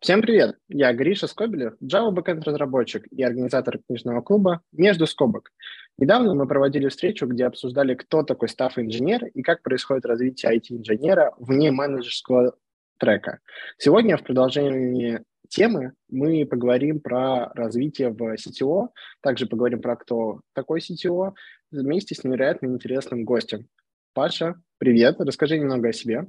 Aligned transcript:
Всем 0.00 0.22
привет! 0.22 0.56
Я 0.68 0.92
Гриша 0.92 1.26
Скобелев, 1.26 1.74
Java 1.82 2.14
Backend 2.14 2.44
разработчик 2.44 3.08
и 3.10 3.20
организатор 3.20 3.80
книжного 3.84 4.20
клуба 4.20 4.62
«Между 4.70 5.08
скобок». 5.08 5.50
Недавно 5.98 6.34
мы 6.34 6.46
проводили 6.46 6.86
встречу, 6.86 7.26
где 7.26 7.46
обсуждали, 7.46 7.96
кто 7.96 8.22
такой 8.22 8.48
стафф-инженер 8.48 9.26
и 9.26 9.42
как 9.42 9.64
происходит 9.64 10.06
развитие 10.06 10.56
IT-инженера 10.56 11.34
вне 11.40 11.72
менеджерского 11.72 12.54
трека. 13.00 13.40
Сегодня 13.76 14.16
в 14.16 14.22
продолжении 14.22 15.24
темы 15.48 15.94
мы 16.08 16.46
поговорим 16.46 17.00
про 17.00 17.52
развитие 17.54 18.10
в 18.10 18.36
CTO, 18.36 18.90
также 19.20 19.46
поговорим 19.46 19.82
про 19.82 19.96
кто 19.96 20.42
такой 20.52 20.78
CTO, 20.78 21.32
вместе 21.72 22.14
с 22.14 22.22
невероятно 22.22 22.68
интересным 22.68 23.24
гостем. 23.24 23.66
Паша, 24.14 24.54
привет, 24.78 25.16
расскажи 25.18 25.58
немного 25.58 25.88
о 25.88 25.92
себе. 25.92 26.28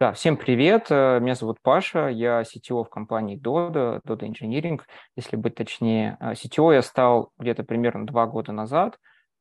Да, 0.00 0.12
всем 0.12 0.36
привет. 0.36 0.88
Э, 0.90 1.20
меня 1.20 1.36
зовут 1.36 1.58
Паша, 1.62 2.08
я 2.08 2.42
CTO 2.42 2.82
в 2.82 2.90
компании 2.90 3.40
Dodo, 3.40 4.00
Dodo 4.04 4.28
Engineering, 4.28 4.80
если 5.16 5.36
быть 5.36 5.54
точнее. 5.54 6.16
Э, 6.18 6.32
CTO 6.32 6.74
я 6.74 6.82
стал 6.82 7.30
где-то 7.38 7.62
примерно 7.62 8.04
два 8.04 8.26
года 8.26 8.50
назад, 8.50 8.98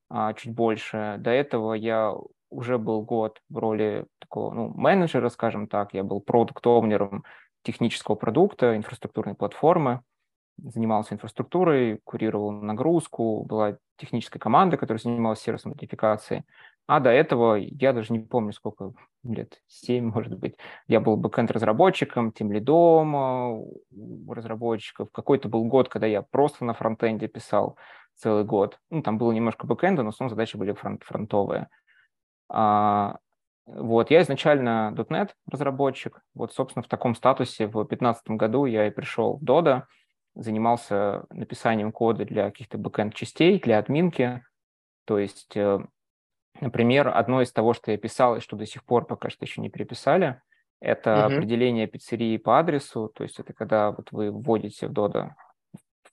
а, 0.10 0.34
чуть 0.34 0.54
больше. 0.54 1.16
До 1.18 1.32
этого 1.32 1.74
я 1.74 2.14
уже 2.52 2.78
был 2.78 3.02
год 3.02 3.42
в 3.50 3.58
роли 3.58 4.06
такого 4.20 4.54
ну, 4.54 4.70
менеджера, 4.76 5.30
скажем 5.30 5.68
так. 5.68 5.96
Я 5.96 6.04
был 6.04 6.22
продукт-овнером 6.22 7.24
технического 7.64 8.14
продукта, 8.14 8.78
инфраструктурной 8.78 9.34
платформы, 9.34 10.02
занимался 10.58 11.16
инфраструктурой, 11.16 12.00
курировал 12.04 12.52
нагрузку, 12.52 13.44
была 13.44 13.78
техническая 13.98 14.40
команда, 14.40 14.78
которая 14.78 15.00
занималась 15.00 15.40
сервисом 15.40 15.72
модификации. 15.72 16.46
А 16.86 17.00
до 17.00 17.10
этого, 17.10 17.56
я 17.56 17.94
даже 17.94 18.12
не 18.12 18.20
помню, 18.20 18.52
сколько 18.52 18.94
лет, 19.24 19.62
7, 19.68 20.12
может 20.12 20.38
быть, 20.38 20.58
я 20.88 21.00
был 21.00 21.16
бэкэнд-разработчиком, 21.16 22.34
тем 22.34 22.52
лидом 22.52 23.16
а, 23.16 23.58
разработчиков. 24.28 25.10
Какой-то 25.12 25.48
был 25.48 25.64
год, 25.66 25.88
когда 25.88 26.08
я 26.08 26.22
просто 26.22 26.66
на 26.66 26.74
фронтенде 26.74 27.28
писал 27.28 27.78
целый 28.16 28.44
год. 28.44 28.80
Ну, 28.90 29.02
там 29.02 29.18
было 29.18 29.32
немножко 29.32 29.66
бэкэнда, 29.66 30.04
но 30.04 30.12
в 30.12 30.14
основном 30.14 30.32
задачи 30.32 30.58
были 30.58 30.74
фронт 30.74 31.04
фронтовые. 31.04 31.70
А, 32.50 33.18
вот, 33.66 34.12
я 34.12 34.22
изначально 34.22 34.94
.NET 34.96 35.30
разработчик. 35.50 36.22
Вот, 36.34 36.54
собственно, 36.54 36.84
в 36.84 36.90
таком 36.90 37.16
статусе 37.16 37.68
в 37.68 37.74
2015 37.74 38.30
году 38.32 38.66
я 38.66 38.88
и 38.88 38.92
пришел 38.92 39.38
в 39.38 39.44
Dodo, 39.44 39.84
занимался 40.36 41.26
написанием 41.30 41.92
кода 41.94 42.26
для 42.26 42.46
каких-то 42.46 42.78
бэкэнд-частей, 42.78 43.60
для 43.60 43.80
админки. 43.80 44.44
То 45.06 45.18
есть 45.18 45.56
э, 45.56 45.80
Например, 46.62 47.10
одно 47.14 47.42
из 47.42 47.52
того, 47.52 47.74
что 47.74 47.92
я 47.92 47.98
писал 47.98 48.38
и 48.38 48.40
что 48.40 48.56
до 48.56 48.66
сих 48.66 48.84
пор 48.84 49.06
пока 49.06 49.30
что 49.30 49.46
еще 49.46 49.62
не 49.62 49.70
переписали, 49.70 50.42
это 50.80 51.12
uh-huh. 51.12 51.36
определение 51.38 51.88
пиццерии 51.88 52.38
по 52.38 52.60
адресу. 52.60 53.12
То 53.16 53.24
есть 53.24 53.40
это 53.40 53.54
когда 53.54 53.92
вот 53.92 54.12
вы 54.12 54.32
вводите 54.32 54.88
в 54.88 54.92
Dodo 54.92 55.32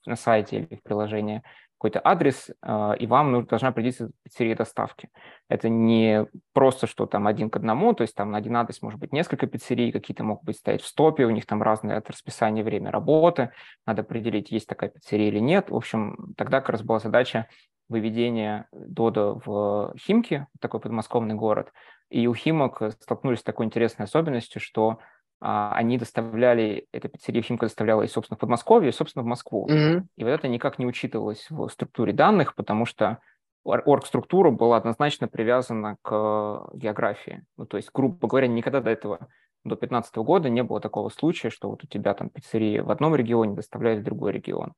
на 0.06 0.16
сайте 0.16 0.58
или 0.58 0.76
в 0.76 0.82
приложении 0.82 1.42
какой-то 1.80 2.00
адрес, 2.04 2.50
э, 2.62 2.92
и 2.98 3.06
вам 3.06 3.46
должна 3.46 3.68
определиться 3.68 4.10
пиццерия 4.22 4.54
доставки. 4.54 5.08
Это 5.48 5.70
не 5.70 6.26
просто, 6.52 6.86
что 6.86 7.06
там 7.06 7.26
один 7.26 7.48
к 7.48 7.56
одному, 7.56 7.94
то 7.94 8.02
есть 8.02 8.14
там 8.14 8.32
на 8.32 8.38
один 8.38 8.56
адрес 8.56 8.82
может 8.82 9.00
быть 9.00 9.14
несколько 9.14 9.46
пиццерий, 9.46 9.90
какие-то 9.90 10.22
могут 10.22 10.44
быть 10.44 10.58
стоять 10.58 10.82
в 10.82 10.86
стопе, 10.86 11.24
у 11.24 11.30
них 11.30 11.46
там 11.46 11.62
разное 11.62 11.96
от 11.96 12.10
расписания 12.10 12.62
время 12.62 12.90
работы, 12.90 13.52
надо 13.86 14.02
определить, 14.02 14.50
есть 14.50 14.66
такая 14.66 14.90
пиццерия 14.90 15.28
или 15.28 15.38
нет. 15.38 15.70
В 15.70 15.74
общем, 15.74 16.34
тогда 16.36 16.60
как 16.60 16.68
раз 16.68 16.82
была 16.82 16.98
задача 16.98 17.48
выведения 17.90 18.68
Дода 18.72 19.34
в 19.44 19.92
Химки, 19.98 20.46
такой 20.60 20.80
подмосковный 20.80 21.34
город. 21.34 21.72
И 22.08 22.26
у 22.26 22.34
Химок 22.34 22.82
столкнулись 23.00 23.40
с 23.40 23.44
такой 23.44 23.66
интересной 23.66 24.04
особенностью, 24.04 24.60
что 24.60 24.98
а, 25.40 25.72
они 25.74 25.98
доставляли, 25.98 26.86
эта 26.92 27.08
пиццерия 27.08 27.42
Химка 27.42 27.66
доставляла 27.66 28.02
и, 28.02 28.08
собственно, 28.08 28.36
в 28.36 28.40
Подмосковье, 28.40 28.90
и, 28.90 28.92
собственно, 28.92 29.22
в 29.22 29.26
Москву. 29.26 29.68
Mm-hmm. 29.68 30.02
И 30.16 30.24
вот 30.24 30.30
это 30.30 30.48
никак 30.48 30.78
не 30.78 30.86
учитывалось 30.86 31.46
в 31.50 31.68
структуре 31.68 32.12
данных, 32.12 32.54
потому 32.54 32.86
что 32.86 33.18
орг-структура 33.64 34.50
была 34.50 34.76
однозначно 34.76 35.28
привязана 35.28 35.96
к 36.02 36.68
географии. 36.74 37.44
Ну, 37.56 37.66
то 37.66 37.76
есть, 37.76 37.90
грубо 37.92 38.28
говоря, 38.28 38.48
никогда 38.48 38.80
до 38.80 38.90
этого, 38.90 39.18
до 39.64 39.76
2015 39.76 40.16
года 40.16 40.48
не 40.48 40.62
было 40.62 40.80
такого 40.80 41.08
случая, 41.08 41.50
что 41.50 41.70
вот 41.70 41.84
у 41.84 41.86
тебя 41.86 42.14
там 42.14 42.30
пиццерия 42.30 42.82
в 42.82 42.90
одном 42.90 43.14
регионе 43.14 43.54
доставляет 43.54 44.00
в 44.00 44.04
другой 44.04 44.32
регион. 44.32 44.74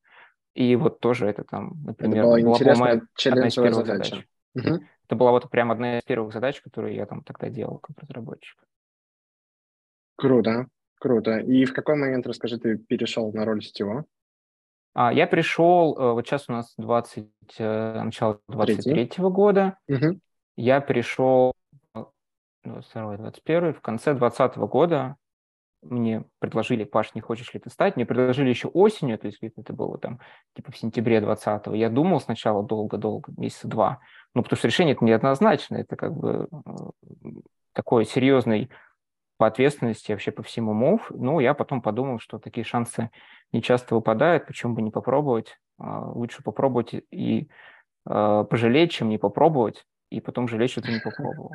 И 0.55 0.77
вот 0.77 1.01
тоже 1.01 1.27
это 1.27 1.45
там, 1.45 1.83
например, 1.85 2.25
это 2.25 2.45
была, 2.45 2.59
была 2.59 2.75
моя 2.77 3.03
одна 3.27 3.47
из 3.49 3.55
первых 3.55 3.87
задача. 3.87 4.11
задач. 4.11 4.27
Угу. 4.55 4.85
Это 5.07 5.17
была 5.17 5.31
вот 5.31 5.51
прям 5.51 5.71
одна 5.73 5.99
из 5.99 6.03
первых 6.05 6.33
задач, 6.33 6.61
которые 6.61 6.97
я 6.97 7.07
там 7.07 7.23
тогда 7.23 7.49
делал 7.49 7.79
как 7.79 7.99
разработчик. 7.99 8.63
Круто, 10.17 10.67
круто. 10.99 11.39
И 11.39 11.65
в 11.65 11.73
какой 11.73 11.97
момент, 11.97 12.27
расскажи, 12.27 12.59
ты 12.59 12.77
перешел 12.77 13.33
на 13.33 13.45
роль 13.45 13.63
сетевого? 13.63 14.05
А, 14.95 15.13
я 15.13 15.27
пришел, 15.27 15.97
э, 15.99 16.13
вот 16.13 16.27
сейчас 16.27 16.49
у 16.49 16.53
нас 16.53 16.75
20, 16.77 17.31
э, 17.59 18.03
начало 18.03 18.41
23 18.49 19.23
-го 19.23 19.31
года. 19.31 19.79
Угу. 19.89 20.21
Я 20.57 20.81
пришел 20.83 21.55
22 22.65 23.17
21 23.17 23.75
в 23.75 23.81
конце 23.81 24.15
20 24.15 24.57
года 24.67 25.17
мне 25.83 26.25
предложили, 26.39 26.85
Паш, 26.85 27.15
не 27.15 27.21
хочешь 27.21 27.53
ли 27.53 27.61
ты 27.61 27.71
стать? 27.71 27.97
Мне 27.97 28.07
предложили 28.07 28.49
еще 28.49 28.69
осенью, 28.69 29.19
то 29.19 29.27
есть 29.27 29.39
это 29.43 29.73
было 29.73 29.99
там 29.99 30.21
типа 30.55 30.73
в 30.73 30.77
сентябре 30.77 31.19
20-го. 31.19 31.75
Я 31.75 31.91
думал 31.91 32.21
сначала 32.21 32.63
долго-долго, 32.63 33.33
месяца 33.37 33.69
два, 33.69 34.01
ну, 34.35 34.43
потому 34.43 34.57
что 34.59 34.69
решение 34.69 34.95
это 34.95 35.05
неоднозначно, 35.05 35.77
это 35.77 35.97
как 35.97 36.15
бы 36.15 36.49
такой 37.73 38.05
серьезный 38.05 38.71
по 39.39 39.47
ответственности 39.47 40.13
вообще 40.13 40.31
по 40.31 40.43
всему 40.43 40.73
мов. 40.73 41.11
Ну, 41.11 41.41
я 41.41 41.55
потом 41.55 41.83
подумал, 41.83 42.21
что 42.21 42.39
такие 42.39 42.65
шансы 42.65 43.11
не 43.51 43.61
часто 43.61 43.95
выпадают, 43.95 44.47
почему 44.47 44.75
бы 44.75 44.83
не 44.83 44.91
попробовать. 44.91 45.59
А, 45.79 46.11
лучше 46.11 46.43
попробовать 46.43 46.95
и 47.11 47.49
э, 48.09 48.45
пожалеть, 48.49 48.93
чем 48.93 49.09
не 49.09 49.19
попробовать, 49.19 49.85
и 50.11 50.21
потом 50.21 50.47
жалеть, 50.47 50.71
что 50.71 50.83
ты 50.83 50.93
не 50.93 51.01
попробовал. 51.01 51.51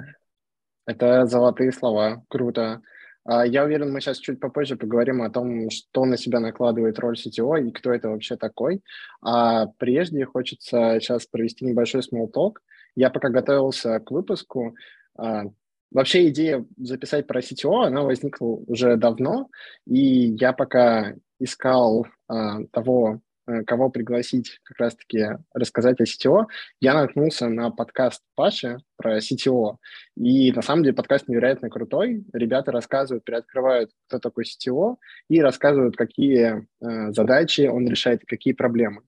Это 0.85 1.25
золотые 1.25 1.71
слова, 1.71 2.23
круто. 2.27 2.81
А, 3.27 3.45
я 3.45 3.65
уверен, 3.65 3.91
мы 3.91 3.99
сейчас 3.99 4.19
чуть 4.19 4.39
попозже 4.39 4.77
поговорим 4.77 5.21
о 5.21 5.29
том, 5.29 5.69
что 5.69 6.05
на 6.05 6.17
себя 6.17 6.39
накладывает 6.39 6.97
роль 6.97 7.17
CTO 7.17 7.61
и 7.61 7.71
кто 7.71 7.93
это 7.93 8.09
вообще 8.09 8.37
такой. 8.37 8.81
А 9.21 9.67
прежде 9.77 10.25
хочется 10.25 10.99
сейчас 11.01 11.25
провести 11.27 11.65
небольшой 11.65 12.01
small 12.01 12.31
talk. 12.33 12.53
Я 12.95 13.09
пока 13.09 13.29
готовился 13.29 13.99
к 13.99 14.11
выпуску, 14.11 14.75
а, 15.17 15.43
Вообще 15.89 16.27
идея 16.29 16.65
записать 16.77 17.27
про 17.27 17.39
CTO, 17.39 17.85
она 17.85 18.01
возникла 18.01 18.45
уже 18.45 18.97
давно, 18.97 19.47
и 19.85 20.35
я 20.37 20.51
пока 20.51 21.13
искал 21.39 22.05
а, 22.27 22.63
того 22.71 23.21
кого 23.65 23.89
пригласить 23.89 24.59
как 24.63 24.79
раз-таки 24.79 25.27
рассказать 25.53 25.99
о 25.99 26.03
CTO, 26.03 26.45
я 26.81 26.93
наткнулся 26.93 27.47
на 27.47 27.71
подкаст 27.71 28.21
Паши 28.35 28.77
про 28.97 29.19
CTO. 29.19 29.77
И 30.15 30.51
на 30.51 30.61
самом 30.61 30.83
деле 30.83 30.95
подкаст 30.95 31.27
невероятно 31.27 31.69
крутой. 31.69 32.25
Ребята 32.33 32.71
рассказывают, 32.71 33.23
приоткрывают, 33.23 33.91
кто 34.07 34.19
такой 34.19 34.43
CTO, 34.45 34.97
и 35.29 35.41
рассказывают, 35.41 35.95
какие 35.95 36.67
э, 36.81 37.11
задачи 37.11 37.67
он 37.67 37.87
решает, 37.87 38.23
какие 38.25 38.53
проблемы. 38.53 39.01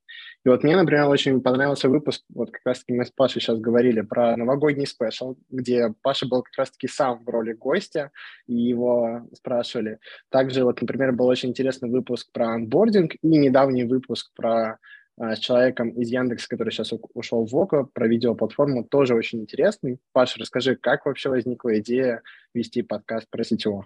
И 0.46 0.50
вот 0.50 0.64
мне, 0.64 0.78
например, 0.78 1.08
очень 1.08 1.42
понравился 1.42 1.90
выпуск, 1.90 2.24
вот 2.30 2.52
как 2.52 2.62
раз-таки 2.64 2.94
мы 2.94 3.06
с 3.06 3.12
Пашей 3.12 3.42
сейчас 3.42 3.60
говорили 3.60 4.02
про 4.02 4.38
новогодний 4.38 4.88
спешл, 4.88 5.36
где 5.50 5.94
Паша 6.02 6.28
был 6.28 6.44
как 6.44 6.54
раз-таки 6.58 6.88
сам 6.88 7.24
в 7.24 7.30
роли 7.30 7.54
гостя, 7.54 8.12
и 8.48 8.54
его 8.54 9.28
спрашивали. 9.34 10.00
Также 10.30 10.64
вот, 10.64 10.82
например, 10.82 11.12
был 11.12 11.28
очень 11.28 11.50
интересный 11.50 11.90
выпуск 11.90 12.32
про 12.32 12.54
анбординг 12.54 13.16
и 13.22 13.38
недавний 13.38 13.84
выпуск 13.84 14.32
про 14.34 14.80
а, 15.20 15.36
с 15.36 15.40
человеком 15.40 15.90
из 15.90 16.10
Яндекса, 16.10 16.48
который 16.48 16.72
сейчас 16.72 16.94
ушел 17.14 17.46
в 17.46 17.54
ОКО, 17.54 17.84
про 17.84 18.08
видеоплатформу, 18.08 18.86
тоже 18.86 19.16
очень 19.16 19.42
интересный. 19.42 20.00
Паша, 20.14 20.40
расскажи, 20.40 20.78
как 20.78 21.06
вообще 21.06 21.30
возникла 21.30 21.78
идея 21.80 22.24
вести 22.54 22.82
подкаст 22.82 23.28
про 23.30 23.44
CTO? 23.44 23.84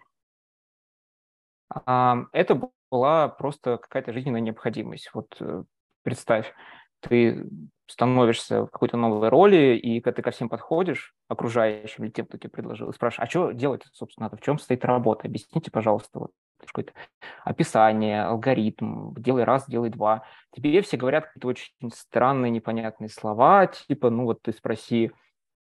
Это 1.86 2.70
была 2.92 3.28
просто 3.30 3.78
какая-то 3.78 4.14
жизненная 4.14 4.42
необходимость. 4.42 5.10
Вот 5.16 5.36
э, 5.40 5.64
представь, 6.04 6.54
ты 7.02 7.46
становишься 7.88 8.64
в 8.64 8.68
какой-то 8.68 8.98
новой 8.98 9.30
роли, 9.30 9.76
и 9.76 10.00
когда 10.00 10.16
ты 10.16 10.22
ко 10.22 10.32
всем 10.32 10.50
подходишь, 10.50 11.14
окружающим 11.28 12.06
или 12.06 12.12
тем, 12.12 12.26
кто 12.26 12.38
тебе 12.38 12.50
предложил, 12.50 12.90
и 12.90 12.94
спрашиваешь, 12.94 13.28
а 13.28 13.30
что 13.30 13.52
делать, 13.52 13.84
собственно, 13.92 14.26
надо, 14.26 14.38
в 14.38 14.42
чем 14.42 14.58
стоит 14.58 14.86
работа? 14.86 15.28
Объясните, 15.28 15.70
пожалуйста, 15.70 16.20
вот 16.20 16.32
какое-то 16.66 16.94
описание, 17.44 18.24
алгоритм, 18.24 19.14
делай 19.16 19.44
раз, 19.44 19.68
делай 19.68 19.90
два. 19.90 20.24
Тебе 20.56 20.82
все 20.82 20.96
говорят 20.96 21.26
какие-то 21.26 21.48
очень 21.50 21.92
странные, 21.94 22.52
непонятные 22.52 23.10
слова, 23.10 23.68
типа, 23.68 24.10
ну 24.10 24.24
вот 24.24 24.42
ты 24.42 24.54
спроси, 24.54 25.12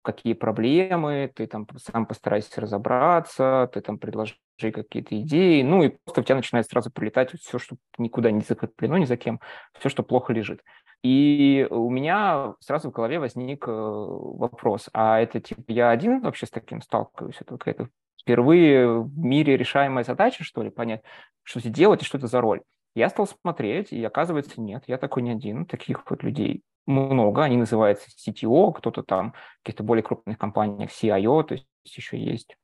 какие 0.02 0.34
проблемы, 0.34 1.31
ты 1.34 1.46
там 1.46 1.66
сам 1.78 2.06
постарайся 2.06 2.60
разобраться, 2.60 3.70
ты 3.72 3.81
там 3.81 3.99
предложи 3.99 4.34
какие-то 4.58 5.20
идеи, 5.20 5.62
ну 5.62 5.82
и 5.82 5.96
просто 6.04 6.20
у 6.20 6.25
тебя 6.25 6.37
начинает 6.37 6.69
сразу 6.69 6.90
прилетать 6.90 7.32
все, 7.40 7.58
что 7.58 7.76
никуда 7.99 8.31
не 8.31 8.40
закреплено 8.40 8.99
ни 8.99 9.04
за 9.04 9.16
кем, 9.16 9.40
все, 9.78 9.88
что 9.88 10.02
плохо 10.02 10.32
лежит. 10.32 10.62
И 11.02 11.66
у 11.70 11.90
меня 11.90 12.54
сразу 12.60 12.90
в 12.90 12.93
голове 12.93 13.19
возник 13.19 13.66
э, 13.66 13.72
вопрос, 13.72 14.88
а 14.93 15.19
это 15.20 15.40
типа 15.40 15.64
я 15.69 15.90
один 15.90 16.20
вообще 16.20 16.46
с 16.46 16.50
таким 16.50 16.81
сталкиваюсь? 16.81 17.37
Это 17.40 17.56
какая-то 17.56 17.88
впервые 18.20 19.00
в 19.00 19.19
мире 19.19 19.56
решаемая 19.56 20.04
задача, 20.04 20.44
что 20.44 20.62
ли, 20.62 20.70
понять, 20.70 21.02
что 21.43 21.60
делать 21.69 22.02
и 22.02 22.04
что 22.04 22.19
это 22.19 22.28
за 22.28 22.40
роль. 22.40 22.62
Я 22.94 23.08
стал 23.08 23.26
смотреть, 23.26 23.93
и 23.93 24.04
оказывается, 24.04 24.60
нет, 24.60 24.84
я 24.87 24.96
такой 24.96 25.22
не 25.22 25.32
один, 25.32 25.66
таких 25.66 26.08
вот 26.08 26.22
людей 26.22 26.62
много, 26.87 27.44
они 27.44 27.56
называются 27.56 28.11
CTO, 28.11 28.73
кто-то 28.73 29.02
там 29.02 29.32
в 29.32 29.64
каких-то 29.64 29.82
более 29.82 30.02
крупных 30.02 30.38
компаниях 30.38 30.90
CIO, 30.90 31.44
то 31.44 31.55
есть 31.55 31.67
еще 31.84 32.19
есть. 32.19 32.56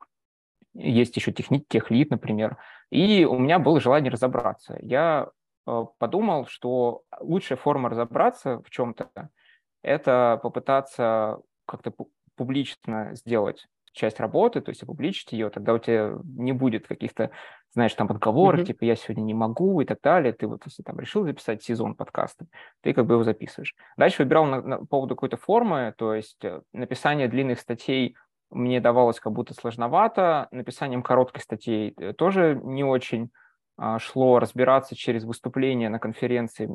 Есть 0.75 1.17
еще 1.17 1.33
техник, 1.33 1.67
техлит, 1.69 2.11
например. 2.11 2.57
И 2.91 3.25
у 3.25 3.39
меня 3.39 3.59
было 3.59 3.81
желание 3.81 4.11
разобраться. 4.11 4.79
Я 4.81 5.31
э, 5.67 5.85
подумал, 5.99 6.47
что 6.47 7.03
лучшая 7.21 7.59
форма 7.59 7.89
разобраться 7.89 8.61
в 8.63 8.71
чем-то– 8.71 9.11
это 9.83 10.39
попытаться 10.43 11.41
как-то 11.67 11.93
публично 12.37 13.15
сделать 13.15 13.67
часть 13.93 14.21
работы, 14.21 14.61
то 14.61 14.71
есть 14.71 14.83
опубличить 14.83 15.33
ее, 15.33 15.51
тогда 15.51 15.75
у 15.75 15.79
тебя 15.79 16.17
не 16.25 16.53
будет 16.53 16.87
каких-то, 16.87 17.31
знаешь, 17.73 17.95
там 17.95 18.11
отговорок, 18.11 18.61
mm-hmm. 18.61 18.67
типа 18.67 18.85
я 18.85 18.97
сегодня 18.97 19.23
не 19.23 19.35
могу 19.35 19.81
и 19.81 19.85
так 19.85 20.01
далее. 20.03 20.33
Ты 20.33 20.47
вот 20.47 20.63
если 20.65 20.83
там 20.83 20.99
решил 20.99 21.25
записать 21.25 21.63
сезон 21.63 21.95
подкаста, 21.95 22.47
ты 22.83 22.93
как 22.93 23.07
бы 23.07 23.15
его 23.15 23.25
записываешь. 23.25 23.75
Дальше 23.97 24.23
выбирал 24.23 24.47
на, 24.47 24.61
на 24.63 24.87
поводу 24.87 25.15
какой-то 25.15 25.37
формы, 25.37 25.95
то 25.97 26.15
есть 26.15 26.45
э, 26.45 26.61
написание 26.73 27.29
длинных 27.29 27.61
статей 27.61 28.17
мне 28.51 28.81
давалось 28.81 29.21
как 29.21 29.33
будто 29.33 29.55
сложновато, 29.55 30.49
написанием 30.51 31.03
коротких 31.03 31.43
статей 31.43 31.95
э, 31.99 32.13
тоже 32.13 32.61
не 32.63 32.85
очень 32.85 33.31
а, 33.79 34.01
шло 34.01 34.41
разбираться 34.41 34.97
через 34.97 35.25
выступления 35.25 35.89
на 35.89 36.01
конференции. 36.01 36.69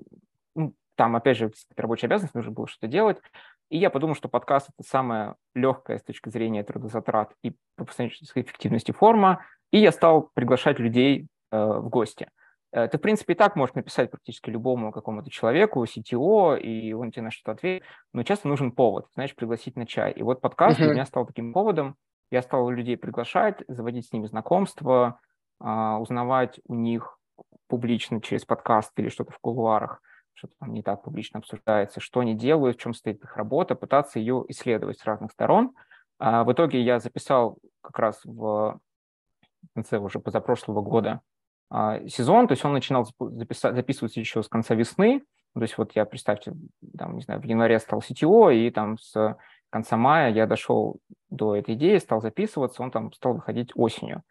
Ну, 0.56 0.76
там, 0.96 1.16
опять 1.16 1.38
же, 1.38 1.52
рабочая 1.76 2.08
обязанность, 2.08 2.36
нужно 2.36 2.52
было 2.52 2.68
что-то 2.68 2.88
делать. 2.88 3.18
И 3.70 3.78
я 3.78 3.90
подумал, 3.90 4.16
что 4.16 4.30
подкаст– 4.30 4.70
это 4.78 4.88
самая 4.88 5.36
легкая 5.56 5.98
с 5.98 6.04
точки 6.04 6.30
зрения 6.30 6.64
трудозатрат 6.64 7.34
и 7.42 7.56
по 7.76 7.84
эффективности 7.84 8.92
форма. 8.92 9.44
И 9.72 9.80
я 9.80 9.92
стал 9.92 10.30
приглашать 10.34 10.78
людей 10.78 11.28
э, 11.52 11.58
в 11.58 11.90
гости. 11.90 12.30
Э, 12.72 12.88
ты, 12.88 13.00
в 13.00 13.02
принципе, 13.02 13.34
и 13.34 13.36
так 13.36 13.56
можешь 13.56 13.74
написать 13.74 14.12
практически 14.12 14.52
любому 14.52 14.92
какому-то 14.92 15.32
человеку, 15.32 15.84
CTO, 15.84 16.60
и 16.60 16.94
он 16.94 17.12
тебе 17.12 17.24
на 17.24 17.32
что-то 17.32 17.54
ответит, 17.54 17.84
но 18.14 18.22
часто 18.22 18.48
нужен 18.48 18.72
повод, 18.72 19.08
знаешь, 19.16 19.36
пригласить 19.36 19.76
на 19.76 19.88
чай. 19.88 20.12
И 20.12 20.22
вот 20.22 20.42
подкаст 20.42 20.78
uh-huh. 20.78 20.84
для 20.84 20.94
меня 20.94 21.06
стал 21.06 21.26
таким 21.26 21.54
поводом. 21.54 21.96
Я 22.30 22.44
стал 22.44 22.70
людей 22.70 22.98
приглашать, 22.98 23.64
заводить 23.68 24.08
с 24.08 24.12
ними 24.12 24.28
знакомства, 24.28 25.20
а, 25.60 26.00
узнавать 26.00 26.60
у 26.68 26.76
них 26.76 27.18
публично 27.68 28.22
через 28.22 28.46
подкаст 28.46 28.92
или 28.98 29.10
что-то 29.10 29.32
в 29.32 29.40
кулуарах– 29.40 30.00
что-то 30.34 30.54
там 30.60 30.74
не 30.74 30.82
так 30.82 31.04
публично 31.04 31.40
обсуждается, 31.40 32.00
что 32.00 32.20
они 32.20 32.36
делают, 32.36 32.78
в 32.78 32.80
чем 32.80 32.94
стоит 32.94 33.24
их 33.24 33.38
работа, 33.38 33.76
пытаться 33.76 34.20
ее 34.20 34.44
исследовать 34.50 35.00
с 35.00 35.06
разных 35.06 35.32
сторон. 35.32 35.72
А 36.20 36.44
в 36.44 36.52
итоге 36.52 36.82
я 36.82 37.00
записал 37.00 37.58
как 37.82 38.00
раз 38.00 38.22
в 38.26 38.80
конце 39.74 39.98
уже 39.98 40.20
позапрошлого 40.20 40.82
года 40.82 41.22
а, 41.70 42.06
сезон, 42.08 42.48
то 42.48 42.54
есть 42.54 42.66
он 42.66 42.74
начинал 42.74 43.06
записываться 43.06 44.20
еще 44.20 44.44
с 44.44 44.48
конца 44.48 44.76
весны, 44.76 45.24
то 45.54 45.62
есть 45.62 45.78
вот 45.78 45.92
я, 45.96 46.06
представьте, 46.06 46.54
там, 46.98 47.16
не 47.16 47.22
знаю, 47.22 47.40
в 47.40 47.44
январе 47.46 47.80
стал 47.80 48.00
CTO, 48.00 48.54
и 48.54 48.72
там 48.72 48.98
с 48.98 49.38
конца 49.70 49.98
мая 49.98 50.32
я 50.32 50.48
дошел 50.48 50.98
до 51.30 51.56
этой 51.56 51.76
идеи, 51.76 51.98
стал 51.98 52.22
записываться, 52.22 52.82
он 52.82 52.92
там 52.92 53.12
стал 53.14 53.36
выходить 53.36 53.72
осенью. 53.76 54.24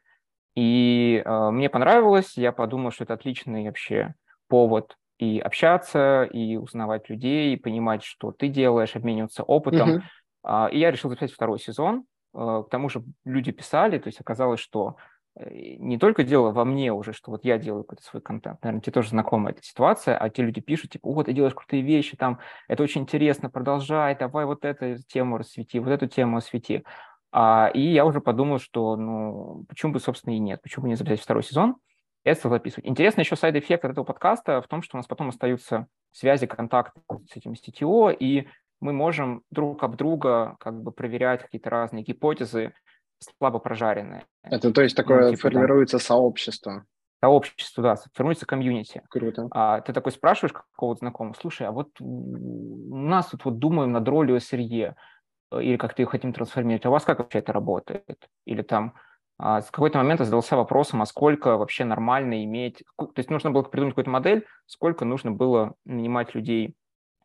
И 0.55 1.23
э, 1.25 1.51
мне 1.51 1.71
понравилось, 1.71 2.37
я 2.37 2.53
подумал, 2.53 2.91
что 2.91 3.05
это 3.05 3.15
отличный 3.15 3.67
вообще 3.67 4.15
повод 4.49 4.97
и 5.23 5.39
общаться, 5.39 6.25
и 6.25 6.57
узнавать 6.57 7.09
людей, 7.09 7.55
и 7.55 7.57
понимать, 7.57 8.03
что 8.03 8.33
ты 8.33 8.49
делаешь, 8.49 8.97
обмениваться 8.97 9.45
опытом. 9.45 10.03
Uh-huh. 10.45 10.71
И 10.73 10.79
я 10.81 10.91
решил 10.91 11.11
записать 11.11 11.33
второй 11.33 11.61
сезон. 11.61 12.05
А, 12.35 12.65
к 12.65 12.71
тому 12.71 12.89
же 12.89 13.05
люди 13.25 13.53
писали, 13.53 13.99
то 13.99 14.09
есть 14.09 14.21
оказалось, 14.21 14.59
что 14.59 14.97
э, 15.37 15.77
не 15.79 15.97
только 15.97 16.25
дело 16.25 16.51
во 16.51 16.65
мне 16.65 16.93
уже, 16.93 17.13
что 17.13 17.31
вот 17.31 17.45
я 17.45 17.57
делаю 17.57 17.85
какой-то 17.85 18.03
свой 18.03 18.21
контент, 18.21 18.61
наверное, 18.65 18.81
тебе 18.83 18.95
тоже 18.95 19.11
знакома 19.11 19.51
эта 19.51 19.63
ситуация, 19.63 20.17
а 20.19 20.29
те 20.29 20.43
люди 20.43 20.61
пишут, 20.61 20.91
типа, 20.91 21.07
о, 21.07 21.23
ты 21.23 21.33
делаешь 21.33 21.55
крутые 21.55 21.83
вещи, 21.83 22.17
там, 22.17 22.41
это 22.67 22.83
очень 22.83 23.03
интересно, 23.03 23.49
продолжай, 23.49 24.17
давай 24.19 24.45
вот 24.45 24.65
эту 24.65 25.01
тему 25.05 25.39
рассвети, 25.39 25.79
вот 25.79 25.91
эту 25.91 26.09
тему 26.09 26.39
освети. 26.39 26.83
А, 27.31 27.71
и 27.73 27.81
я 27.81 28.05
уже 28.05 28.21
подумал, 28.21 28.59
что, 28.59 28.97
ну, 28.97 29.67
почему 29.69 29.93
бы, 29.93 30.01
собственно, 30.01 30.35
и 30.35 30.41
нет, 30.41 30.61
почему 30.63 30.83
бы 30.83 30.89
не 30.89 30.97
записать 30.97 31.21
второй 31.21 31.45
сезон 31.45 31.77
это 32.25 32.49
записывать. 32.49 32.87
Интересно 32.87 33.21
еще 33.21 33.37
side 33.37 33.56
effect 33.56 33.85
от 33.85 33.93
этого 33.93 34.05
подкаста 34.05 34.61
в 34.63 34.69
том, 34.69 34.83
что 34.83 34.97
у 34.97 34.99
нас 34.99 35.07
потом 35.07 35.29
остаются 35.29 35.87
связи, 36.13 36.47
контакты 36.47 37.01
с 37.31 37.37
этим 37.37 37.53
CTO, 37.53 38.15
и 38.15 38.49
мы 38.81 38.93
можем 38.93 39.43
друг 39.51 39.83
об 39.83 39.97
друга 39.97 40.57
как 40.61 40.83
бы 40.83 40.93
проверять 40.93 41.43
какие-то 41.43 41.71
разные 41.71 42.03
гипотезы, 42.03 42.75
слабо 43.19 43.59
прожаренные. 43.59 44.25
Это 44.43 44.73
то 44.73 44.83
есть 44.83 44.97
такое 44.97 45.31
ну, 45.31 45.37
типа, 45.37 45.51
формируется 45.51 45.99
там, 45.99 46.05
сообщество? 46.05 46.85
Сообщество, 47.21 47.83
да, 47.83 47.97
формируется 48.13 48.47
комьюнити. 48.47 49.03
Круто. 49.09 49.49
А, 49.53 49.81
ты 49.81 49.93
такой 49.93 50.13
спрашиваешь 50.13 50.53
какого-то 50.53 50.99
знакомого, 51.01 51.35
слушай, 51.41 51.67
а 51.67 51.73
вот 51.73 51.91
у 52.01 52.97
нас 52.97 53.29
тут 53.29 53.45
вот 53.45 53.59
думаем 53.59 53.93
над 53.93 54.07
ролью 54.09 54.41
SRE, 54.41 54.97
э, 55.53 55.63
или 55.63 55.77
как-то 55.77 56.03
ее 56.03 56.07
хотим 56.07 56.33
трансформировать, 56.33 56.85
а 56.85 56.89
у 56.89 56.93
вас 56.93 57.05
как 57.05 57.21
вообще 57.21 57.39
это 57.39 57.53
работает? 57.53 58.29
Или 58.45 58.63
там, 58.63 58.95
с 59.43 59.71
какой-то 59.71 59.99
момент 59.99 60.21
я 60.21 60.27
задался 60.27 60.57
вопросом, 60.57 61.03
а 61.03 61.07
сколько 61.07 61.57
вообще 61.57 61.85
нормально 61.85 62.45
иметь, 62.45 62.85
то 62.97 63.11
есть 63.17 63.31
нужно 63.31 63.51
было 63.51 63.63
придумать 63.63 63.93
какую-то 63.93 64.11
модель, 64.11 64.47
сколько 64.67 65.05
нужно 65.05 65.33
было 65.33 65.75
нанимать 65.85 66.35
людей 66.35 66.77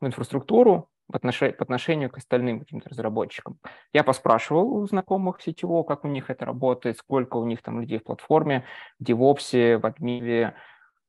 в 0.02 0.08
инфраструктуру 0.08 0.90
по 1.12 1.18
отношению, 1.18 1.56
по 1.56 1.64
отношению 1.64 2.10
к 2.10 2.18
остальным 2.18 2.60
каким-то 2.60 2.90
разработчикам. 2.90 3.60
Я 3.94 4.04
поспрашивал 4.04 4.74
у 4.74 4.86
знакомых 4.88 5.42
сетевого, 5.42 5.84
как 5.84 6.06
у 6.06 6.08
них 6.08 6.30
это 6.30 6.46
работает, 6.46 6.98
сколько 6.98 7.38
у 7.38 7.46
них 7.46 7.62
там 7.62 7.80
людей 7.80 8.00
в 8.00 8.04
платформе, 8.04 8.66
в 9.00 9.04
DevOps, 9.04 9.78
в 9.78 9.86
адмиве, 9.86 10.56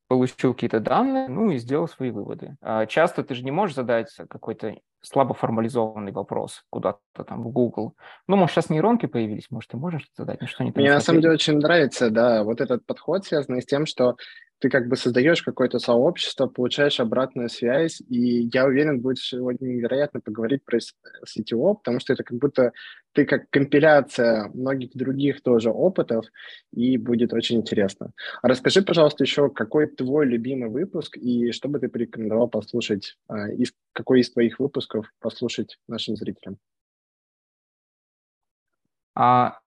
получил 0.09 0.55
какие-то 0.55 0.81
данные, 0.81 1.29
ну 1.29 1.51
и 1.51 1.59
сделал 1.59 1.89
свои 1.89 2.11
выводы. 2.11 2.57
А 2.61 2.87
часто 2.87 3.23
ты 3.23 3.35
же 3.35 3.45
не 3.45 3.51
можешь 3.51 3.77
задать 3.77 4.15
какой-то 4.29 4.77
слабо 5.09 5.35
формализованный 5.35 6.13
вопрос 6.13 6.65
куда-то 6.71 7.25
там 7.25 7.43
в 7.43 7.51
Google. 7.51 7.95
Ну, 8.27 8.37
может, 8.37 8.55
сейчас 8.55 8.71
нейронки 8.71 9.07
появились, 9.07 9.51
может, 9.51 9.71
ты 9.71 9.77
можешь 9.77 10.09
задать, 10.17 10.41
но 10.41 10.47
что 10.47 10.65
не 10.65 10.73
Мне 10.75 10.93
на 10.93 11.01
самом 11.01 11.23
деле 11.23 11.35
очень 11.35 11.59
нравится, 11.59 12.11
да, 12.11 12.45
вот 12.45 12.61
этот 12.61 12.85
подход, 12.87 13.25
связанный 13.25 13.63
с 13.63 13.67
тем, 13.67 13.87
что 13.87 14.17
ты 14.61 14.71
как 14.71 14.89
бы 14.89 14.97
создаешь 14.97 15.43
какое-то 15.43 15.79
сообщество, 15.79 16.47
получаешь 16.47 17.01
обратную 17.01 17.49
связь, 17.49 18.01
и 18.09 18.49
я 18.53 18.67
уверен, 18.67 19.01
будет 19.01 19.19
сегодня 19.19 19.67
невероятно 19.67 20.21
поговорить 20.21 20.65
про 20.65 20.79
CTO, 20.79 21.77
потому 21.77 22.01
что 22.01 22.13
это 22.13 22.25
как 22.25 22.39
будто 22.39 22.73
ты 23.13 23.25
как 23.25 23.49
компиляция 23.51 24.51
многих 24.55 24.91
других 24.95 25.43
тоже 25.43 25.71
опытов, 25.71 26.27
и 26.73 26.99
будет 26.99 27.33
очень 27.33 27.57
интересно. 27.57 28.13
А 28.43 28.49
расскажи, 28.49 28.83
пожалуйста, 28.83 29.25
еще, 29.25 29.49
какой 29.49 29.87
твой 29.87 30.27
любимый 30.27 30.69
выпуск, 30.69 31.17
и 31.17 31.53
что 31.53 31.69
бы 31.69 31.79
ты 31.79 31.89
порекомендовал 31.89 32.49
послушать, 32.49 33.17
а, 33.29 33.49
из, 33.51 33.73
какой 33.93 34.21
из 34.21 34.31
твоих 34.31 34.59
выпусков 34.59 34.98
послушать 35.21 35.79
нашим 35.87 36.17
зрителям? 36.17 36.59
А, 39.15 39.59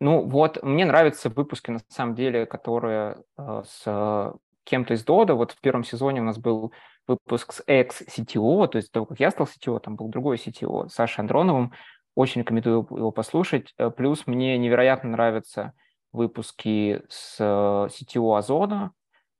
ну 0.00 0.22
вот, 0.28 0.62
мне 0.62 0.84
нравятся 0.84 1.28
выпуски, 1.28 1.70
на 1.70 1.80
самом 1.88 2.14
деле, 2.14 2.46
которые 2.46 3.24
э, 3.36 3.62
с 3.66 4.34
кем-то 4.64 4.94
из 4.94 5.04
Дода. 5.04 5.34
Вот 5.34 5.52
в 5.52 5.60
первом 5.60 5.84
сезоне 5.84 6.20
у 6.20 6.24
нас 6.24 6.38
был 6.38 6.72
выпуск 7.06 7.52
с 7.52 7.64
ex-CTO, 7.66 8.68
то 8.68 8.76
есть 8.76 8.92
того, 8.92 9.06
как 9.06 9.20
я 9.20 9.30
стал 9.30 9.46
CTO, 9.46 9.78
там 9.80 9.96
был 9.96 10.08
другой 10.08 10.36
CTO, 10.36 10.88
Саша 10.88 11.22
Андроновым. 11.22 11.72
Очень 12.14 12.42
рекомендую 12.42 12.86
его 12.90 13.10
послушать. 13.10 13.74
Э, 13.78 13.90
плюс 13.90 14.26
мне 14.26 14.56
невероятно 14.58 15.10
нравятся 15.10 15.72
выпуски 16.12 17.02
с 17.08 17.40
CTO 17.40 18.38
Озона, 18.38 18.92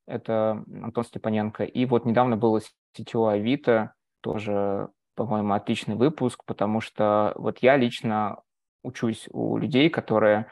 это 0.07 0.65
Антон 0.83 1.05
Степаненко. 1.05 1.63
И 1.65 1.87
вот 1.87 2.05
недавно 2.05 2.37
было 2.37 2.61
CTO 2.99 3.33
Авито, 3.33 3.95
тоже, 4.21 4.89
по-моему, 5.15 5.55
отличный 5.55 5.97
выпуск, 5.97 6.43
потому 6.45 6.81
что 6.81 7.33
вот 7.37 7.59
я 7.59 7.77
лично 7.77 8.41
учусь 8.83 9.29
у 9.33 9.57
людей, 9.57 9.89
которые 9.91 10.47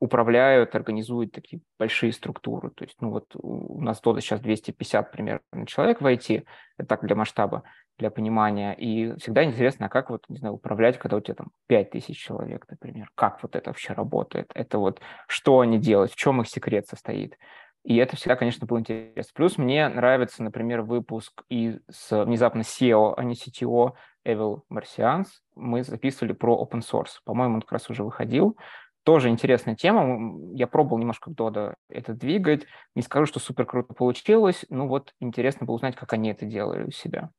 управляют, 0.00 0.74
организуют 0.74 1.32
такие 1.32 1.60
большие 1.78 2.12
структуры. 2.12 2.70
То 2.70 2.84
есть, 2.84 2.96
ну 3.00 3.10
вот 3.10 3.26
у 3.34 3.80
нас 3.82 4.00
Дода 4.00 4.20
сейчас 4.20 4.40
250 4.40 5.12
примерно 5.12 5.66
человек 5.66 6.00
в 6.00 6.06
IT, 6.06 6.44
это 6.78 6.88
так 6.88 7.04
для 7.04 7.14
масштаба, 7.14 7.64
для 7.98 8.10
понимания. 8.10 8.72
И 8.72 9.14
всегда 9.18 9.44
интересно, 9.44 9.86
а 9.86 9.88
как 9.90 10.08
вот, 10.08 10.24
не 10.28 10.38
знаю, 10.38 10.54
управлять, 10.54 10.98
когда 10.98 11.18
у 11.18 11.20
тебя 11.20 11.34
там 11.34 11.48
5000 11.66 12.16
человек, 12.16 12.66
например. 12.68 13.10
Как 13.14 13.42
вот 13.42 13.54
это 13.54 13.70
вообще 13.70 13.92
работает? 13.92 14.50
Это 14.54 14.78
вот 14.78 15.00
что 15.28 15.60
они 15.60 15.78
делают, 15.78 16.12
в 16.12 16.16
чем 16.16 16.40
их 16.40 16.48
секрет 16.48 16.86
состоит? 16.86 17.36
И 17.84 17.96
это 17.96 18.16
всегда, 18.16 18.36
конечно, 18.36 18.66
было 18.66 18.78
интересно. 18.78 19.32
Плюс 19.34 19.56
мне 19.56 19.88
нравится, 19.88 20.42
например, 20.42 20.82
выпуск 20.82 21.44
и 21.48 21.78
с 21.90 22.24
внезапно 22.24 22.60
SEO, 22.60 23.14
а 23.16 23.24
не 23.24 23.34
CTO, 23.34 23.92
Evil 24.26 24.62
Martians. 24.70 25.26
Мы 25.54 25.82
записывали 25.82 26.32
про 26.32 26.62
open 26.62 26.80
source. 26.80 27.20
По-моему, 27.24 27.54
он 27.54 27.60
как 27.62 27.72
раз 27.72 27.88
уже 27.88 28.04
выходил. 28.04 28.56
Тоже 29.02 29.30
интересная 29.30 29.76
тема. 29.76 30.38
Я 30.54 30.66
пробовал 30.66 30.98
немножко 30.98 31.30
Дода 31.30 31.76
это 31.88 32.12
двигать. 32.12 32.66
Не 32.94 33.02
скажу, 33.02 33.24
что 33.24 33.40
супер 33.40 33.64
круто 33.64 33.94
получилось. 33.94 34.66
Ну 34.68 34.86
вот 34.86 35.14
интересно 35.20 35.64
было 35.64 35.76
узнать, 35.76 35.96
как 35.96 36.12
они 36.12 36.30
это 36.30 36.44
делали 36.44 36.84
у 36.84 36.90
себя. 36.90 37.30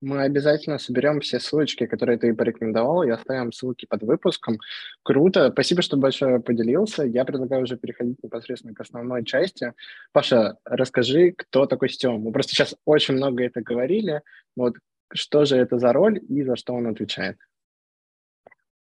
Мы 0.00 0.22
обязательно 0.22 0.78
соберем 0.78 1.20
все 1.20 1.38
ссылочки, 1.38 1.86
которые 1.86 2.18
ты 2.18 2.34
порекомендовал, 2.34 3.02
и 3.02 3.10
оставим 3.10 3.52
ссылки 3.52 3.84
под 3.84 4.02
выпуском. 4.02 4.58
Круто. 5.02 5.50
Спасибо, 5.52 5.82
что 5.82 5.98
большое 5.98 6.40
поделился. 6.40 7.04
Я 7.04 7.26
предлагаю 7.26 7.64
уже 7.64 7.76
переходить 7.76 8.22
непосредственно 8.22 8.74
к 8.74 8.80
основной 8.80 9.24
части. 9.24 9.74
Паша, 10.12 10.56
расскажи, 10.64 11.32
кто 11.32 11.66
такой 11.66 11.88
CTO. 11.88 12.16
Мы 12.16 12.32
просто 12.32 12.52
сейчас 12.52 12.74
очень 12.86 13.14
много 13.14 13.44
это 13.44 13.60
говорили. 13.60 14.22
Вот 14.56 14.76
что 15.12 15.44
же 15.44 15.56
это 15.56 15.78
за 15.78 15.92
роль 15.92 16.18
и 16.28 16.42
за 16.44 16.56
что 16.56 16.72
он 16.72 16.86
отвечает? 16.86 17.36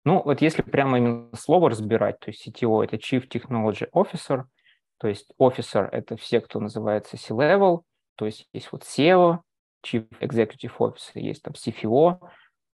Ну, 0.06 0.22
вот 0.24 0.42
если 0.42 0.62
прямо 0.62 0.98
именно 0.98 1.36
слово 1.36 1.70
разбирать, 1.70 2.20
то 2.20 2.32
есть 2.32 2.48
CTO– 2.48 2.84
это 2.86 2.96
Chief 2.96 3.28
Technology 3.28 3.90
Officer, 3.94 4.44
то 4.98 5.08
есть 5.10 5.28
officer– 5.38 5.90
это 5.92 6.16
все, 6.16 6.40
кто 6.40 6.60
называется 6.60 7.18
C-level, 7.18 7.82
то 8.16 8.26
есть 8.26 8.48
есть 8.54 8.72
вот 8.72 8.84
SEO, 8.84 9.40
Chief 9.86 10.08
Executive 10.20 10.72
Officer, 10.78 11.20
есть 11.20 11.44
там 11.44 11.54
CFO, 11.54 12.20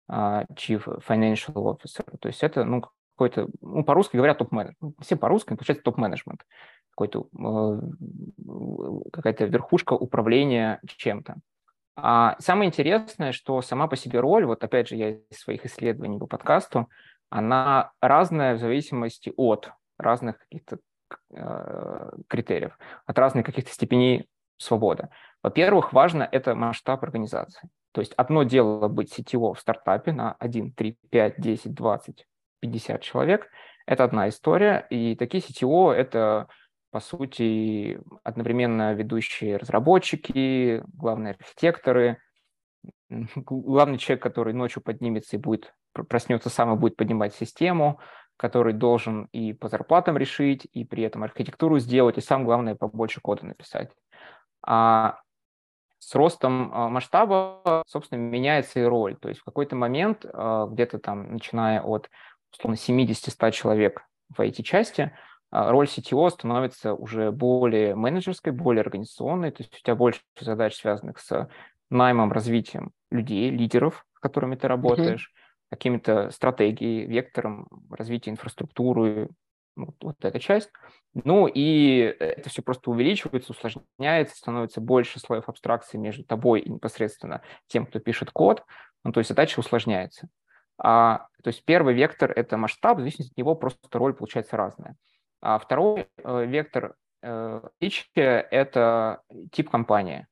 а, 0.07 0.45
Chief 0.53 0.83
Financial 1.07 1.53
Officer, 1.53 2.05
то 2.19 2.27
есть 2.27 2.43
это, 2.43 2.63
ну, 2.63 2.83
какой-то, 3.15 3.47
ну, 3.61 3.83
по-русски 3.83 4.17
говорят 4.17 4.39
топ-менеджмент, 4.39 4.77
ну, 4.81 4.95
все 4.99 5.15
по-русски, 5.15 5.49
получается 5.49 5.83
топ-менеджмент, 5.83 6.45
какой-то, 6.89 7.27
э, 7.37 9.09
какая-то 9.11 9.45
верхушка 9.45 9.93
управления 9.93 10.79
чем-то. 10.85 11.37
А 11.95 12.35
самое 12.39 12.69
интересное, 12.69 13.31
что 13.31 13.61
сама 13.61 13.87
по 13.87 13.95
себе 13.95 14.19
роль, 14.19 14.45
вот 14.45 14.63
опять 14.63 14.87
же 14.87 14.95
я 14.95 15.11
из 15.11 15.39
своих 15.39 15.65
исследований 15.65 16.17
по 16.17 16.25
подкасту, 16.25 16.89
она 17.29 17.91
разная 18.01 18.55
в 18.55 18.59
зависимости 18.59 19.31
от 19.37 19.71
разных 19.97 20.39
каких-то 20.39 20.79
э, 21.35 22.11
критериев, 22.27 22.77
от 23.05 23.17
разных 23.19 23.45
каких-то 23.45 23.71
степеней 23.71 24.27
свободы. 24.57 25.09
Во-первых, 25.43 25.91
важно 25.93 26.27
это 26.31 26.55
масштаб 26.55 27.03
организации. 27.03 27.69
То 27.91 28.01
есть 28.01 28.13
одно 28.13 28.43
дело 28.43 28.87
быть 28.87 29.17
CTO 29.17 29.53
в 29.53 29.59
стартапе 29.59 30.13
на 30.13 30.33
1, 30.39 30.71
3, 30.73 30.97
5, 31.11 31.35
10, 31.39 31.73
20, 31.73 32.25
50 32.61 33.01
человек. 33.01 33.49
Это 33.85 34.05
одна 34.05 34.29
история. 34.29 34.87
И 34.89 35.15
такие 35.15 35.43
CTO– 35.43 35.91
это, 35.93 36.47
по 36.91 37.01
сути, 37.01 37.99
одновременно 38.23 38.93
ведущие 38.93 39.57
разработчики, 39.57 40.81
главные 40.87 41.33
архитекторы, 41.33 42.17
главный 43.09 43.97
человек, 43.97 44.23
который 44.23 44.53
ночью 44.53 44.81
поднимется 44.81 45.35
и 45.35 45.39
будет 45.39 45.73
проснется 45.93 46.49
сам 46.49 46.73
и 46.73 46.77
будет 46.77 46.95
поднимать 46.95 47.35
систему, 47.35 47.99
который 48.37 48.73
должен 48.73 49.25
и 49.31 49.53
по 49.53 49.67
зарплатам 49.67 50.17
решить, 50.17 50.67
и 50.71 50.83
при 50.85 51.03
этом 51.03 51.23
архитектуру 51.23 51.77
сделать, 51.77 52.17
и 52.17 52.21
сам 52.21 52.45
главное 52.45 52.73
побольше 52.73 53.21
кода 53.21 53.45
написать. 53.45 53.91
А 54.65 55.19
с 56.07 56.15
ростом 56.15 56.71
а, 56.73 56.89
масштаба, 56.89 57.83
собственно, 57.87 58.19
меняется 58.19 58.79
и 58.79 58.83
роль. 58.83 59.15
То 59.15 59.29
есть 59.29 59.41
в 59.41 59.43
какой-то 59.43 59.75
момент, 59.75 60.25
а, 60.31 60.67
где-то 60.67 60.99
там, 60.99 61.33
начиная 61.33 61.81
от, 61.81 62.09
условно, 62.51 62.75
70-100 62.75 63.51
человек 63.51 64.03
в 64.35 64.39
IT-части, 64.39 65.11
а, 65.51 65.71
роль 65.71 65.87
CTO 65.87 66.29
становится 66.29 66.93
уже 66.93 67.31
более 67.31 67.95
менеджерской, 67.95 68.51
более 68.51 68.81
организационной, 68.81 69.51
то 69.51 69.63
есть 69.63 69.75
у 69.75 69.79
тебя 69.83 69.95
больше 69.95 70.21
задач, 70.39 70.75
связанных 70.75 71.19
с 71.19 71.49
наймом, 71.89 72.31
развитием 72.31 72.91
людей, 73.11 73.49
лидеров, 73.49 74.05
с 74.15 74.19
которыми 74.19 74.55
ты 74.55 74.67
работаешь, 74.67 75.31
mm-hmm 75.31 75.43
какими-то 75.73 76.29
стратегией, 76.29 77.07
вектором 77.07 77.67
развития 77.89 78.29
инфраструктуры, 78.29 79.29
вот, 79.75 79.95
вот 80.01 80.15
эта 80.23 80.39
часть. 80.39 80.71
Ну 81.13 81.47
и 81.47 81.99
это 82.19 82.49
все 82.49 82.61
просто 82.61 82.91
увеличивается, 82.91 83.51
усложняется, 83.51 84.35
становится 84.35 84.81
больше 84.81 85.19
слоев 85.19 85.49
абстракции 85.49 85.97
между 85.97 86.23
тобой 86.23 86.61
и 86.61 86.69
непосредственно 86.69 87.41
тем, 87.67 87.85
кто 87.85 87.99
пишет 87.99 88.31
код. 88.31 88.63
Ну, 89.03 89.11
то 89.11 89.19
есть 89.19 89.29
задача 89.29 89.59
усложняется. 89.59 90.29
А, 90.77 91.27
то 91.43 91.49
есть 91.49 91.63
первый 91.65 91.93
вектор– 91.93 92.31
это 92.35 92.57
масштаб, 92.57 92.97
в 92.97 93.01
зависимости 93.01 93.31
от 93.31 93.37
него 93.37 93.55
просто 93.55 93.79
роль 93.97 94.13
получается 94.13 94.57
разная. 94.57 94.95
А 95.41 95.59
второй 95.59 96.07
э, 96.17 96.45
вектор 96.45 96.95
э, 97.21 97.61
это 97.79 99.21
тип 99.51 99.69
компании. 99.69 100.27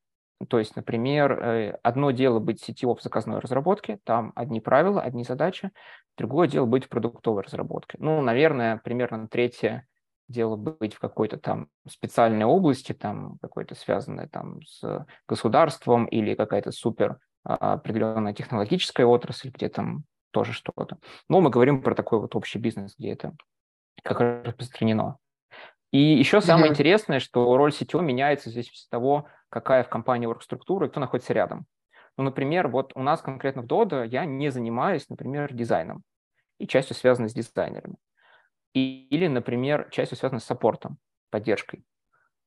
То 0.50 0.60
есть, 0.60 0.76
например, 0.76 1.32
э, 1.32 1.80
одно 1.84 2.12
дело 2.12 2.40
быть 2.40 2.68
CTO 2.68 2.96
в 2.96 3.02
заказной 3.02 3.40
разработке, 3.40 4.00
там 4.04 4.32
одни 4.36 4.60
правила, 4.60 5.02
одни 5.02 5.24
задачи, 5.24 5.72
другое 6.18 6.48
дело 6.48 6.66
быть 6.66 6.86
в 6.86 6.90
продуктовой 6.90 7.44
разработке. 7.44 7.98
Ну, 8.00 8.22
наверное, 8.22 8.78
примерно 8.78 9.28
третье 9.28 9.88
дело 10.28 10.56
быть 10.56 10.94
в 10.94 11.00
какой-то 11.00 11.38
там 11.38 11.68
специальной 11.88 12.46
области, 12.46 12.94
там 12.94 13.38
какой-то 13.42 13.76
связанной 13.76 14.28
там 14.28 14.62
с 14.64 15.06
государством 15.28 16.06
или 16.06 16.36
какая-то 16.36 16.72
супер 16.72 17.20
а, 17.44 17.74
определенная 17.74 18.34
технологическая 18.34 19.06
отрасль, 19.06 19.50
где 19.50 19.70
там 19.70 20.06
тоже 20.32 20.54
что-то. 20.54 20.98
Но 21.28 21.42
мы 21.42 21.50
говорим 21.50 21.82
про 21.82 21.94
такой 21.96 22.20
вот 22.20 22.36
общий 22.36 22.60
бизнес, 22.60 22.96
где 22.98 23.12
это 23.12 23.36
как 24.04 24.22
распространено. 24.22 25.18
И 25.92 26.00
еще 26.00 26.40
самое 26.40 26.68
mm-hmm. 26.68 26.72
интересное, 26.72 27.20
что 27.20 27.58
роль 27.58 27.72
CTO 27.72 28.02
меняется 28.02 28.50
в 28.50 28.54
зависимости 28.54 28.86
от 28.86 28.90
того, 28.90 29.28
какая 29.52 29.84
в 29.84 29.90
компании 29.90 30.26
оргструктура 30.26 30.88
и 30.88 30.90
кто 30.90 31.00
находится 31.00 31.34
рядом. 31.34 31.66
Ну, 32.18 32.24
например, 32.24 32.68
вот 32.70 32.94
у 32.96 33.04
нас 33.04 33.22
конкретно 33.22 33.62
в 33.62 33.66
Dodo 33.66 34.08
я 34.08 34.26
не 34.26 34.50
занимаюсь, 34.50 35.08
например, 35.10 35.54
дизайном 35.54 36.04
и 36.58 36.68
частью 36.68 36.96
связанной 36.96 37.30
с 37.30 37.34
дизайнерами. 37.34 37.98
И, 38.74 39.08
или, 39.10 39.28
например, 39.28 39.90
частью 39.92 40.18
связанной 40.18 40.42
с 40.42 40.46
саппортом, 40.46 40.98
поддержкой 41.30 41.84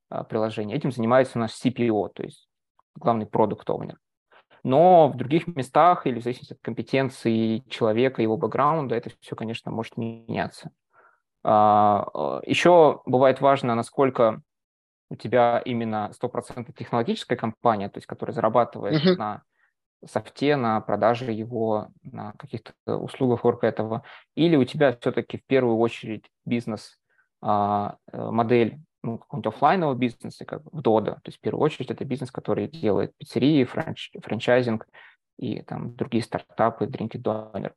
а, 0.09 0.25
приложения. 0.25 0.75
Этим 0.75 0.91
занимается 0.91 1.39
у 1.39 1.41
нас 1.41 1.61
CPO, 1.63 2.09
то 2.15 2.23
есть 2.23 2.49
главный 2.95 3.27
продукт 3.27 3.69
owner. 3.69 3.97
Но 4.63 5.09
в 5.09 5.17
других 5.17 5.47
местах 5.47 6.07
или 6.07 6.21
в 6.21 6.23
зависимости 6.23 6.55
от 6.55 6.61
компетенции 6.63 7.59
человека, 7.69 8.23
его 8.23 8.39
бэкграунда, 8.39 8.95
это 8.95 9.11
все, 9.21 9.37
конечно, 9.37 9.71
может 9.71 9.99
меняться. 9.99 10.71
А, 11.43 12.09
а, 12.15 12.41
Еще 12.47 13.03
бывает 13.05 13.43
важно, 13.43 13.75
насколько 13.75 14.41
у 15.15 15.17
тебя 15.17 15.63
именно 15.65 16.11
100% 16.21 16.73
технологическая 16.77 17.37
компания, 17.37 17.89
то 17.89 17.99
есть 17.99 18.07
которая 18.07 18.35
зарабатывает 18.35 19.03
uh-huh. 19.05 19.17
на 19.17 19.43
софте, 20.07 20.57
на 20.57 20.81
продаже 20.81 21.33
его, 21.33 21.89
на 22.03 22.33
каких-то 22.33 22.75
услугах 22.87 23.45
вокруг 23.45 23.65
этого, 23.65 24.03
или 24.35 24.57
у 24.57 24.65
тебя 24.65 24.97
все-таки 25.01 25.39
в 25.39 25.47
первую 25.47 25.79
очередь 25.79 26.27
бизнес, 26.45 26.99
а, 27.41 27.97
э, 28.13 28.31
ну, 29.03 29.19
какого-нибудь 29.19 29.55
офлайнового 29.55 29.95
бизнеса, 29.95 30.45
как 30.45 30.63
в 30.65 30.81
Dodo. 30.81 31.15
То 31.17 31.27
есть 31.27 31.39
в 31.39 31.41
первую 31.41 31.63
очередь 31.63 31.91
это 31.91 32.05
бизнес, 32.05 32.31
который 32.31 32.69
делает 32.69 33.13
пиццерии, 33.19 33.65
франч, 33.65 34.11
франчайзинг 34.21 34.87
и 35.39 35.63
там 35.63 35.95
другие 35.95 36.25
стартапы, 36.25 36.87
Drinky 36.87 37.21
Donor. 37.21 37.73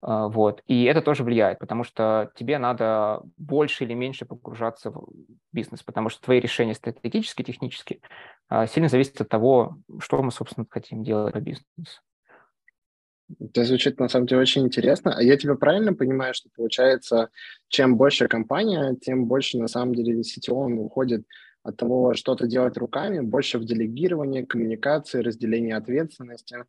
А, 0.00 0.28
вот. 0.28 0.62
И 0.66 0.84
это 0.84 1.02
тоже 1.02 1.24
влияет, 1.24 1.58
потому 1.58 1.84
что 1.84 2.30
тебе 2.36 2.58
надо 2.58 3.22
больше 3.36 3.84
или 3.84 3.94
меньше 3.94 4.24
погружаться 4.24 4.90
в 4.90 5.08
бизнес, 5.52 5.82
потому 5.82 6.08
что 6.08 6.22
твои 6.22 6.40
решения 6.40 6.74
стратегические, 6.74 7.44
технические 7.44 8.00
а, 8.48 8.66
сильно 8.66 8.88
зависят 8.88 9.20
от 9.20 9.28
того, 9.28 9.78
что 9.98 10.22
мы, 10.22 10.30
собственно, 10.30 10.66
хотим 10.70 11.02
делать 11.02 11.32
по 11.32 11.40
бизнесу. 11.40 12.00
Это 13.40 13.64
звучит, 13.64 14.00
на 14.00 14.08
самом 14.08 14.26
деле, 14.26 14.40
очень 14.40 14.62
интересно. 14.64 15.14
А 15.14 15.22
я 15.22 15.36
тебя 15.36 15.54
правильно 15.54 15.92
понимаю, 15.92 16.32
что, 16.32 16.48
получается, 16.54 17.28
чем 17.68 17.96
больше 17.96 18.26
компания, 18.26 18.96
тем 19.02 19.26
больше, 19.26 19.58
на 19.58 19.68
самом 19.68 19.94
деле, 19.94 20.20
CTO 20.20 20.72
уходит 20.76 21.26
от 21.62 21.76
того, 21.76 22.14
что-то 22.14 22.46
делать 22.46 22.78
руками, 22.78 23.20
больше 23.20 23.58
в 23.58 23.64
делегировании, 23.64 24.44
коммуникации, 24.44 25.20
разделении 25.20 25.72
ответственности? 25.72 26.64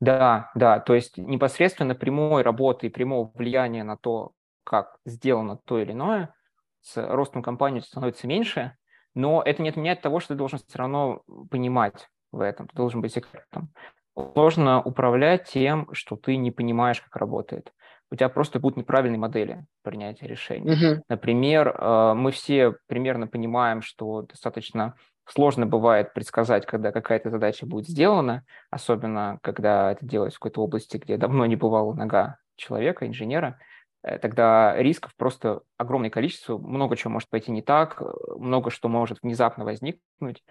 Да, 0.00 0.50
да, 0.54 0.80
то 0.80 0.94
есть 0.94 1.16
непосредственно 1.18 1.94
прямой 1.94 2.42
работы 2.42 2.88
и 2.88 2.90
прямого 2.90 3.30
влияния 3.34 3.84
на 3.84 3.96
то, 3.96 4.32
как 4.64 4.96
сделано 5.04 5.58
то 5.64 5.78
или 5.78 5.92
иное, 5.92 6.34
с 6.80 6.96
ростом 6.96 7.42
компании 7.42 7.80
становится 7.80 8.26
меньше, 8.26 8.76
но 9.14 9.42
это 9.42 9.62
не 9.62 9.68
отменяет 9.68 10.02
того, 10.02 10.20
что 10.20 10.34
ты 10.34 10.38
должен 10.38 10.58
все 10.58 10.78
равно 10.78 11.22
понимать 11.50 12.08
в 12.32 12.40
этом, 12.40 12.68
ты 12.68 12.76
должен 12.76 13.00
быть 13.00 13.16
экспертом. 13.16 13.72
Сложно 14.16 14.82
управлять 14.82 15.48
тем, 15.48 15.88
что 15.92 16.16
ты 16.16 16.36
не 16.36 16.50
понимаешь, 16.50 17.00
как 17.00 17.16
работает. 17.16 17.72
У 18.10 18.16
тебя 18.16 18.28
просто 18.28 18.60
будут 18.60 18.76
неправильные 18.76 19.18
модели 19.18 19.64
принятия 19.82 20.26
решений. 20.26 20.70
Uh-huh. 20.70 21.00
Например, 21.08 21.68
э, 21.68 22.14
мы 22.14 22.30
все 22.30 22.76
примерно 22.86 23.26
понимаем, 23.26 23.82
что 23.82 24.22
достаточно 24.22 24.94
Сложно 25.26 25.66
бывает 25.66 26.12
предсказать, 26.12 26.66
когда 26.66 26.92
какая-то 26.92 27.30
задача 27.30 27.64
будет 27.66 27.88
сделана, 27.88 28.44
особенно 28.70 29.38
когда 29.42 29.92
это 29.92 30.04
делается 30.04 30.36
в 30.36 30.40
какой-то 30.40 30.62
области, 30.62 30.98
где 30.98 31.16
давно 31.16 31.46
не 31.46 31.56
бывала 31.56 31.94
нога 31.94 32.36
человека, 32.56 33.06
инженера. 33.06 33.58
Э, 34.02 34.18
тогда 34.18 34.76
рисков 34.76 35.14
просто 35.16 35.62
огромное 35.78 36.10
количество, 36.10 36.58
много 36.58 36.96
чего 36.96 37.12
может 37.12 37.30
пойти 37.30 37.50
не 37.50 37.62
так, 37.62 38.00
э, 38.02 38.04
много 38.36 38.70
что 38.70 38.88
может 38.88 39.22
внезапно 39.22 39.64
возникнуть. 39.64 40.44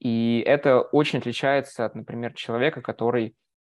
И 0.00 0.42
это 0.46 0.80
очень 0.80 1.18
отличается 1.18 1.84
от, 1.84 1.94
например, 1.94 2.32
человека, 2.34 2.80
который 2.80 3.36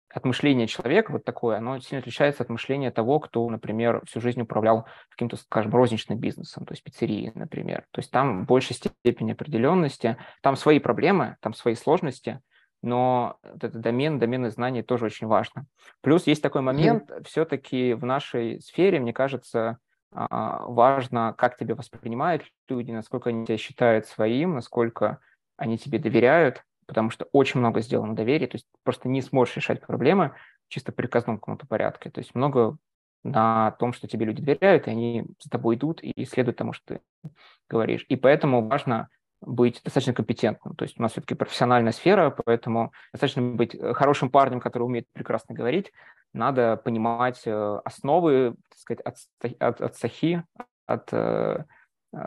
от 0.10 0.26
мышления 0.26 0.68
человека, 0.68 1.12
вот 1.12 1.26
такое, 1.26 1.58
оно 1.58 1.80
сильно 1.80 2.00
отличается 2.00 2.44
от 2.44 2.50
мышления 2.50 2.92
того, 2.92 3.20
кто, 3.20 3.48
например, 3.50 4.02
всю 4.06 4.22
жизнь 4.22 4.42
управлял 4.42 4.86
каким-то, 5.10 5.36
скажем, 5.36 5.74
розничным 5.74 6.18
бизнесом, 6.18 6.66
то 6.66 6.74
есть 6.74 6.84
пиццерией, 6.84 7.32
например. 7.36 7.86
То 7.92 8.00
есть 8.00 8.12
там 8.12 8.44
в 8.44 8.48
большей 8.48 8.76
степени 8.76 9.34
определенности, 9.34 10.18
там 10.42 10.56
свои 10.56 10.80
проблемы, 10.80 11.36
там 11.42 11.54
свои 11.54 11.76
сложности, 11.76 12.40
но 12.82 13.38
вот 13.44 13.64
этот 13.64 13.82
домен, 13.82 14.20
доменные 14.20 14.52
знания 14.52 14.84
тоже 14.84 15.06
очень 15.06 15.28
важно. 15.28 15.66
Плюс 16.02 16.28
есть 16.28 16.42
такой 16.42 16.62
момент, 16.62 17.10
mm-hmm. 17.10 17.24
все-таки 17.26 17.94
в 17.94 18.06
нашей 18.06 18.62
сфере, 18.62 19.00
мне 19.00 19.14
кажется, 19.14 19.78
а, 20.14 20.66
важно, 20.68 21.34
как 21.38 21.58
тебя 21.58 21.76
воспринимают 21.76 22.44
люди, 22.70 22.92
насколько 22.92 23.30
они 23.30 23.46
тебя 23.46 23.58
считают 23.58 24.06
своим, 24.06 24.56
насколько 24.56 25.20
они 25.58 25.78
тебе 25.78 26.00
доверяют, 26.00 26.64
потому 26.88 27.10
что 27.10 27.28
очень 27.32 27.60
много 27.60 27.82
сделано 27.82 28.16
доверия, 28.16 28.48
то 28.48 28.56
есть 28.56 28.66
просто 28.84 29.10
не 29.10 29.22
сможешь 29.22 29.58
решать 29.58 29.86
проблемы 29.86 30.34
чисто 30.70 30.92
приказном 30.92 31.38
каком-то 31.38 31.68
порядке. 31.68 32.10
То 32.10 32.20
есть 32.20 32.34
много 32.34 32.78
на 33.24 33.72
том, 33.72 33.94
что 33.94 34.08
тебе 34.08 34.26
люди 34.26 34.42
доверяют, 34.42 34.88
и 34.88 34.92
они 34.92 35.26
за 35.40 35.50
тобой 35.50 35.76
идут 35.76 36.02
и 36.02 36.26
следуют 36.26 36.58
тому, 36.58 36.74
что 36.74 36.96
ты 36.96 37.32
говоришь. 37.70 38.06
И 38.10 38.16
поэтому 38.16 38.68
важно 38.68 39.10
быть 39.42 39.82
достаточно 39.84 40.14
компетентным. 40.14 40.76
То 40.76 40.84
есть 40.84 41.00
у 41.00 41.02
нас 41.02 41.12
все-таки 41.12 41.36
профессиональная 41.36 41.92
сфера, 41.92 42.32
поэтому 42.32 42.92
достаточно 43.12 43.42
быть 43.42 43.76
э, 43.76 43.94
хорошим 43.94 44.32
парнем, 44.32 44.60
который 44.60 44.84
умеет 44.84 45.06
прекрасно 45.14 45.54
говорить. 45.54 45.92
Надо 46.34 46.78
понимать 46.78 47.44
э, 47.46 47.82
основы, 47.84 48.56
так 48.70 48.80
сказать, 48.80 49.02
от, 49.02 49.16
от, 49.60 49.82
от 49.82 49.96
сахи, 49.96 50.44
от 50.86 51.14
э 51.14 51.66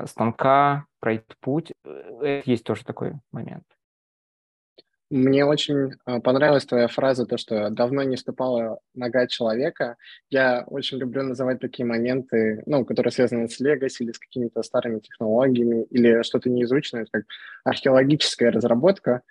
станка, 0.05 0.85
пройти 1.01 1.35
путь. 1.41 1.73
Это 1.85 2.49
есть 2.49 2.65
тоже 2.65 2.85
такой 2.85 3.15
момент. 3.33 3.65
Мне 5.11 5.45
очень 5.45 5.95
а, 6.05 6.21
понравилась 6.21 6.65
твоя 6.65 6.87
фраза, 6.87 7.27
то, 7.27 7.37
что 7.37 7.69
давно 7.71 8.05
не 8.05 8.17
ступала 8.17 8.79
нога 8.95 9.27
человека. 9.27 9.97
Я 10.31 10.63
очень 10.69 10.99
люблю 10.99 11.25
называть 11.25 11.59
такие 11.59 11.85
моменты, 11.85 12.63
ну, 12.67 12.85
которые 12.85 13.11
связаны 13.11 13.49
с 13.49 13.59
легаси 13.59 14.05
или 14.05 14.13
с 14.13 14.21
какими-то 14.21 14.63
старыми 14.63 15.01
технологиями, 15.01 15.85
или 15.91 16.23
что-то 16.23 16.49
неизученное, 16.49 17.07
как 17.11 17.25
археологическая 17.65 18.53
разработка. 18.53 19.23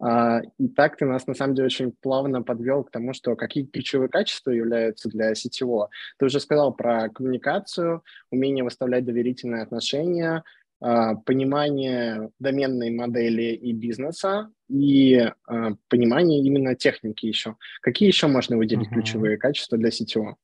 А, 0.00 0.42
и 0.58 0.68
так 0.68 0.98
ты 0.98 1.06
нас, 1.06 1.26
на 1.26 1.34
самом 1.34 1.54
деле, 1.54 1.66
очень 1.66 1.92
плавно 1.92 2.42
подвел 2.42 2.84
к 2.84 2.90
тому, 2.90 3.14
что 3.14 3.34
какие 3.34 3.64
ключевые 3.64 4.10
качества 4.10 4.50
являются 4.50 5.08
для 5.08 5.34
сетевого. 5.34 5.88
Ты 6.18 6.26
уже 6.26 6.40
сказал 6.40 6.74
про 6.74 7.08
коммуникацию, 7.08 8.02
умение 8.30 8.64
выставлять 8.64 9.06
доверительные 9.06 9.62
отношения, 9.62 10.44
понимание 10.82 12.30
доменной 12.40 12.90
модели 12.90 13.54
и 13.54 13.72
бизнеса 13.72 14.50
и 14.68 15.16
а, 15.46 15.70
понимание 15.88 16.42
именно 16.42 16.74
техники 16.74 17.26
еще. 17.26 17.56
Какие 17.80 18.08
еще 18.08 18.26
можно 18.26 18.56
выделить 18.56 18.88
uh-huh. 18.88 18.94
ключевые 18.94 19.36
качества 19.36 19.78
для 19.78 19.90
CTO? 19.90 20.34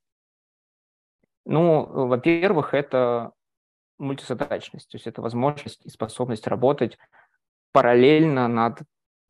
Ну, 1.44 2.06
во-первых, 2.06 2.74
это 2.74 3.32
мультизадачность, 3.98 4.88
то 4.90 4.96
есть 4.96 5.06
это 5.06 5.22
возможность 5.22 5.84
и 5.84 5.90
способность 5.90 6.46
работать 6.46 6.98
параллельно 7.72 8.46
над 8.48 8.80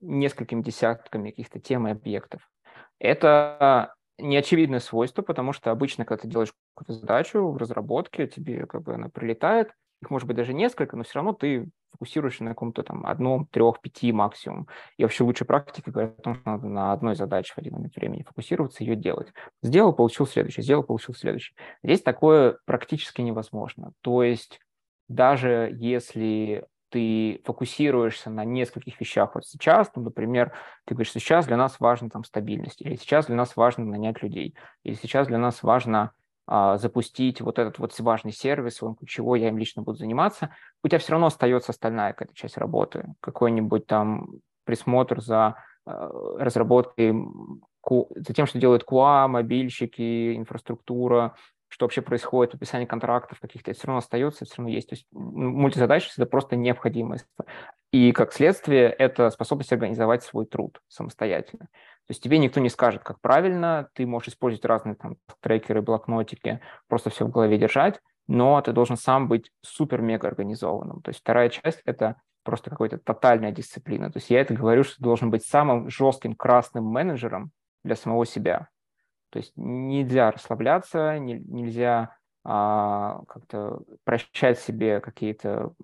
несколькими 0.01 0.63
десятками 0.63 1.31
каких-то 1.31 1.59
тем 1.59 1.89
и 1.89 1.93
объектов. 1.93 2.51
Это 2.99 3.95
неочевидное 4.19 4.81
свойство, 4.81 5.23
потому 5.23 5.53
что 5.53 5.71
обычно, 5.71 6.05
когда 6.05 6.23
ты 6.23 6.29
делаешь 6.29 6.53
какую-то 6.75 7.01
задачу 7.01 7.49
в 7.49 7.57
разработке, 7.57 8.27
тебе 8.27 8.67
как 8.67 8.83
бы 8.83 8.95
она 8.95 9.09
прилетает, 9.09 9.73
их 10.01 10.11
может 10.11 10.27
быть 10.27 10.37
даже 10.37 10.55
несколько, 10.55 10.97
но 10.97 11.03
все 11.03 11.15
равно 11.17 11.33
ты 11.33 11.69
фокусируешься 11.93 12.45
на 12.45 12.51
каком-то 12.51 12.83
там 12.83 13.05
одном, 13.07 13.47
трех, 13.47 13.81
пяти 13.81 14.13
максимум. 14.13 14.69
И 14.97 15.03
вообще 15.03 15.25
лучшая 15.25 15.47
практика 15.47 15.91
говорит 15.91 16.19
о 16.19 16.23
том, 16.23 16.35
что 16.37 16.51
надо 16.51 16.69
на 16.69 16.93
одной 16.93 17.17
задаче 17.17 17.55
в 17.55 17.59
один 17.59 17.75
момент 17.75 17.97
времени 17.97 18.23
фокусироваться, 18.23 18.85
ее 18.85 18.95
делать. 18.95 19.33
Сделал, 19.63 19.93
получил 19.93 20.27
следующий, 20.27 20.63
сделал, 20.63 20.83
получил 20.85 21.15
следующий. 21.15 21.55
Здесь 21.83 22.03
такое 22.03 22.59
практически 22.65 23.21
невозможно. 23.23 23.93
То 24.03 24.23
есть 24.23 24.61
даже 25.09 25.75
если 25.79 26.67
ты 26.91 27.43
фокусируешься 27.45 28.31
на 28.31 28.45
нескольких 28.45 28.99
вещах. 28.99 29.35
Вот 29.35 29.45
сейчас, 29.47 29.91
ну, 29.95 30.03
например, 30.03 30.53
ты 30.87 30.95
говоришь, 30.95 31.13
сейчас 31.13 31.47
для 31.47 31.57
нас 31.57 31.81
важна 31.81 32.09
там 32.09 32.25
стабильность, 32.25 32.81
или 32.81 32.97
сейчас 32.97 33.27
для 33.27 33.37
нас 33.37 33.57
важно 33.57 33.85
нанять 33.85 34.23
людей, 34.23 34.55
или 34.85 34.95
сейчас 34.95 35.27
для 35.27 35.39
нас 35.39 35.63
важно 35.63 36.13
запустить 36.49 37.41
вот 37.41 37.59
этот 37.59 37.79
вот 37.79 37.99
важный 38.01 38.33
сервис, 38.33 38.81
чего 39.07 39.37
я 39.37 39.49
им 39.49 39.59
лично 39.59 39.83
буду 39.83 39.99
заниматься, 39.99 40.51
у 40.83 40.89
тебя 40.89 40.99
все 40.99 41.13
равно 41.13 41.27
остается 41.27 41.73
остальная 41.73 42.13
какая-то 42.13 42.35
часть 42.35 42.57
работы, 42.57 43.15
какой-нибудь 43.21 43.87
там 43.87 44.29
присмотр 44.65 45.21
за 45.21 45.57
а, 45.85 46.11
разработкой, 46.39 47.15
за 48.17 48.35
тем, 48.35 48.47
что 48.47 48.59
делают 48.59 48.85
QA, 48.89 49.29
мобильщики, 49.29 50.37
инфраструктура, 50.37 51.35
что 51.69 51.85
вообще 51.85 52.03
происходит, 52.03 52.55
описание 52.55 52.87
контрактов 52.87 53.41
каких-то, 53.41 53.73
все 53.73 53.87
равно 53.87 53.99
остается, 53.99 54.45
все 54.45 54.57
равно 54.57 54.73
есть. 54.73 54.89
То 54.89 54.95
есть 54.95 55.07
мультизадачность– 55.13 56.19
это 56.19 56.27
просто 56.27 56.57
необходимость. 56.57 57.27
И 57.93 58.13
как 58.13 58.33
следствие 58.33 58.89
это 58.89 59.31
способность 59.31 59.73
организовать 59.73 60.23
свой 60.23 60.47
труд 60.47 60.81
самостоятельно. 60.89 61.69
То 62.09 62.13
есть 62.13 62.23
тебе 62.23 62.39
никто 62.39 62.59
не 62.61 62.71
скажет, 62.71 63.03
как 63.03 63.21
правильно, 63.21 63.91
ты 63.93 64.07
можешь 64.07 64.31
использовать 64.31 64.65
разные 64.65 64.95
там 64.95 65.19
трекеры, 65.41 65.83
блокнотики, 65.83 66.61
просто 66.89 67.11
все 67.11 67.27
в 67.27 67.31
голове 67.31 67.59
держать, 67.59 68.01
но 68.27 68.59
ты 68.63 68.73
должен 68.73 68.97
сам 68.97 69.29
быть 69.29 69.51
супер-мега 69.61 70.27
организованным. 70.27 71.03
То 71.03 71.11
есть 71.11 71.21
вторая 71.21 71.51
часть– 71.51 71.83
это 71.85 72.17
просто 72.45 72.71
какая-то 72.71 72.97
тотальная 72.97 73.53
дисциплина. 73.53 74.11
То 74.11 74.17
есть 74.17 74.31
я 74.31 74.41
это 74.41 74.55
говорю, 74.55 74.85
что 74.85 74.97
ты 74.97 75.03
должен 75.03 75.31
быть 75.31 75.45
самым 75.45 75.91
жестким 75.91 76.35
красным 76.35 76.85
менеджером 76.85 77.51
для 77.85 77.95
самого 77.95 78.25
себя. 78.25 78.69
То 79.29 79.41
есть 79.41 79.53
нельзя 79.57 80.31
расслабляться, 80.31 81.19
не, 81.19 81.35
нельзя 81.35 82.17
а, 82.43 83.21
как-то 83.29 83.83
прощать 84.05 84.59
себе 84.59 85.01
какие-то 85.01 85.75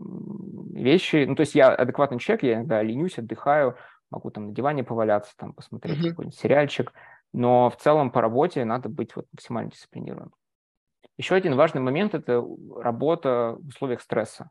вещи. 0.73 1.27
Ну, 1.29 1.35
то 1.35 1.41
есть 1.41 1.55
я 1.55 1.69
адекватный 1.69 2.19
человек, 2.19 2.45
я 2.45 2.55
иногда 2.55 2.83
ленюсь, 2.83 3.19
отдыхаю, 3.19 3.77
могу 4.15 4.31
там 4.31 4.49
на 4.49 4.53
диване 4.53 4.85
поваляться, 4.85 5.33
там 5.37 5.53
посмотреть 5.53 5.99
mm-hmm. 5.99 6.11
какой-нибудь 6.11 6.39
сериальчик, 6.39 6.93
но 7.33 7.69
в 7.69 7.77
целом 7.77 8.11
по 8.11 8.21
работе 8.21 8.65
надо 8.65 8.89
быть 8.89 9.15
вот 9.17 9.27
максимально 9.33 9.71
дисциплинированным. 9.71 10.33
Еще 11.17 11.35
один 11.35 11.55
важный 11.55 11.81
момент– 11.81 12.15
это 12.15 12.45
работа 12.77 13.57
в 13.61 13.69
условиях 13.69 14.01
стресса, 14.01 14.51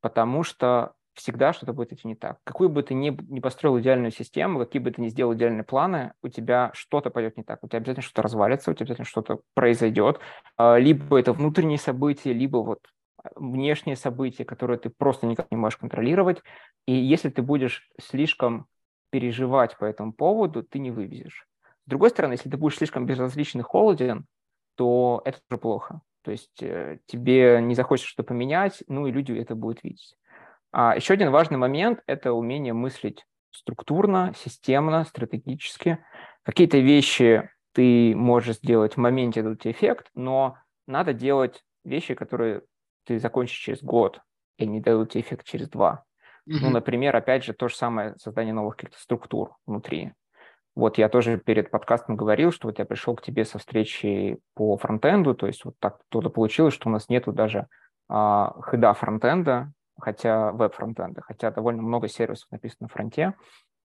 потому 0.00 0.42
что 0.42 0.94
всегда 1.14 1.52
что-то 1.52 1.72
будет 1.72 1.92
идти 1.92 2.08
не 2.08 2.14
так. 2.14 2.38
Какую 2.44 2.68
бы 2.68 2.82
ты 2.82 2.94
ни, 2.94 3.10
ни 3.30 3.40
построил 3.40 3.78
идеальную 3.78 4.12
систему, 4.12 4.58
какие 4.58 4.80
бы 4.80 4.90
ты 4.90 5.02
ни 5.02 5.08
сделал 5.08 5.34
идеальные 5.34 5.64
планы, 5.64 6.12
у 6.22 6.28
тебя 6.28 6.70
что-то 6.74 7.10
пойдет 7.10 7.36
не 7.36 7.42
так. 7.42 7.62
У 7.62 7.68
тебя 7.68 7.78
обязательно 7.78 8.02
что-то 8.02 8.22
развалится, 8.22 8.70
у 8.70 8.74
тебя 8.74 8.84
обязательно 8.84 9.06
что-то 9.06 9.40
произойдет. 9.54 10.20
А, 10.56 10.76
либо 10.76 11.18
это 11.18 11.32
внутренние 11.32 11.78
события, 11.78 12.32
либо 12.32 12.58
вот 12.58 12.80
внешние 13.36 13.96
события, 13.96 14.44
которые 14.44 14.78
ты 14.78 14.90
просто 14.90 15.26
никак 15.26 15.50
не 15.50 15.56
можешь 15.56 15.78
контролировать. 15.78 16.42
И 16.86 16.92
если 16.92 17.28
ты 17.28 17.42
будешь 17.42 17.88
слишком 18.00 18.66
переживать 19.12 19.76
по 19.76 19.84
этому 19.84 20.12
поводу, 20.14 20.62
ты 20.62 20.78
не 20.78 20.90
вывезешь. 20.90 21.46
С 21.86 21.90
другой 21.90 22.10
стороны, 22.10 22.32
если 22.32 22.48
ты 22.48 22.56
будешь 22.56 22.78
слишком 22.78 23.04
безразличен 23.04 23.60
и 23.60 23.62
холоден, 23.62 24.26
то 24.74 25.20
это 25.26 25.38
тоже 25.48 25.60
плохо. 25.60 26.00
То 26.22 26.30
есть 26.30 26.62
э, 26.62 26.98
тебе 27.06 27.60
не 27.60 27.74
захочется 27.74 28.08
что-то 28.08 28.28
поменять, 28.28 28.82
ну 28.88 29.06
и 29.06 29.12
люди 29.12 29.32
это 29.32 29.54
будут 29.54 29.84
видеть. 29.84 30.16
А 30.72 30.96
еще 30.96 31.12
один 31.12 31.30
важный 31.30 31.58
момент– 31.58 32.00
это 32.06 32.32
умение 32.32 32.72
мыслить 32.72 33.26
структурно, 33.50 34.32
системно, 34.34 35.04
стратегически. 35.04 35.98
Какие-то 36.42 36.78
вещи 36.78 37.50
ты 37.72 38.16
можешь 38.16 38.56
сделать 38.56 38.94
в 38.94 38.96
моменте, 38.96 39.42
дадут 39.42 39.66
эффект, 39.66 40.08
но 40.14 40.56
надо 40.86 41.12
делать 41.12 41.62
вещи, 41.84 42.14
которые 42.14 42.62
ты 43.04 43.18
закончишь 43.18 43.58
через 43.58 43.82
год, 43.82 44.20
и 44.56 44.66
не 44.66 44.80
дадут 44.80 45.10
тебе 45.10 45.20
эффект 45.20 45.44
через 45.44 45.68
два. 45.68 46.04
Mm-hmm. 46.48 46.58
Ну, 46.60 46.70
например, 46.70 47.14
опять 47.14 47.44
же, 47.44 47.52
то 47.52 47.68
же 47.68 47.76
самое 47.76 48.16
создание 48.16 48.52
новых 48.52 48.76
каких-то 48.76 48.98
структур 49.00 49.56
внутри. 49.66 50.12
Вот 50.74 50.98
я 50.98 51.08
тоже 51.08 51.38
перед 51.38 51.70
подкастом 51.70 52.16
говорил, 52.16 52.50
что 52.50 52.68
вот 52.68 52.78
я 52.78 52.84
пришел 52.84 53.14
к 53.14 53.22
тебе 53.22 53.44
со 53.44 53.58
встречи 53.58 54.38
по 54.54 54.76
фронтенду, 54.78 55.34
то 55.34 55.46
есть 55.46 55.64
вот 55.64 55.74
так 55.78 55.98
то 56.08 56.20
получилось, 56.30 56.74
что 56.74 56.88
у 56.88 56.92
нас 56.92 57.08
нету 57.08 57.32
даже 57.32 57.68
а, 58.08 58.56
хеда 58.70 58.94
фронтенда, 58.94 59.72
хотя 60.00 60.50
веб-фронтенда, 60.52 61.20
хотя 61.22 61.50
довольно 61.50 61.82
много 61.82 62.08
сервисов 62.08 62.50
написано 62.50 62.78
на 62.82 62.88
фронте, 62.88 63.34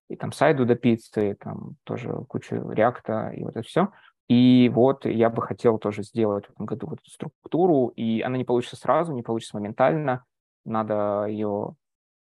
и 0.08 0.16
там 0.16 0.32
сайду 0.32 0.64
до 0.64 0.74
пиццы, 0.74 1.36
там 1.38 1.76
тоже 1.84 2.10
куча 2.28 2.56
реакта 2.56 3.30
и 3.36 3.44
вот 3.44 3.56
это 3.56 3.68
все. 3.68 3.88
И 4.28 4.70
вот 4.74 5.06
я 5.06 5.30
бы 5.30 5.42
хотел 5.42 5.78
тоже 5.78 6.02
сделать 6.02 6.46
в 6.46 6.50
этом 6.50 6.66
году 6.66 6.86
вот 6.88 7.00
эту 7.00 7.10
структуру, 7.10 7.88
и 7.88 8.20
она 8.22 8.36
не 8.36 8.44
получится 8.44 8.76
сразу, 8.76 9.12
не 9.12 9.22
получится 9.22 9.56
моментально. 9.56 10.24
Надо 10.64 11.26
ее 11.28 11.74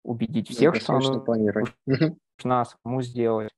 убедить 0.02 0.48
ну, 0.50 0.54
всех, 0.54 0.76
что 0.76 0.94
она 0.94 1.22
нужна 2.38 2.64
самому 2.64 3.02
сделать. 3.02 3.50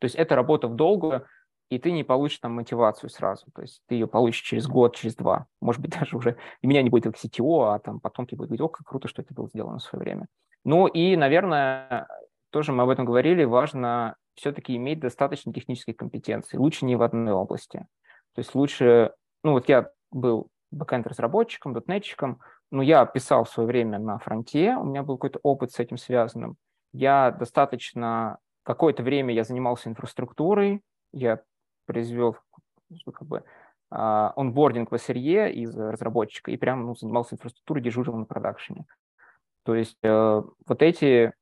То 0.00 0.06
есть 0.06 0.16
это 0.16 0.34
работа 0.34 0.68
в 0.68 0.76
долгую, 0.76 1.26
и 1.70 1.78
ты 1.78 1.92
не 1.92 2.04
получишь 2.04 2.38
там 2.38 2.52
мотивацию 2.54 3.10
сразу. 3.10 3.46
То 3.54 3.62
есть 3.62 3.82
ты 3.86 3.94
ее 3.94 4.06
получишь 4.06 4.42
через 4.42 4.66
год, 4.66 4.96
через 4.96 5.14
два. 5.14 5.46
Может 5.60 5.80
быть, 5.80 5.90
даже 5.98 6.16
уже 6.16 6.36
и 6.62 6.66
меня 6.66 6.82
не 6.82 6.90
будет 6.90 7.04
как 7.04 7.16
CTO, 7.16 7.74
а 7.74 7.78
там 7.78 8.00
потом 8.00 8.26
ты 8.26 8.36
будешь 8.36 8.48
говорить, 8.48 8.62
о, 8.62 8.68
как 8.68 8.86
круто, 8.86 9.08
что 9.08 9.22
это 9.22 9.34
было 9.34 9.48
сделано 9.48 9.78
в 9.78 9.82
свое 9.82 10.02
время. 10.02 10.26
Ну 10.64 10.86
и, 10.86 11.16
наверное, 11.16 12.06
тоже 12.50 12.72
мы 12.72 12.82
об 12.82 12.90
этом 12.90 13.04
говорили, 13.04 13.44
важно 13.44 14.16
все-таки 14.34 14.76
иметь 14.76 15.00
достаточно 15.00 15.52
технической 15.52 15.94
компетенции. 15.94 16.56
Лучше 16.56 16.84
не 16.84 16.96
в 16.96 17.02
одной 17.02 17.32
области. 17.32 17.86
То 18.34 18.38
есть 18.38 18.54
лучше, 18.54 19.12
ну 19.42 19.52
вот 19.52 19.68
я 19.68 19.90
был 20.10 20.48
бэкэнд-разработчиком, 20.70 21.72
дотнетчиком, 21.72 22.40
но 22.70 22.82
я 22.82 23.04
писал 23.06 23.44
в 23.44 23.50
свое 23.50 23.66
время 23.66 23.98
на 23.98 24.18
фронте, 24.18 24.76
у 24.76 24.84
меня 24.84 25.02
был 25.02 25.16
какой-то 25.16 25.40
опыт 25.42 25.72
с 25.72 25.78
этим 25.78 25.96
связанным. 25.96 26.56
Я 26.92 27.30
достаточно 27.30 28.38
Какое-то 28.62 29.02
время 29.02 29.34
я 29.34 29.44
занимался 29.44 29.88
инфраструктурой, 29.88 30.82
я 31.12 31.42
произвел 31.86 32.36
как 33.12 33.26
бы, 33.26 33.44
а, 33.90 34.32
онбординг 34.36 34.90
в 34.90 34.94
SRE 34.94 35.50
из 35.50 35.76
разработчика 35.76 36.50
и 36.50 36.56
прям 36.56 36.86
ну, 36.86 36.94
занимался 36.94 37.34
инфраструктурой, 37.34 37.82
дежурил 37.82 38.14
на 38.16 38.26
продакшене. 38.26 38.84
То 39.64 39.74
есть 39.74 39.98
э, 40.02 40.42
вот 40.66 40.82
эти, 40.82 41.32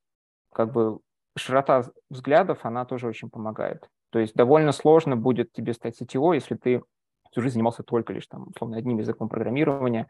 как 0.53 0.73
бы, 0.73 1.01
широта 1.37 1.85
взглядов, 2.09 2.61
она 2.63 2.85
тоже 2.85 3.07
очень 3.09 3.31
помогает. 3.31 3.89
То 4.11 4.19
есть 4.19 4.35
довольно 4.35 4.73
сложно 4.73 5.17
будет 5.17 5.53
тебе 5.53 5.73
стать 5.73 6.01
CTO, 6.01 6.35
если 6.35 6.55
ты 6.55 6.83
всю 7.31 7.43
жизнь 7.43 7.55
занимался 7.55 7.83
только 7.83 8.13
лишь 8.13 8.27
там, 8.27 8.49
условно, 8.49 8.77
одним 8.77 8.99
языком 8.99 9.29
программирования 9.29 10.09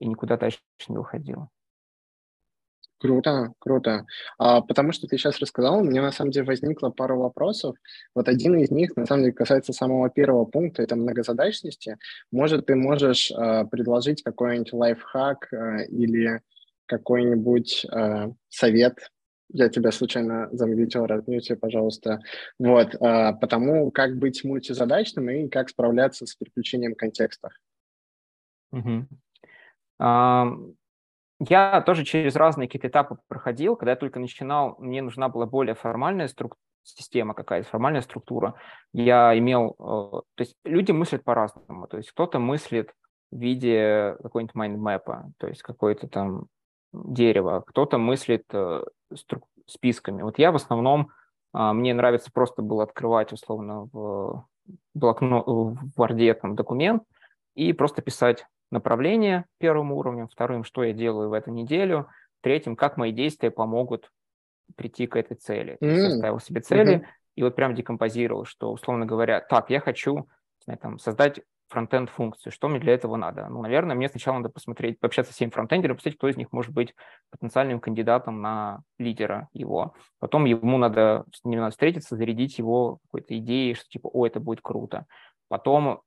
и 0.00 0.06
никуда 0.06 0.36
дальше 0.36 0.58
не 0.88 0.98
уходил. 0.98 1.48
Круто, 3.00 3.52
круто. 3.60 4.06
А, 4.38 4.60
потому 4.60 4.90
что 4.90 5.06
ты 5.06 5.16
сейчас 5.16 5.38
рассказал, 5.38 5.78
у 5.78 5.84
меня 5.84 6.02
на 6.02 6.10
самом 6.10 6.32
деле 6.32 6.46
возникло 6.46 6.90
пару 6.90 7.16
вопросов. 7.20 7.76
Вот 8.12 8.28
один 8.28 8.56
из 8.58 8.72
них, 8.72 8.96
на 8.96 9.06
самом 9.06 9.22
деле, 9.22 9.34
касается 9.34 9.72
самого 9.72 10.10
первого 10.10 10.44
пункта, 10.44 10.82
это 10.82 10.96
многозадачности. 10.96 11.96
Может, 12.32 12.66
ты 12.66 12.74
можешь 12.74 13.30
а, 13.30 13.64
предложить 13.66 14.24
какой-нибудь 14.24 14.72
лайфхак 14.72 15.52
а, 15.52 15.82
или 15.84 16.40
какой-нибудь 16.86 17.86
а, 17.90 18.32
совет 18.48 18.98
я 19.50 19.68
тебя 19.68 19.92
случайно 19.92 20.48
замьютил, 20.52 21.06
размьюти, 21.06 21.54
пожалуйста. 21.54 22.20
Вот, 22.58 22.94
а, 23.00 23.32
потому 23.32 23.90
как 23.90 24.18
быть 24.18 24.44
мультизадачным 24.44 25.30
и 25.30 25.48
как 25.48 25.70
справляться 25.70 26.26
с 26.26 26.34
переключением 26.34 26.94
контекстов. 26.94 27.52
Угу. 28.72 29.06
Я 30.00 31.82
тоже 31.82 32.04
через 32.04 32.34
разные 32.34 32.66
какие-то 32.66 32.88
этапы 32.88 33.18
проходил. 33.28 33.76
Когда 33.76 33.92
я 33.92 33.96
только 33.96 34.18
начинал, 34.18 34.74
мне 34.78 35.02
нужна 35.02 35.28
была 35.28 35.46
более 35.46 35.76
формальная 35.76 36.26
структура, 36.26 36.58
система 36.82 37.34
какая-то, 37.34 37.68
формальная 37.68 38.00
структура. 38.00 38.54
Я 38.92 39.36
имел... 39.38 39.76
Э, 39.78 40.22
то 40.34 40.40
есть 40.40 40.56
люди 40.64 40.90
мыслят 40.90 41.22
по-разному. 41.22 41.86
То 41.86 41.98
есть 41.98 42.10
кто-то 42.10 42.38
мыслит 42.40 42.92
в 43.30 43.38
виде 43.38 44.16
какой-нибудь 44.22 44.54
майндмэпа, 44.54 45.30
то 45.38 45.46
есть 45.46 45.62
какое-то 45.62 46.08
там 46.08 46.46
дерево, 46.92 47.62
кто-то 47.66 47.98
мыслит 47.98 48.44
э, 48.52 48.82
списками. 49.66 50.22
Вот 50.22 50.38
я 50.38 50.50
в 50.50 50.56
основном, 50.56 51.10
а, 51.52 51.72
мне 51.72 51.94
нравится 51.94 52.32
просто 52.32 52.62
было 52.62 52.82
открывать 52.82 53.32
условно 53.32 53.88
в 53.92 54.46
блокнот, 54.94 55.46
в 55.46 56.00
Word 56.00 56.34
там, 56.40 56.56
документ 56.56 57.02
и 57.54 57.72
просто 57.72 58.02
писать 58.02 58.46
направление 58.70 59.46
первым 59.58 59.92
уровнем, 59.92 60.28
вторым, 60.28 60.64
что 60.64 60.84
я 60.84 60.92
делаю 60.92 61.30
в 61.30 61.32
эту 61.32 61.50
неделю, 61.50 62.08
третьим, 62.40 62.76
как 62.76 62.96
мои 62.96 63.12
действия 63.12 63.50
помогут 63.50 64.10
прийти 64.76 65.06
к 65.06 65.16
этой 65.16 65.36
цели. 65.36 65.76
Mm. 65.80 65.94
Я 65.94 66.10
ставил 66.10 66.40
себе 66.40 66.60
цели 66.60 66.96
mm-hmm. 66.96 67.06
и 67.36 67.42
вот 67.42 67.56
прям 67.56 67.74
декомпозировал, 67.74 68.44
что, 68.44 68.72
условно 68.72 69.06
говоря, 69.06 69.40
так, 69.40 69.70
я 69.70 69.80
хочу 69.80 70.28
знаю, 70.68 70.78
там, 70.78 70.98
создать 70.98 71.40
фронтенд 71.68 72.10
функцию. 72.10 72.52
Что 72.52 72.68
мне 72.68 72.78
для 72.78 72.94
этого 72.94 73.16
надо? 73.16 73.48
Ну, 73.48 73.62
наверное, 73.62 73.96
мне 73.96 74.08
сначала 74.08 74.36
надо 74.36 74.48
посмотреть, 74.48 75.00
пообщаться 75.00 75.32
с 75.32 75.36
всеми 75.36 75.50
фронтендерами, 75.50 75.96
посмотреть, 75.96 76.18
кто 76.18 76.28
из 76.28 76.36
них 76.36 76.52
может 76.52 76.72
быть 76.72 76.94
потенциальным 77.30 77.80
кандидатом 77.80 78.40
на 78.40 78.80
лидера 78.98 79.48
его. 79.52 79.94
Потом 80.18 80.44
ему 80.44 80.78
надо 80.78 81.24
с 81.32 81.44
ним 81.44 81.60
надо 81.60 81.72
встретиться, 81.72 82.16
зарядить 82.16 82.58
его 82.58 82.98
какой-то 83.06 83.36
идеей, 83.38 83.74
что 83.74 83.86
типа, 83.88 84.08
о, 84.08 84.26
это 84.26 84.40
будет 84.40 84.60
круто. 84.62 85.06
Потом 85.48 86.02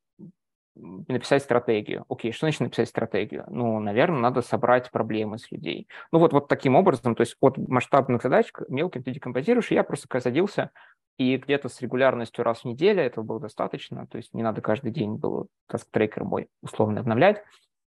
написать 0.75 1.43
стратегию. 1.43 2.05
Окей, 2.09 2.31
что 2.31 2.45
значит 2.45 2.61
написать 2.61 2.89
стратегию? 2.89 3.45
Ну, 3.47 3.79
наверное, 3.79 4.19
надо 4.19 4.41
собрать 4.41 4.91
проблемы 4.91 5.37
с 5.37 5.51
людей. 5.51 5.87
Ну, 6.11 6.19
вот, 6.19 6.33
вот 6.33 6.47
таким 6.47 6.75
образом, 6.75 7.15
то 7.15 7.21
есть 7.21 7.35
от 7.41 7.57
масштабных 7.57 8.21
задач 8.21 8.51
мелким 8.69 9.03
ты 9.03 9.11
декомпозируешь, 9.11 9.71
и 9.71 9.75
я 9.75 9.83
просто 9.83 10.07
садился 10.19 10.71
и 11.17 11.37
где-то 11.37 11.69
с 11.69 11.81
регулярностью 11.81 12.43
раз 12.43 12.61
в 12.61 12.65
неделю 12.65 13.03
этого 13.03 13.23
было 13.23 13.39
достаточно, 13.39 14.07
то 14.07 14.17
есть 14.17 14.33
не 14.33 14.43
надо 14.43 14.61
каждый 14.61 14.91
день 14.91 15.15
был 15.15 15.47
task 15.67 15.88
tracker 15.88 16.23
мой 16.23 16.47
условно 16.61 17.01
обновлять. 17.01 17.43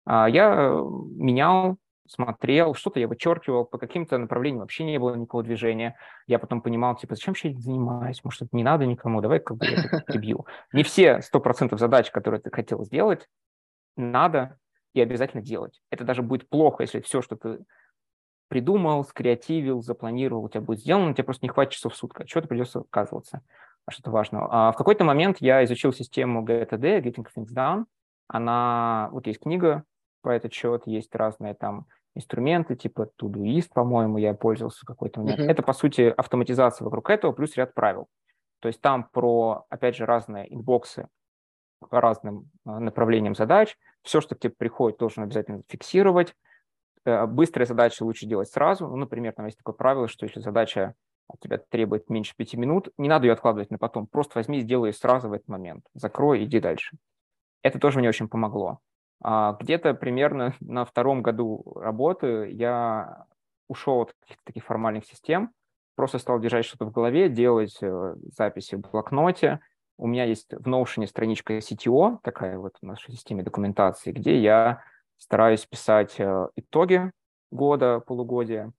А 0.05 0.27
я 0.27 0.73
менял, 1.15 1.77
смотрел, 2.11 2.73
что-то 2.73 2.99
я 2.99 3.07
вычеркивал, 3.07 3.65
по 3.65 3.77
каким-то 3.77 4.17
направлениям 4.17 4.61
вообще 4.61 4.83
не 4.83 4.99
было 4.99 5.15
никакого 5.15 5.43
движения. 5.43 5.95
Я 6.27 6.39
потом 6.39 6.61
понимал, 6.61 6.97
типа, 6.97 7.15
зачем 7.15 7.33
я 7.41 7.51
этим 7.51 7.61
занимаюсь? 7.61 8.21
Может, 8.23 8.43
это 8.43 8.55
не 8.55 8.63
надо 8.63 8.85
никому, 8.85 9.21
давай 9.21 9.39
как 9.39 9.57
бы 9.57 9.65
я 9.65 9.83
это 9.83 10.03
прибью. 10.07 10.45
Не 10.73 10.83
все 10.83 11.19
100% 11.19 11.77
задач, 11.77 12.11
которые 12.11 12.41
ты 12.41 12.51
хотел 12.51 12.83
сделать, 12.83 13.27
надо 13.95 14.57
и 14.93 15.01
обязательно 15.01 15.41
делать. 15.41 15.81
Это 15.89 16.03
даже 16.03 16.21
будет 16.21 16.49
плохо, 16.49 16.83
если 16.83 16.99
все, 16.99 17.21
что 17.21 17.37
ты 17.37 17.59
придумал, 18.49 19.05
скреативил, 19.05 19.81
запланировал, 19.81 20.43
у 20.43 20.49
тебя 20.49 20.61
будет 20.61 20.81
сделано, 20.81 21.13
тебе 21.13 21.23
просто 21.23 21.45
не 21.45 21.49
хватит 21.49 21.71
часов 21.71 21.93
в 21.93 21.95
сутки, 21.95 22.25
чего-то 22.25 22.49
придется 22.49 22.79
отказываться, 22.79 23.41
а 23.85 23.91
что-то 23.91 24.11
важного. 24.11 24.49
А 24.51 24.71
в 24.73 24.75
какой-то 24.75 25.05
момент 25.05 25.37
я 25.39 25.63
изучил 25.63 25.93
систему 25.93 26.45
GTD, 26.45 27.01
Getting 27.01 27.25
Things 27.33 27.53
Done, 27.55 27.85
она, 28.27 29.07
вот 29.13 29.27
есть 29.27 29.39
книга 29.39 29.85
по 30.21 30.29
этот 30.29 30.51
счет, 30.51 30.83
есть 30.85 31.15
разные 31.15 31.53
там 31.53 31.85
инструменты, 32.15 32.75
типа 32.75 33.09
Todoist, 33.21 33.69
по-моему, 33.73 34.17
я 34.17 34.33
пользовался 34.33 34.85
какой-то 34.85 35.21
момент. 35.21 35.39
Mm-hmm. 35.39 35.51
Это, 35.51 35.63
по 35.63 35.73
сути, 35.73 36.13
автоматизация 36.15 36.85
вокруг 36.85 37.09
этого, 37.09 37.31
плюс 37.31 37.55
ряд 37.55 37.73
правил. 37.73 38.07
То 38.59 38.67
есть 38.67 38.81
там 38.81 39.09
про, 39.11 39.65
опять 39.69 39.95
же, 39.95 40.05
разные 40.05 40.53
инбоксы 40.53 41.07
по 41.89 41.99
разным 41.99 42.51
а, 42.65 42.79
направлениям 42.79 43.33
задач. 43.33 43.75
Все, 44.03 44.21
что 44.21 44.35
к 44.35 44.39
тебе 44.39 44.53
приходит, 44.55 44.99
должен 44.99 45.23
обязательно 45.23 45.63
фиксировать. 45.67 46.35
Э, 47.05 47.25
быстрые 47.25 47.65
задачи 47.65 48.03
лучше 48.03 48.27
делать 48.27 48.49
сразу. 48.49 48.87
Ну, 48.87 48.95
например, 48.97 49.33
там 49.33 49.45
есть 49.45 49.57
такое 49.57 49.73
правило, 49.73 50.07
что 50.07 50.25
если 50.25 50.39
задача 50.39 50.93
от 51.27 51.39
тебя 51.39 51.57
требует 51.57 52.09
меньше 52.09 52.35
пяти 52.35 52.57
минут, 52.57 52.89
не 52.97 53.09
надо 53.09 53.25
ее 53.25 53.33
откладывать 53.33 53.71
на 53.71 53.77
потом, 53.77 54.05
просто 54.05 54.37
возьми 54.37 54.59
и 54.59 54.61
сделай 54.61 54.89
ее 54.89 54.93
сразу 54.93 55.29
в 55.29 55.33
этот 55.33 55.47
момент. 55.47 55.85
Закрой, 55.93 56.43
иди 56.43 56.59
дальше. 56.59 56.97
Это 57.63 57.79
тоже 57.79 57.99
мне 57.99 58.09
очень 58.09 58.27
помогло. 58.27 58.79
А 59.23 59.57
где-то 59.59 59.93
примерно 59.93 60.55
на 60.59 60.83
втором 60.83 61.21
году 61.21 61.63
работы 61.75 62.49
я 62.51 63.25
ушел 63.67 64.01
от 64.01 64.13
каких-то 64.21 64.41
таких 64.43 64.65
формальных 64.65 65.05
систем, 65.05 65.51
просто 65.95 66.17
стал 66.17 66.39
держать 66.39 66.65
что-то 66.65 66.85
в 66.85 66.91
голове, 66.91 67.29
делать 67.29 67.77
э, 67.81 68.15
записи 68.35 68.75
в 68.75 68.81
блокноте. 68.81 69.59
У 69.97 70.07
меня 70.07 70.25
есть 70.25 70.51
в 70.51 70.67
Notion 70.67 71.05
страничка 71.05 71.57
CTO, 71.59 72.17
такая 72.23 72.57
вот 72.57 72.77
в 72.81 72.85
нашей 72.85 73.11
системе 73.13 73.43
документации, 73.43 74.11
где 74.11 74.39
я 74.39 74.83
стараюсь 75.17 75.65
писать 75.65 76.19
э, 76.19 76.47
итоги 76.55 77.11
года, 77.51 77.99
полугодия, 77.99 78.71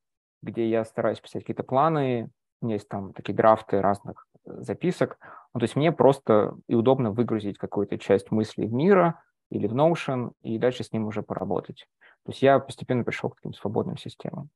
где 0.43 0.69
я 0.69 0.85
стараюсь 0.85 1.21
писать 1.21 1.43
какие-то 1.43 1.63
планы, 1.63 2.31
у 2.61 2.67
меня 2.67 2.77
есть 2.77 2.89
там 2.89 3.13
такие 3.13 3.35
драфты 3.35 3.81
разных 3.81 4.27
э, 4.45 4.63
записок. 4.63 5.19
Ну, 5.55 5.61
то 5.61 5.65
есть 5.65 5.77
мне 5.77 5.93
просто 5.93 6.57
и 6.67 6.75
удобно 6.75 7.11
выгрузить 7.11 7.59
какую-то 7.59 7.99
часть 7.99 8.31
мыслей 8.31 8.69
мира 8.69 9.23
или 9.53 9.67
в 9.67 9.75
Notion 9.75 10.33
и 10.43 10.59
дальше 10.59 10.83
с 10.83 10.93
ним 10.93 11.07
уже 11.07 11.23
поработать. 11.23 11.87
То 12.25 12.33
есть 12.33 12.43
я 12.43 12.59
постепенно 12.59 13.05
пришел 13.05 13.31
к 13.31 13.37
таким 13.37 13.53
свободным 13.53 13.99
системам. 13.99 14.49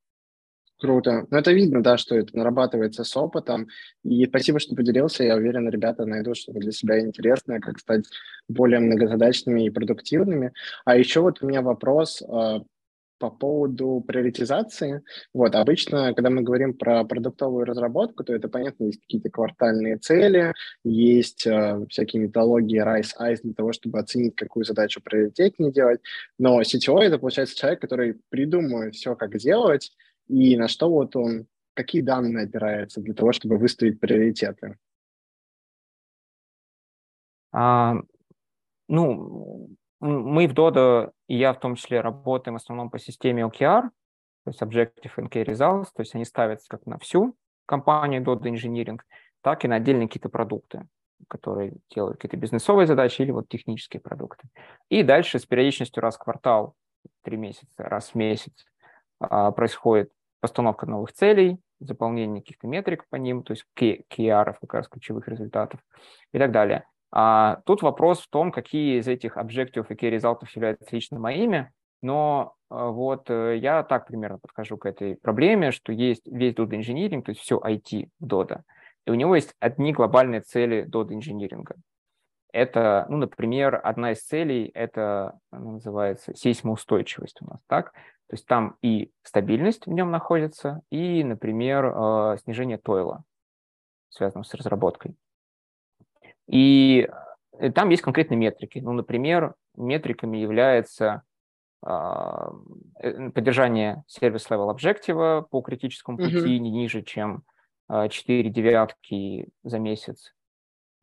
Круто. 0.78 1.26
Ну, 1.30 1.38
это 1.38 1.52
видно, 1.52 1.82
да, 1.82 1.96
что 1.96 2.16
это 2.16 2.36
нарабатывается 2.36 3.02
с 3.02 3.16
опытом. 3.16 3.68
И 4.04 4.26
спасибо, 4.26 4.58
что 4.58 4.76
поделился. 4.76 5.24
Я 5.24 5.36
уверен, 5.36 5.68
ребята 5.68 6.04
найдут 6.04 6.36
что-то 6.36 6.60
для 6.60 6.72
себя 6.72 7.00
интересное, 7.00 7.60
как 7.60 7.78
стать 7.78 8.04
более 8.48 8.80
многозадачными 8.80 9.64
и 9.64 9.70
продуктивными. 9.70 10.52
А 10.84 10.96
еще 10.96 11.20
вот 11.20 11.42
у 11.42 11.46
меня 11.46 11.62
вопрос 11.62 12.22
э, 12.22 12.60
по 13.18 13.30
поводу 13.30 14.04
приоритизации. 14.06 15.02
Вот, 15.32 15.54
обычно, 15.54 16.14
когда 16.14 16.30
мы 16.30 16.42
говорим 16.42 16.74
про 16.74 17.04
продуктовую 17.04 17.64
разработку, 17.64 18.24
то 18.24 18.34
это, 18.34 18.48
понятно, 18.48 18.84
есть 18.84 19.00
какие-то 19.00 19.30
квартальные 19.30 19.98
цели, 19.98 20.52
есть 20.84 21.46
э, 21.46 21.84
всякие 21.88 22.22
методологии 22.22 22.82
RISE, 22.82 23.14
ICE 23.18 23.40
для 23.42 23.54
того, 23.54 23.72
чтобы 23.72 23.98
оценить, 23.98 24.36
какую 24.36 24.64
задачу 24.64 25.00
приоритетнее 25.02 25.72
делать. 25.72 26.00
Но 26.38 26.60
CTO— 26.60 27.00
это, 27.00 27.18
получается, 27.18 27.56
человек, 27.56 27.80
который 27.80 28.20
придумывает 28.28 28.94
все, 28.94 29.14
как 29.14 29.36
делать, 29.38 29.92
и 30.28 30.56
на 30.56 30.68
что 30.68 30.90
вот 30.90 31.16
он, 31.16 31.46
какие 31.74 32.02
данные 32.02 32.46
опирается 32.46 33.00
для 33.00 33.14
того, 33.14 33.32
чтобы 33.32 33.58
выставить 33.58 34.00
приоритеты? 34.00 34.76
А, 37.52 37.96
ну, 38.88 39.70
мы 40.06 40.46
в 40.46 40.52
Dodo, 40.52 41.12
и 41.28 41.36
я 41.36 41.52
в 41.52 41.60
том 41.60 41.74
числе, 41.74 42.00
работаем 42.00 42.54
в 42.54 42.62
основном 42.62 42.90
по 42.90 42.98
системе 42.98 43.42
OKR, 43.42 43.82
то 43.82 43.90
есть 44.46 44.62
Objective 44.62 45.12
and 45.16 45.30
Key 45.30 45.44
Results, 45.44 45.86
то 45.94 46.00
есть 46.00 46.14
они 46.14 46.24
ставятся 46.24 46.68
как 46.68 46.86
на 46.86 46.98
всю 46.98 47.36
компанию 47.66 48.22
Dodo 48.22 48.44
Engineering, 48.44 48.98
так 49.42 49.64
и 49.64 49.68
на 49.68 49.76
отдельные 49.76 50.08
какие-то 50.08 50.28
продукты, 50.28 50.86
которые 51.28 51.74
делают 51.94 52.16
какие-то 52.16 52.36
бизнесовые 52.36 52.86
задачи 52.86 53.22
или 53.22 53.30
вот 53.30 53.48
технические 53.48 54.00
продукты. 54.00 54.48
И 54.88 55.02
дальше 55.02 55.38
с 55.38 55.46
периодичностью 55.46 56.02
раз 56.02 56.16
в 56.16 56.20
квартал, 56.20 56.74
три 57.22 57.36
месяца, 57.36 57.66
раз 57.76 58.10
в 58.10 58.14
месяц 58.14 58.66
а, 59.20 59.50
происходит 59.52 60.12
постановка 60.40 60.86
новых 60.86 61.12
целей, 61.12 61.58
заполнение 61.80 62.42
каких-то 62.42 62.66
метрик 62.66 63.06
по 63.08 63.16
ним, 63.16 63.42
то 63.42 63.52
есть 63.52 63.66
KR, 63.78 64.54
как 64.60 64.74
раз 64.74 64.88
ключевых 64.88 65.28
результатов 65.28 65.80
и 66.32 66.38
так 66.38 66.52
далее. 66.52 66.86
А 67.18 67.62
тут 67.64 67.80
вопрос 67.80 68.20
в 68.20 68.28
том, 68.28 68.52
какие 68.52 69.00
из 69.00 69.08
этих 69.08 69.38
объектов 69.38 69.90
и 69.90 69.94
key 69.94 70.10
результатов 70.10 70.54
являются 70.54 70.94
лично 70.94 71.18
моими, 71.18 71.72
но 72.02 72.56
а, 72.68 72.88
вот 72.88 73.30
э, 73.30 73.56
я 73.56 73.82
так 73.84 74.06
примерно 74.06 74.38
подхожу 74.38 74.76
к 74.76 74.84
этой 74.84 75.16
проблеме, 75.16 75.70
что 75.70 75.94
есть 75.94 76.26
весь 76.26 76.52
Dodo 76.52 76.78
Engineering, 76.78 77.22
то 77.22 77.30
есть 77.30 77.40
все 77.40 77.58
IT 77.58 78.10
в 78.20 78.26
Dodo. 78.26 78.60
И 79.06 79.10
у 79.10 79.14
него 79.14 79.34
есть 79.34 79.54
одни 79.60 79.94
глобальные 79.94 80.42
цели 80.42 80.82
до 80.82 81.04
инжиниринга. 81.10 81.76
Это, 82.52 83.06
ну, 83.08 83.16
например, 83.16 83.80
одна 83.82 84.12
из 84.12 84.22
целей, 84.22 84.70
это 84.74 85.38
называется 85.50 86.34
сейсмоустойчивость 86.36 87.40
у 87.40 87.46
нас, 87.46 87.60
так? 87.66 87.94
То 88.28 88.34
есть 88.34 88.44
там 88.44 88.76
и 88.82 89.10
стабильность 89.22 89.86
в 89.86 89.90
нем 89.90 90.10
находится, 90.10 90.82
и, 90.90 91.24
например, 91.24 91.86
э, 91.86 92.36
снижение 92.44 92.76
тойла, 92.76 93.24
связанного 94.10 94.44
с 94.44 94.52
разработкой. 94.52 95.16
И 96.48 97.08
э, 97.58 97.72
там 97.72 97.90
есть 97.90 98.02
конкретные 98.02 98.38
метрики. 98.38 98.78
Ну, 98.78 98.92
например, 98.92 99.54
метриками 99.76 100.38
является 100.38 101.22
а, 101.82 102.52
э, 103.00 103.30
поддержание 103.30 104.02
сервис-level 104.06 104.70
объектива 104.70 105.46
по 105.50 105.60
критическому 105.60 106.16
пути 106.18 106.36
mm-hmm. 106.36 106.58
не 106.58 106.70
ниже, 106.70 107.02
чем 107.02 107.42
4 107.88 108.50
девятки 108.50 109.48
за 109.62 109.78
месяц 109.78 110.32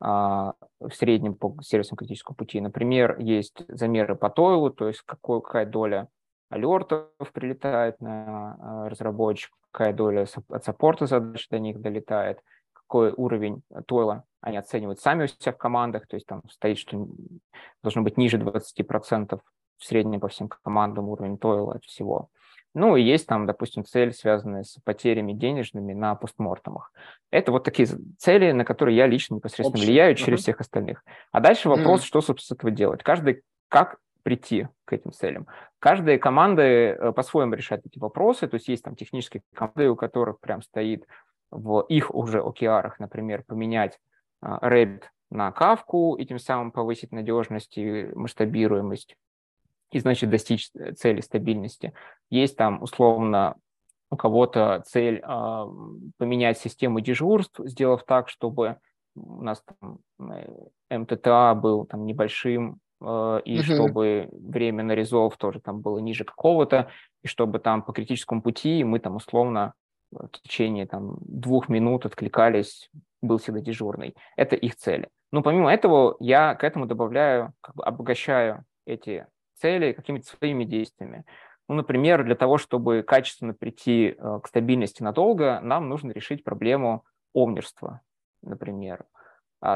а, 0.00 0.52
в 0.80 0.90
среднем 0.90 1.34
по 1.34 1.56
сервисному 1.62 1.96
критическому 1.96 2.36
пути. 2.36 2.60
Например, 2.60 3.18
есть 3.18 3.64
замеры 3.68 4.16
по 4.16 4.28
тойлу, 4.28 4.68
то 4.68 4.88
есть 4.88 5.00
какой, 5.06 5.40
какая 5.40 5.64
доля 5.64 6.08
алертов 6.50 7.08
прилетает 7.32 8.00
на 8.02 8.56
а, 8.60 8.88
разработчик, 8.90 9.50
какая 9.70 9.94
доля 9.94 10.26
от 10.50 10.64
саппорта 10.64 11.06
задач 11.06 11.48
до 11.48 11.58
них 11.58 11.80
долетает, 11.80 12.40
какой 12.94 13.12
уровень 13.16 13.62
тойла 13.88 14.22
они 14.40 14.56
оценивают 14.56 15.00
сами 15.00 15.24
у 15.24 15.26
себя 15.26 15.50
в 15.52 15.56
командах, 15.56 16.06
то 16.06 16.14
есть 16.14 16.26
там 16.26 16.42
стоит, 16.48 16.78
что 16.78 17.08
должно 17.82 18.02
быть 18.02 18.16
ниже 18.16 18.38
20% 18.38 19.40
в 19.78 19.84
среднем 19.84 20.20
по 20.20 20.28
всем 20.28 20.48
командам 20.48 21.08
уровень 21.08 21.36
тойла 21.36 21.74
от 21.74 21.84
всего. 21.84 22.28
Ну 22.72 22.94
и 22.94 23.02
есть 23.02 23.26
там, 23.26 23.46
допустим, 23.46 23.84
цель, 23.84 24.12
связанная 24.12 24.62
с 24.62 24.78
потерями 24.84 25.32
денежными 25.32 25.92
на 25.92 26.14
постмортемах. 26.14 26.92
Это 27.32 27.50
вот 27.50 27.64
такие 27.64 27.88
цели, 28.18 28.52
на 28.52 28.64
которые 28.64 28.96
я 28.96 29.08
лично 29.08 29.34
непосредственно 29.34 29.70
Общий. 29.70 29.86
влияю 29.86 30.14
через 30.14 30.38
uh-huh. 30.38 30.42
всех 30.42 30.60
остальных. 30.60 31.04
А 31.32 31.40
дальше 31.40 31.68
вопрос, 31.68 32.02
uh-huh. 32.02 32.06
что, 32.06 32.20
собственно, 32.20 32.54
с 32.54 32.58
этого 32.58 32.70
делать. 32.70 33.02
Каждый, 33.02 33.42
как 33.68 33.98
прийти 34.22 34.68
к 34.84 34.92
этим 34.92 35.12
целям. 35.12 35.46
Каждая 35.78 36.18
команда 36.18 36.62
э, 36.62 37.12
по-своему 37.12 37.54
решает 37.54 37.86
эти 37.86 37.98
вопросы, 37.98 38.48
то 38.48 38.54
есть 38.54 38.68
есть 38.68 38.82
там 38.82 38.96
технические 38.96 39.42
команды, 39.54 39.88
у 39.88 39.96
которых 39.96 40.40
прям 40.40 40.62
стоит 40.62 41.06
в 41.54 41.80
их 41.82 42.14
уже 42.14 42.40
OKR, 42.40 42.92
например, 42.98 43.44
поменять 43.46 43.98
а, 44.40 44.58
Rabbit 44.68 45.04
на 45.30 45.50
кавку 45.52 46.16
и 46.16 46.26
тем 46.26 46.38
самым 46.38 46.72
повысить 46.72 47.12
надежность 47.12 47.78
и 47.78 48.10
масштабируемость 48.14 49.16
и, 49.90 49.98
значит, 50.00 50.30
достичь 50.30 50.70
цели 50.96 51.20
стабильности. 51.20 51.92
Есть 52.28 52.56
там, 52.56 52.82
условно, 52.82 53.56
у 54.10 54.16
кого-то 54.16 54.82
цель 54.86 55.22
э, 55.22 55.64
поменять 56.18 56.58
систему 56.58 57.00
дежурств, 57.00 57.60
сделав 57.64 58.04
так, 58.04 58.28
чтобы 58.28 58.78
у 59.16 59.42
нас 59.42 59.62
там, 59.80 59.98
э, 60.30 60.96
МТТА 60.98 61.54
был 61.54 61.86
там 61.86 62.06
небольшим, 62.06 62.78
э, 63.00 63.40
и 63.44 63.58
uh-huh. 63.58 63.62
чтобы 63.62 64.28
время 64.32 64.84
на 64.84 64.92
резолв 64.92 65.36
тоже 65.36 65.60
там 65.60 65.80
было 65.80 65.98
ниже 65.98 66.24
какого-то, 66.24 66.90
и 67.22 67.28
чтобы 67.28 67.58
там 67.58 67.82
по 67.82 67.92
критическому 67.92 68.42
пути 68.42 68.84
мы 68.84 68.98
там 68.98 69.16
условно 69.16 69.74
в 70.14 70.40
течение 70.42 70.86
там 70.86 71.16
двух 71.20 71.68
минут 71.68 72.06
откликались, 72.06 72.90
был 73.22 73.38
всегда 73.38 73.60
дежурный. 73.60 74.14
Это 74.36 74.56
их 74.56 74.76
цели. 74.76 75.08
Но 75.32 75.42
помимо 75.42 75.72
этого 75.72 76.16
я 76.20 76.54
к 76.54 76.64
этому 76.64 76.86
добавляю, 76.86 77.52
как 77.60 77.74
бы 77.74 77.84
обогащаю 77.84 78.64
эти 78.86 79.26
цели 79.56 79.92
какими-то 79.92 80.26
своими 80.26 80.64
действиями. 80.64 81.24
Ну, 81.68 81.76
например, 81.76 82.24
для 82.24 82.34
того, 82.34 82.58
чтобы 82.58 83.02
качественно 83.02 83.54
прийти 83.54 84.14
э, 84.16 84.40
к 84.42 84.46
стабильности 84.46 85.02
надолго, 85.02 85.60
нам 85.62 85.88
нужно 85.88 86.12
решить 86.12 86.44
проблему 86.44 87.04
омнерства, 87.32 88.02
например, 88.42 89.06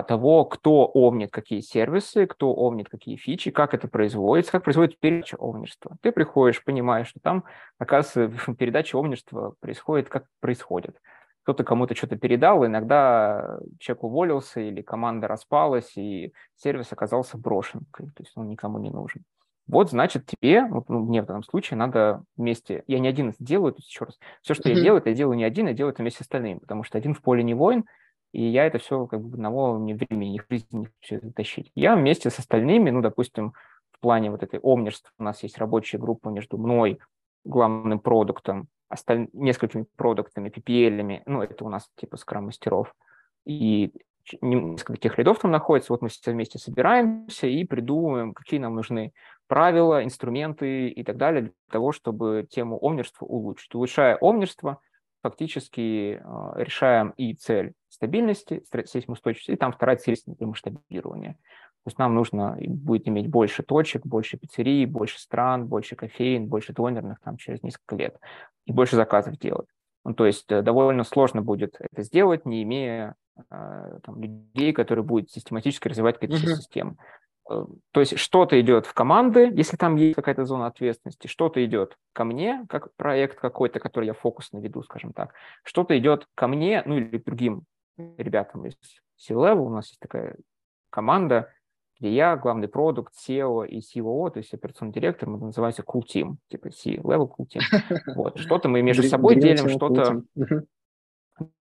того, 0.06 0.44
кто 0.44 0.86
омнит 0.86 1.30
какие 1.30 1.60
сервисы, 1.60 2.26
кто 2.26 2.54
омнит 2.54 2.90
какие 2.90 3.16
фичи, 3.16 3.50
как 3.50 3.72
это 3.72 3.88
производится, 3.88 4.52
как 4.52 4.64
производится 4.64 4.98
передача 5.00 5.36
омнерства. 5.38 5.96
Ты 6.02 6.12
приходишь, 6.12 6.62
понимаешь, 6.62 7.08
что 7.08 7.20
там, 7.20 7.44
оказывается, 7.78 8.54
передача 8.54 8.96
омнерства 8.96 9.54
происходит, 9.60 10.08
как 10.08 10.26
происходит. 10.40 11.00
Кто-то 11.44 11.64
кому-то 11.64 11.94
что-то 11.94 12.16
передал, 12.16 12.66
иногда 12.66 13.58
человек 13.78 14.04
уволился 14.04 14.60
или 14.60 14.82
команда 14.82 15.26
распалась, 15.26 15.96
и 15.96 16.34
сервис 16.56 16.92
оказался 16.92 17.38
брошен, 17.38 17.86
то 17.96 18.04
есть 18.18 18.32
он 18.36 18.48
никому 18.48 18.78
не 18.78 18.90
нужен. 18.90 19.24
Вот, 19.66 19.90
значит, 19.90 20.26
тебе, 20.26 20.66
вот, 20.66 20.88
ну, 20.88 21.00
мне 21.00 21.22
в 21.22 21.26
данном 21.26 21.42
случае 21.42 21.76
надо 21.78 22.22
вместе, 22.36 22.84
я 22.86 22.98
не 22.98 23.08
один 23.08 23.34
делаю, 23.38 23.72
то 23.72 23.78
есть 23.78 23.88
еще 23.88 24.04
раз, 24.06 24.18
все, 24.42 24.54
что 24.54 24.68
mm-hmm. 24.68 24.74
я 24.74 24.82
делаю, 24.82 25.00
это 25.00 25.10
я 25.10 25.16
делаю 25.16 25.36
не 25.36 25.44
один, 25.44 25.68
я 25.68 25.74
делаю 25.74 25.92
это 25.92 26.02
вместе 26.02 26.18
с 26.18 26.22
остальными, 26.22 26.58
потому 26.58 26.84
что 26.84 26.96
один 26.98 27.14
в 27.14 27.22
поле 27.22 27.42
не 27.42 27.54
воин, 27.54 27.84
и 28.32 28.42
я 28.42 28.66
это 28.66 28.78
все 28.78 29.06
как 29.06 29.22
бы 29.22 29.34
одного 29.34 29.78
мне 29.78 29.94
времени, 29.94 30.30
ни 30.30 30.40
жизни 30.50 30.78
не 30.78 30.88
все 31.00 31.16
это 31.16 31.32
тащить. 31.32 31.70
Я 31.74 31.96
вместе 31.96 32.30
с 32.30 32.38
остальными, 32.38 32.90
ну, 32.90 33.00
допустим, 33.00 33.52
в 33.90 34.00
плане 34.00 34.30
вот 34.30 34.42
этой 34.42 34.60
омнерства 34.60 35.10
у 35.18 35.22
нас 35.22 35.42
есть 35.42 35.58
рабочая 35.58 35.98
группа 35.98 36.28
между 36.28 36.58
мной, 36.58 36.98
главным 37.44 37.98
продуктом, 37.98 38.68
осталь... 38.88 39.28
несколькими 39.32 39.86
продуктами, 39.96 40.50
PPL, 40.50 41.22
ну, 41.26 41.42
это 41.42 41.64
у 41.64 41.68
нас 41.68 41.88
типа 41.96 42.16
скрам-мастеров, 42.16 42.94
и 43.44 43.92
несколько 44.42 44.92
таких 44.92 45.18
лидов 45.18 45.38
там 45.38 45.50
находится, 45.50 45.92
вот 45.92 46.02
мы 46.02 46.08
все 46.08 46.32
вместе 46.32 46.58
собираемся 46.58 47.46
и 47.46 47.64
придумываем, 47.64 48.34
какие 48.34 48.60
нам 48.60 48.74
нужны 48.74 49.12
правила, 49.46 50.04
инструменты 50.04 50.88
и 50.88 51.02
так 51.02 51.16
далее 51.16 51.42
для 51.42 51.52
того, 51.70 51.92
чтобы 51.92 52.46
тему 52.48 52.78
омнерства 52.80 53.24
улучшить. 53.24 53.74
Улучшая 53.74 54.16
омнерство, 54.20 54.80
фактически 55.28 56.20
э, 56.22 56.52
решаем 56.56 57.10
и 57.16 57.34
цель 57.34 57.74
стабильности, 57.88 58.64
сейсмоустойчивости, 58.86 59.50
и 59.50 59.56
там 59.56 59.72
вторая 59.72 59.96
цель– 59.96 60.16
масштабирования. 60.40 61.32
То 61.32 61.90
есть 61.90 61.98
нам 61.98 62.14
нужно 62.14 62.56
будет 62.60 63.08
иметь 63.08 63.28
больше 63.28 63.62
точек, 63.62 64.04
больше 64.04 64.36
пиццерий, 64.36 64.84
больше 64.84 65.18
стран, 65.20 65.66
больше 65.66 65.96
кофеин, 65.96 66.46
больше 66.46 66.72
донерных 66.72 67.20
там 67.20 67.36
через 67.36 67.62
несколько 67.62 67.96
лет, 67.96 68.16
и 68.66 68.72
больше 68.72 68.96
заказов 68.96 69.38
делать. 69.38 69.68
Ну, 70.04 70.14
то 70.14 70.26
есть 70.26 70.50
э, 70.50 70.62
довольно 70.62 71.04
сложно 71.04 71.42
будет 71.42 71.76
это 71.78 72.02
сделать, 72.02 72.46
не 72.46 72.62
имея 72.62 73.14
э, 73.36 73.98
там, 74.02 74.20
людей, 74.20 74.72
которые 74.72 75.04
будут 75.04 75.30
систематически 75.30 75.88
развивать 75.88 76.18
какие-то 76.18 76.46
uh-huh. 76.46 76.56
системы. 76.56 76.96
Э, 77.48 77.64
то 77.92 78.00
есть 78.00 78.18
что-то 78.18 78.60
идет 78.60 78.86
в 78.86 78.94
команды, 78.94 79.50
если 79.54 79.76
там 79.76 79.96
есть 79.96 80.14
какая-то 80.14 80.44
зона 80.44 80.66
ответственности, 80.66 81.26
что-то 81.26 81.64
идет 81.64 81.96
ко 82.12 82.24
мне, 82.24 82.64
как 82.68 82.94
проект 82.96 83.38
какой-то, 83.38 83.80
который 83.80 84.06
я 84.06 84.14
фокусно 84.14 84.58
веду, 84.58 84.82
скажем 84.82 85.12
так, 85.12 85.34
что-то 85.64 85.98
идет 85.98 86.26
ко 86.34 86.46
мне, 86.46 86.82
ну 86.84 86.96
или 86.96 87.18
другим 87.18 87.64
ребятам 87.96 88.66
из 88.66 88.74
C-Level, 89.16 89.66
у 89.66 89.70
нас 89.70 89.88
есть 89.88 90.00
такая 90.00 90.36
команда, 90.90 91.50
где 91.98 92.12
я 92.12 92.36
главный 92.36 92.68
продукт, 92.68 93.14
SEO 93.14 93.66
и 93.66 93.80
COO, 93.80 94.30
то 94.30 94.38
есть 94.38 94.54
операционный 94.54 94.92
директор, 94.92 95.28
мы 95.28 95.38
называемся 95.38 95.82
Cool 95.82 96.02
Team, 96.02 96.36
типа 96.48 96.70
C-Level 96.70 97.30
Cool 97.36 97.46
Team. 97.46 97.60
Вот. 98.14 98.38
Что-то 98.38 98.68
мы 98.68 98.82
между 98.82 99.02
собой 99.02 99.36
делим, 99.36 99.68
что-то... 99.68 100.22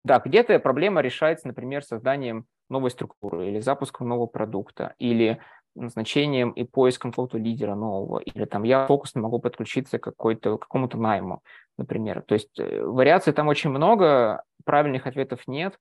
Да, 0.04 0.18
где-то 0.18 0.58
проблема 0.58 1.00
решается, 1.00 1.46
например, 1.46 1.84
созданием 1.84 2.46
новой 2.68 2.90
структуры 2.90 3.48
или 3.48 3.60
запуском 3.60 4.08
нового 4.08 4.26
продукта, 4.26 4.94
или 4.98 5.40
назначением 5.74 6.50
и 6.50 6.64
поиском 6.64 7.10
какого-то 7.10 7.38
лидера 7.38 7.74
нового, 7.74 8.18
или 8.18 8.44
там 8.44 8.62
я 8.62 8.86
фокусно 8.86 9.20
могу 9.20 9.38
подключиться 9.38 9.98
к 9.98 10.02
какой-то, 10.02 10.58
какому-то 10.58 10.98
найму, 10.98 11.42
например. 11.78 12.22
То 12.22 12.34
есть 12.34 12.58
э, 12.58 12.82
вариаций 12.82 13.32
там 13.32 13.48
очень 13.48 13.70
много, 13.70 14.42
правильных 14.64 15.06
ответов 15.06 15.46
нет, 15.46 15.78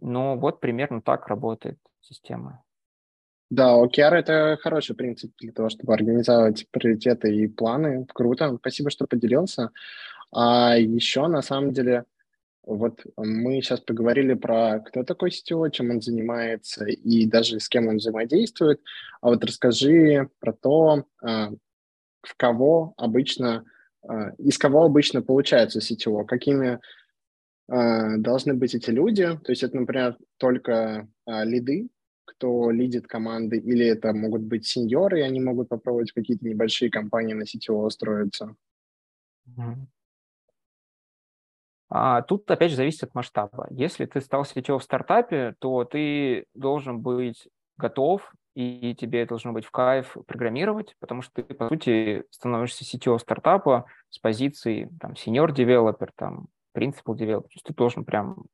но 0.00 0.36
вот 0.36 0.60
примерно 0.60 1.02
так 1.02 1.26
работает 1.28 1.78
система. 2.00 2.62
Да, 3.50 3.76
OKR– 3.76 4.12
это 4.14 4.58
хороший 4.62 4.96
принцип 4.96 5.32
для 5.38 5.52
того, 5.52 5.68
чтобы 5.68 5.92
организовать 5.92 6.66
приоритеты 6.70 7.34
и 7.34 7.48
планы. 7.48 8.06
Круто, 8.14 8.56
спасибо, 8.56 8.88
что 8.88 9.06
поделился. 9.06 9.70
А 10.34 10.76
еще, 10.78 11.26
на 11.26 11.42
самом 11.42 11.72
деле, 11.72 12.06
вот 12.64 13.04
мы 13.16 13.60
сейчас 13.60 13.80
поговорили 13.80 14.34
про 14.34 14.80
кто 14.80 15.02
такой 15.02 15.30
CTO, 15.30 15.70
чем 15.70 15.90
он 15.90 16.00
занимается 16.00 16.84
и 16.84 17.26
даже 17.26 17.58
с 17.58 17.68
кем 17.68 17.88
он 17.88 17.96
взаимодействует. 17.96 18.80
А 19.20 19.28
вот 19.28 19.44
расскажи 19.44 20.28
про 20.38 20.52
то, 20.52 21.04
а, 21.22 21.50
в 22.22 22.36
кого 22.36 22.94
обычно, 22.96 23.64
а, 24.02 24.30
из 24.38 24.58
кого 24.58 24.84
обычно 24.84 25.22
получается 25.22 25.80
CTO, 25.80 26.24
какими 26.24 26.80
должны 27.68 28.54
быть 28.54 28.74
эти 28.74 28.90
люди. 28.90 29.24
То 29.44 29.52
есть 29.52 29.62
это, 29.62 29.78
например, 29.78 30.18
только 30.36 31.08
лиды, 31.26 31.88
кто 32.26 32.70
лидит 32.70 33.06
команды, 33.06 33.56
или 33.56 33.86
это 33.86 34.12
могут 34.12 34.42
быть 34.42 34.66
сеньоры, 34.66 35.20
и 35.20 35.22
они 35.22 35.40
могут 35.40 35.68
попробовать 35.68 36.12
какие-то 36.12 36.44
небольшие 36.44 36.90
компании 36.90 37.32
на 37.34 37.44
CTO 37.44 37.86
устроиться. 37.86 38.56
А, 41.94 42.22
тут, 42.22 42.50
опять 42.50 42.70
же, 42.70 42.76
зависит 42.76 43.02
от 43.02 43.14
масштаба. 43.14 43.66
Если 43.68 44.06
ты 44.06 44.22
стал 44.22 44.42
CTO 44.44 44.78
в 44.78 44.82
стартапе, 44.82 45.54
то 45.58 45.84
ты 45.84 46.46
должен 46.54 47.00
быть 47.00 47.48
готов, 47.76 48.32
и 48.54 48.94
тебе 48.94 49.26
должно 49.26 49.52
быть 49.52 49.66
в 49.66 49.70
кайф 49.70 50.16
программировать, 50.26 50.96
потому 51.00 51.20
что 51.20 51.42
ты, 51.42 51.54
по 51.54 51.68
сути, 51.68 52.24
становишься 52.30 52.84
CTO 52.84 53.18
стартапа 53.18 53.84
с 54.08 54.18
позиции 54.18 54.90
там, 55.00 55.12
senior 55.12 55.48
developer, 55.48 56.08
там, 56.16 56.46
principal 56.74 57.14
developer. 57.14 57.42
То 57.42 57.56
есть 57.56 57.66
ты 57.66 57.74
должен 57.74 58.06
прям 58.06 58.46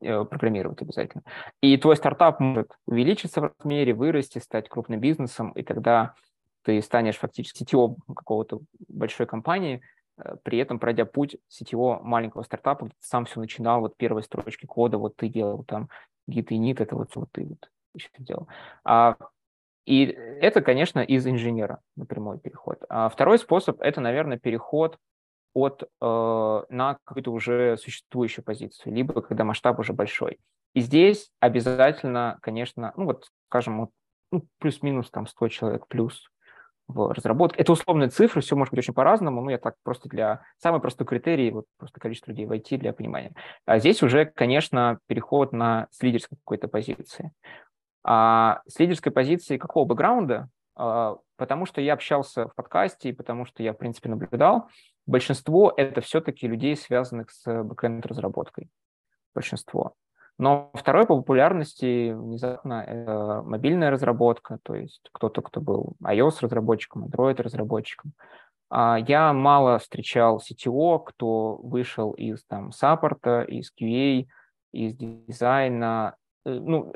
э, 0.00 0.24
программировать 0.24 0.82
обязательно. 0.82 1.24
И 1.60 1.76
твой 1.78 1.96
стартап 1.96 2.38
может 2.38 2.70
увеличиться 2.86 3.40
в 3.40 3.52
размере, 3.58 3.92
вырасти, 3.92 4.38
стать 4.38 4.68
крупным 4.68 5.00
бизнесом, 5.00 5.50
и 5.52 5.64
тогда 5.64 6.14
ты 6.62 6.80
станешь 6.80 7.16
фактически 7.16 7.64
CTO 7.64 7.96
какого-то 8.14 8.60
большой 8.86 9.26
компании, 9.26 9.82
при 10.42 10.58
этом 10.58 10.78
пройдя 10.78 11.04
путь 11.04 11.36
CTO 11.50 12.00
маленького 12.02 12.42
стартапа, 12.42 12.86
где 12.86 12.94
ты 12.94 13.06
сам 13.06 13.24
все 13.24 13.40
начинал, 13.40 13.80
вот 13.80 13.96
первые 13.96 14.22
строчки 14.24 14.66
кода, 14.66 14.98
вот 14.98 15.16
ты 15.16 15.28
делал 15.28 15.64
там 15.64 15.88
гит 16.26 16.50
и 16.52 16.58
нит, 16.58 16.80
это 16.80 16.96
вот, 16.96 17.14
вот 17.14 17.28
ты 17.32 17.46
вот 17.46 17.68
еще 17.94 18.08
делал. 18.18 18.48
А, 18.84 19.16
и 19.86 20.04
это, 20.04 20.62
конечно, 20.62 21.00
из 21.00 21.26
инженера 21.26 21.80
напрямую 21.96 22.38
переход. 22.38 22.82
А 22.88 23.08
второй 23.08 23.38
способ– 23.38 23.80
это, 23.80 24.00
наверное, 24.00 24.38
переход 24.38 24.98
от, 25.52 25.82
э, 25.82 25.86
на 26.68 26.98
какую-то 27.04 27.32
уже 27.32 27.76
существующую 27.76 28.44
позицию, 28.44 28.94
либо 28.94 29.20
когда 29.20 29.44
масштаб 29.44 29.78
уже 29.80 29.92
большой. 29.92 30.38
И 30.74 30.80
здесь 30.80 31.30
обязательно, 31.40 32.38
конечно, 32.42 32.92
ну 32.96 33.06
вот, 33.06 33.28
скажем, 33.48 33.80
вот, 33.80 33.90
ну, 34.30 34.44
плюс-минус 34.58 35.10
там 35.10 35.26
100 35.26 35.48
человек 35.48 35.88
плюс 35.88 36.30
в 36.90 37.12
разработке. 37.12 37.60
Это 37.60 37.72
условные 37.72 38.10
цифры, 38.10 38.40
все 38.40 38.56
может 38.56 38.72
быть 38.72 38.80
очень 38.80 38.94
по-разному, 38.94 39.40
но 39.40 39.50
я 39.50 39.58
так 39.58 39.76
просто 39.82 40.08
для... 40.08 40.42
Самый 40.58 40.80
простой 40.80 41.06
критерий, 41.06 41.50
вот 41.50 41.66
просто 41.78 42.00
количество 42.00 42.30
людей 42.30 42.46
в 42.46 42.52
IT 42.52 42.76
для 42.78 42.92
понимания. 42.92 43.32
А 43.66 43.78
здесь 43.78 44.02
уже, 44.02 44.26
конечно, 44.26 44.98
переход 45.06 45.52
на 45.52 45.88
с 45.90 46.02
лидерской 46.02 46.38
какой-то 46.38 46.68
позиции. 46.68 47.32
А 48.02 48.62
с 48.66 48.78
лидерской 48.78 49.12
позиции 49.12 49.58
какого 49.58 49.84
бэкграунда? 49.84 50.48
А, 50.76 51.16
потому 51.36 51.66
что 51.66 51.80
я 51.80 51.94
общался 51.94 52.48
в 52.48 52.54
подкасте, 52.54 53.10
и 53.10 53.12
потому 53.12 53.44
что 53.44 53.62
я, 53.62 53.72
в 53.72 53.78
принципе, 53.78 54.08
наблюдал, 54.08 54.68
большинство– 55.06 55.72
это 55.76 56.00
все-таки 56.00 56.46
людей, 56.46 56.76
связанных 56.76 57.30
с 57.30 57.62
бэкэнд-разработкой. 57.62 58.70
Большинство. 59.34 59.94
Но 60.40 60.70
второй 60.72 61.06
по 61.06 61.18
популярности 61.18 62.12
внезапно 62.12 62.82
это 62.82 63.42
мобильная 63.44 63.90
разработка, 63.90 64.58
то 64.62 64.74
есть 64.74 65.06
кто-то, 65.12 65.42
кто 65.42 65.60
был 65.60 65.96
iOS-разработчиком, 66.02 67.04
Android-разработчиком. 67.04 68.12
А 68.70 68.96
я 68.98 69.34
мало 69.34 69.78
встречал 69.78 70.38
CTO, 70.40 71.04
кто 71.04 71.56
вышел 71.56 72.12
из 72.12 72.42
там 72.46 72.72
саппорта, 72.72 73.42
из 73.42 73.70
QA, 73.78 74.28
из 74.72 74.96
дизайна, 74.96 76.16
э, 76.46 76.54
ну, 76.54 76.90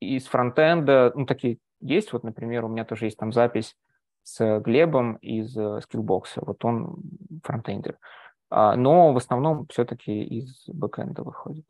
из 0.00 0.24
фронтенда, 0.24 1.12
ну, 1.14 1.26
такие 1.26 1.58
есть. 1.80 2.14
Вот, 2.14 2.24
например, 2.24 2.64
у 2.64 2.68
меня 2.68 2.86
тоже 2.86 3.04
есть 3.04 3.18
там 3.18 3.34
запись 3.34 3.76
с 4.22 4.58
Глебом 4.60 5.16
из 5.16 5.54
э, 5.54 5.80
Skillbox. 5.80 6.28
Вот 6.36 6.64
он 6.64 6.96
фронтендер. 7.44 7.98
А, 8.48 8.74
но 8.74 9.12
в 9.12 9.18
основном 9.18 9.66
все-таки 9.68 10.24
из 10.24 10.64
бэкэнда 10.68 11.24
выходит. 11.24 11.66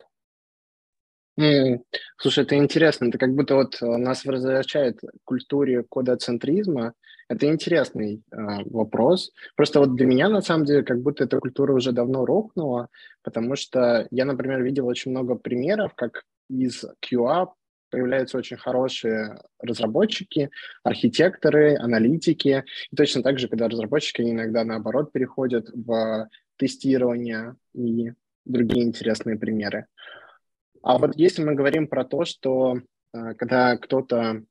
Слушай, 1.37 2.45
это 2.45 2.57
интересно. 2.57 3.07
Это 3.07 3.19
как 3.19 3.35
будто 3.35 3.55
вот 3.55 3.81
э, 3.81 3.87
нас 3.87 4.25
возвращает 4.25 5.01
к 5.01 5.05
культуре 5.25 5.83
кодоцентризма. 5.83 6.93
Это 7.29 7.47
интересный 7.47 8.23
э, 8.31 8.37
вопрос. 8.67 9.33
Просто 9.57 9.81
вот 9.81 9.95
для 9.97 10.07
меня, 10.07 10.29
на 10.29 10.43
самом 10.43 10.67
деле, 10.67 10.83
как 10.83 11.01
будто 11.01 11.25
эта 11.25 11.39
культура 11.39 11.73
уже 11.73 11.93
давно 11.93 12.27
рухнула, 12.27 12.89
потому 13.23 13.57
что 13.57 14.07
я, 14.11 14.27
например, 14.27 14.63
видел 14.63 14.87
очень 14.87 15.11
много 15.11 15.35
примеров, 15.35 15.95
как 15.95 16.25
из 16.51 16.85
QA 17.01 17.49
появляются 17.89 18.39
очень 18.39 18.57
хорошие 18.57 19.39
разработчики, 19.59 20.51
архитекторы, 20.83 21.77
аналитики. 21.77 22.65
И 22.91 22.97
точно 22.97 23.23
так 23.23 23.39
же, 23.39 23.49
когда 23.49 23.69
разработчики 23.69 24.23
иногда, 24.23 24.65
наоборот, 24.65 25.13
переходят 25.13 25.69
в 25.75 26.29
тестирование 26.57 27.55
и 27.75 28.13
другие 28.45 28.85
интересные 28.85 29.39
примеры. 29.39 29.87
А 30.83 30.99
вот 30.99 31.17
если 31.17 31.45
мы 31.45 31.55
говорим 31.55 31.87
про 31.87 32.05
то, 32.05 32.25
что 32.25 32.79
э, 33.13 33.35
когда 33.35 33.77
кто-то 33.77 34.43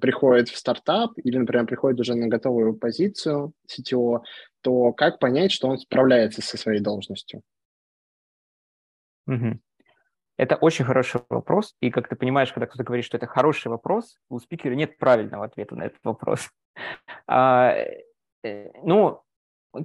приходит 0.00 0.50
в 0.50 0.56
стартап 0.56 1.12
или, 1.16 1.38
например, 1.38 1.66
приходит 1.66 2.00
уже 2.00 2.14
на 2.14 2.28
готовую 2.28 2.74
позицию 2.74 3.54
CTO, 3.66 4.20
то 4.60 4.92
как 4.92 5.18
понять, 5.18 5.52
что 5.52 5.68
он 5.68 5.78
справляется 5.78 6.42
со 6.42 6.58
своей 6.58 6.80
должностью? 6.80 7.42
Угу. 9.26 9.58
Это 10.36 10.56
очень 10.56 10.84
хороший 10.84 11.20
вопрос, 11.28 11.74
и 11.80 11.90
как 11.90 12.08
ты 12.08 12.16
понимаешь, 12.16 12.52
когда 12.52 12.66
кто-то 12.66 12.84
говорит, 12.84 13.04
что 13.04 13.16
это 13.16 13.26
хороший 13.26 13.68
вопрос, 13.68 14.18
у 14.28 14.38
спикера 14.38 14.74
нет 14.74 14.96
правильного 14.98 15.44
ответа 15.44 15.76
на 15.76 15.84
этот 15.84 16.00
вопрос. 16.04 16.50
А, 17.26 17.74
э, 18.42 18.70
ну, 18.82 19.22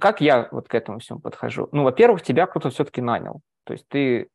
как 0.00 0.20
я 0.20 0.48
вот 0.50 0.68
к 0.68 0.74
этому 0.74 0.98
всему 0.98 1.20
подхожу? 1.20 1.68
Ну, 1.72 1.84
во-первых, 1.84 2.22
тебя 2.22 2.46
кто-то 2.46 2.70
все-таки 2.70 3.00
нанял. 3.00 3.40
То 3.64 3.74
есть 3.74 3.86
ты, 3.88 4.30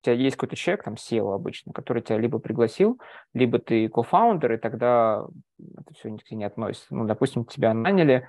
у 0.00 0.04
тебя 0.04 0.14
есть 0.14 0.36
какой-то 0.36 0.56
человек, 0.56 0.84
там 0.84 0.94
SEO 0.94 1.34
обычно, 1.34 1.72
который 1.72 2.02
тебя 2.02 2.18
либо 2.18 2.38
пригласил, 2.38 3.00
либо 3.34 3.58
ты 3.58 3.88
кофаундер, 3.88 4.52
и 4.52 4.56
тогда 4.56 5.26
это 5.58 5.94
все 5.94 6.08
никак 6.08 6.30
не 6.30 6.44
относится. 6.44 6.94
Ну, 6.94 7.04
допустим, 7.04 7.44
тебя 7.44 7.74
наняли, 7.74 8.26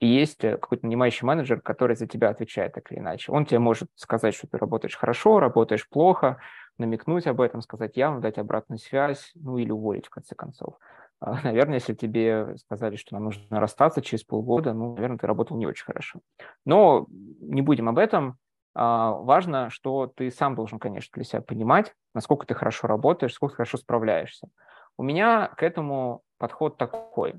и 0.00 0.06
есть 0.06 0.40
какой-то 0.40 0.86
нанимающий 0.86 1.26
менеджер, 1.26 1.60
который 1.60 1.96
за 1.96 2.06
тебя 2.06 2.28
отвечает 2.28 2.74
так 2.74 2.90
или 2.92 2.98
иначе. 2.98 3.32
Он 3.32 3.46
тебе 3.46 3.58
может 3.58 3.88
сказать, 3.94 4.34
что 4.34 4.46
ты 4.46 4.58
работаешь 4.58 4.96
хорошо, 4.96 5.40
работаешь 5.40 5.88
плохо, 5.88 6.38
намекнуть 6.76 7.26
об 7.26 7.40
этом, 7.40 7.62
сказать 7.62 7.96
явно, 7.96 8.20
дать 8.20 8.38
обратную 8.38 8.78
связь, 8.78 9.30
ну 9.34 9.56
или 9.56 9.70
уволить 9.70 10.06
в 10.06 10.10
конце 10.10 10.34
концов. 10.34 10.78
А, 11.20 11.40
наверное, 11.42 11.76
если 11.76 11.94
тебе 11.94 12.56
сказали, 12.58 12.96
что 12.96 13.14
нам 13.14 13.24
нужно 13.24 13.60
расстаться 13.60 14.02
через 14.02 14.24
полгода, 14.24 14.74
ну, 14.74 14.94
наверное, 14.94 15.18
ты 15.18 15.26
работал 15.26 15.56
не 15.56 15.66
очень 15.66 15.84
хорошо. 15.84 16.20
Но 16.66 17.06
не 17.40 17.62
будем 17.62 17.88
об 17.88 17.98
этом. 17.98 18.36
А, 18.74 19.12
важно, 19.12 19.70
что 19.70 20.06
ты 20.06 20.30
сам 20.30 20.54
должен, 20.54 20.78
конечно, 20.78 21.10
для 21.14 21.24
себя 21.24 21.42
понимать, 21.42 21.94
насколько 22.14 22.46
ты 22.46 22.54
хорошо 22.54 22.88
работаешь, 22.88 23.32
сколько 23.32 23.56
хорошо 23.56 23.78
справляешься. 23.78 24.48
У 24.96 25.02
меня 25.02 25.48
к 25.48 25.62
этому 25.62 26.22
подход 26.38 26.76
такой. 26.76 27.34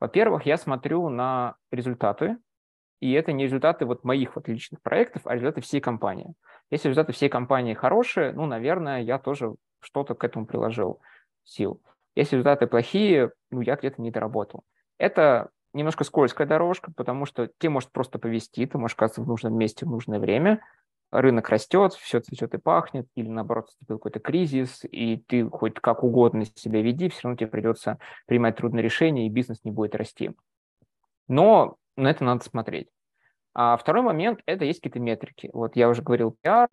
Во-первых, 0.00 0.46
я 0.46 0.56
смотрю 0.56 1.08
на 1.08 1.56
результаты, 1.70 2.38
и 3.00 3.12
это 3.12 3.32
не 3.32 3.44
результаты 3.44 3.86
вот 3.86 4.04
моих 4.04 4.36
вот 4.36 4.48
личных 4.48 4.82
проектов, 4.82 5.22
а 5.24 5.34
результаты 5.34 5.60
всей 5.60 5.80
компании. 5.80 6.34
Если 6.70 6.88
результаты 6.88 7.12
всей 7.12 7.28
компании 7.28 7.74
хорошие, 7.74 8.32
ну, 8.32 8.46
наверное, 8.46 9.00
я 9.02 9.18
тоже 9.18 9.54
что-то 9.80 10.14
к 10.14 10.24
этому 10.24 10.46
приложил 10.46 11.00
сил. 11.44 11.80
Если 12.14 12.36
результаты 12.36 12.66
плохие, 12.66 13.32
ну, 13.50 13.60
я 13.60 13.76
где-то 13.76 14.02
не 14.02 14.10
доработал. 14.10 14.64
Это 14.98 15.50
немножко 15.72 16.04
скользкая 16.04 16.46
дорожка, 16.46 16.92
потому 16.96 17.26
что 17.26 17.48
тебе 17.58 17.70
может 17.70 17.92
просто 17.92 18.18
повести, 18.18 18.66
ты 18.66 18.78
можешь 18.78 18.96
оказаться 18.96 19.22
в 19.22 19.26
нужном 19.26 19.56
месте 19.56 19.86
в 19.86 19.90
нужное 19.90 20.18
время, 20.18 20.62
рынок 21.10 21.48
растет, 21.48 21.94
все 21.94 22.20
цветет 22.20 22.54
и 22.54 22.58
пахнет, 22.58 23.08
или 23.14 23.28
наоборот, 23.28 23.66
наступил 23.66 23.98
какой-то 23.98 24.20
кризис, 24.20 24.84
и 24.84 25.16
ты 25.26 25.48
хоть 25.48 25.74
как 25.74 26.04
угодно 26.04 26.44
себя 26.54 26.82
веди, 26.82 27.08
все 27.08 27.20
равно 27.24 27.36
тебе 27.36 27.48
придется 27.48 27.98
принимать 28.26 28.56
трудные 28.56 28.82
решения, 28.82 29.26
и 29.26 29.30
бизнес 29.30 29.64
не 29.64 29.70
будет 29.70 29.94
расти. 29.94 30.32
Но 31.28 31.76
на 31.96 32.08
это 32.08 32.24
надо 32.24 32.44
смотреть. 32.44 32.88
А 33.52 33.76
второй 33.76 34.02
момент– 34.02 34.40
это 34.46 34.64
есть 34.64 34.80
какие-то 34.80 35.00
метрики. 35.00 35.50
Вот 35.52 35.74
я 35.74 35.88
уже 35.88 36.02
говорил 36.02 36.36
PR, 36.44 36.68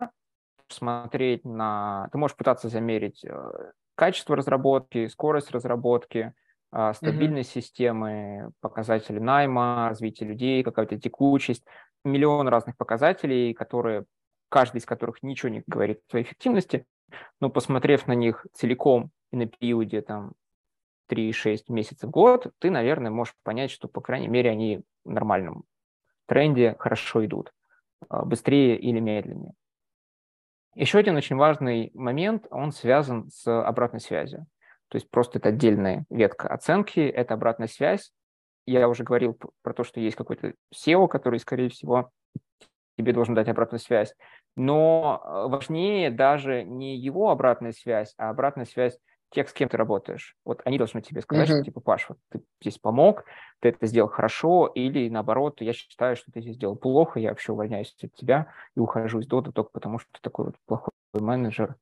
смотреть 0.68 1.44
на… 1.44 2.08
Ты 2.12 2.18
можешь 2.18 2.36
пытаться 2.36 2.68
замерить 2.68 3.24
э, 3.24 3.72
качество 3.94 4.36
разработки, 4.36 5.08
скорость 5.08 5.50
разработки, 5.50 6.34
а, 6.70 6.92
стабильность 6.94 7.50
mm-hmm. 7.50 7.60
системы, 7.62 8.50
показатели 8.60 9.18
найма, 9.18 9.88
развитие 9.88 10.28
людей, 10.28 10.62
какая-то 10.62 10.98
текучесть, 10.98 11.64
миллион 12.04 12.48
разных 12.48 12.76
показателей, 12.76 13.54
которые, 13.54 14.04
каждый 14.48 14.78
из 14.78 14.86
которых 14.86 15.22
ничего 15.22 15.48
не 15.48 15.62
говорит 15.66 16.00
о 16.00 16.10
своей 16.10 16.24
эффективности, 16.24 16.86
но 17.40 17.50
посмотрев 17.50 18.06
на 18.06 18.12
них 18.12 18.46
целиком 18.52 19.10
и 19.32 19.36
на 19.36 19.46
периоде 19.46 20.02
там 20.02 20.32
3-6 21.10 21.64
месяцев 21.68 22.08
в 22.08 22.12
год, 22.12 22.52
ты, 22.58 22.70
наверное, 22.70 23.10
можешь 23.10 23.34
понять, 23.42 23.70
что, 23.70 23.88
по 23.88 24.00
крайней 24.00 24.28
мере, 24.28 24.50
они 24.50 24.82
в 25.04 25.10
нормальном 25.10 25.64
тренде 26.26 26.76
хорошо 26.78 27.24
идут, 27.24 27.52
а, 28.08 28.24
быстрее 28.24 28.78
или 28.78 29.00
медленнее. 29.00 29.54
Еще 30.74 30.98
один 30.98 31.16
очень 31.16 31.36
важный 31.36 31.90
момент, 31.94 32.46
он 32.50 32.72
связан 32.72 33.30
с 33.30 33.46
обратной 33.62 34.00
связью. 34.00 34.46
То 34.88 34.96
есть 34.96 35.10
просто 35.10 35.38
это 35.38 35.50
отдельная 35.50 36.04
ветка 36.10 36.48
оценки, 36.48 37.00
это 37.00 37.34
обратная 37.34 37.68
связь. 37.68 38.12
Я 38.66 38.88
уже 38.88 39.04
говорил 39.04 39.38
про 39.62 39.72
то, 39.72 39.84
что 39.84 40.00
есть 40.00 40.16
какой-то 40.16 40.54
SEO, 40.74 41.08
который, 41.08 41.38
скорее 41.38 41.68
всего, 41.68 42.10
тебе 42.98 43.12
должен 43.12 43.34
дать 43.34 43.48
обратную 43.48 43.80
связь. 43.80 44.14
Но 44.56 45.20
а, 45.22 45.48
важнее 45.48 46.10
даже 46.10 46.64
не 46.64 46.96
его 46.96 47.30
обратная 47.30 47.72
связь, 47.72 48.12
а 48.18 48.30
обратная 48.30 48.66
связь 48.66 48.98
тех, 49.30 49.48
с 49.48 49.52
кем 49.52 49.68
ты 49.68 49.76
работаешь. 49.76 50.36
Вот 50.44 50.62
они 50.64 50.78
должны 50.78 51.02
тебе 51.02 51.20
сказать, 51.20 51.48
mm-hmm. 51.48 51.54
что 51.54 51.64
типа, 51.64 51.80
Паш, 51.80 52.08
вот 52.08 52.18
ты 52.30 52.40
здесь 52.60 52.78
помог, 52.78 53.24
ты 53.60 53.68
это 53.68 53.86
сделал 53.86 54.08
хорошо, 54.08 54.66
или 54.66 55.08
наоборот, 55.08 55.60
я 55.60 55.72
считаю, 55.74 56.16
что 56.16 56.32
ты 56.32 56.40
здесь 56.40 56.56
сделал 56.56 56.76
плохо, 56.76 57.20
я 57.20 57.28
вообще 57.30 57.52
увольняюсь 57.52 57.94
от 58.02 58.14
тебя 58.14 58.52
и 58.74 58.80
ухожу 58.80 59.20
из 59.20 59.26
Дода 59.26 59.52
только 59.52 59.70
потому, 59.70 59.98
что 59.98 60.10
ты 60.12 60.20
такой 60.22 60.46
вот 60.46 60.56
плохой 60.66 60.92
менеджер, 61.12 61.76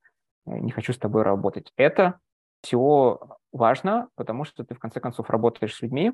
э, 0.46 0.58
не 0.58 0.72
хочу 0.72 0.92
с 0.92 0.98
тобой 0.98 1.22
работать. 1.22 1.72
Это 1.76 2.18
все 2.62 3.18
важно, 3.52 4.08
потому 4.16 4.44
что 4.44 4.64
ты 4.64 4.74
в 4.74 4.78
конце 4.78 5.00
концов 5.00 5.30
работаешь 5.30 5.74
с 5.74 5.82
людьми, 5.82 6.12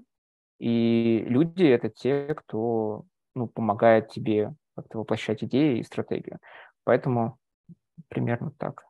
и 0.58 1.24
люди— 1.26 1.64
это 1.64 1.88
те, 1.88 2.34
кто 2.34 3.04
ну, 3.34 3.48
помогает 3.48 4.10
тебе 4.10 4.54
как-то 4.76 4.98
воплощать 4.98 5.42
идеи 5.44 5.78
и 5.78 5.84
стратегию. 5.84 6.38
Поэтому 6.84 7.38
примерно 8.08 8.52
так. 8.58 8.84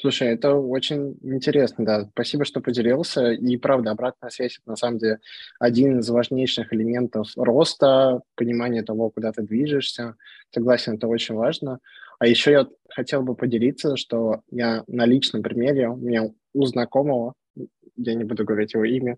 Слушай, 0.00 0.28
это 0.28 0.54
очень 0.54 1.16
интересно, 1.22 1.84
да. 1.84 2.08
Спасибо, 2.12 2.44
что 2.44 2.60
поделился. 2.60 3.30
И 3.30 3.56
правда, 3.56 3.92
обратная 3.92 4.30
связь 4.30 4.58
это 4.58 4.70
на 4.70 4.76
самом 4.76 4.98
деле 4.98 5.20
один 5.60 6.00
из 6.00 6.08
важнейших 6.08 6.72
элементов 6.72 7.28
роста, 7.36 8.22
понимания 8.34 8.82
того, 8.82 9.10
куда 9.10 9.30
ты 9.30 9.42
движешься. 9.42 10.16
Согласен, 10.50 10.94
это 10.94 11.06
очень 11.06 11.36
важно. 11.36 11.78
А 12.18 12.26
еще 12.26 12.52
я 12.52 12.68
хотел 12.90 13.22
бы 13.22 13.34
поделиться, 13.34 13.96
что 13.96 14.42
я 14.50 14.84
на 14.86 15.06
личном 15.06 15.42
примере, 15.42 15.88
у 15.88 15.96
меня 15.96 16.30
у 16.52 16.66
знакомого 16.66 17.34
я 17.96 18.14
не 18.14 18.24
буду 18.24 18.44
говорить 18.44 18.74
его 18.74 18.84
имя 18.84 19.16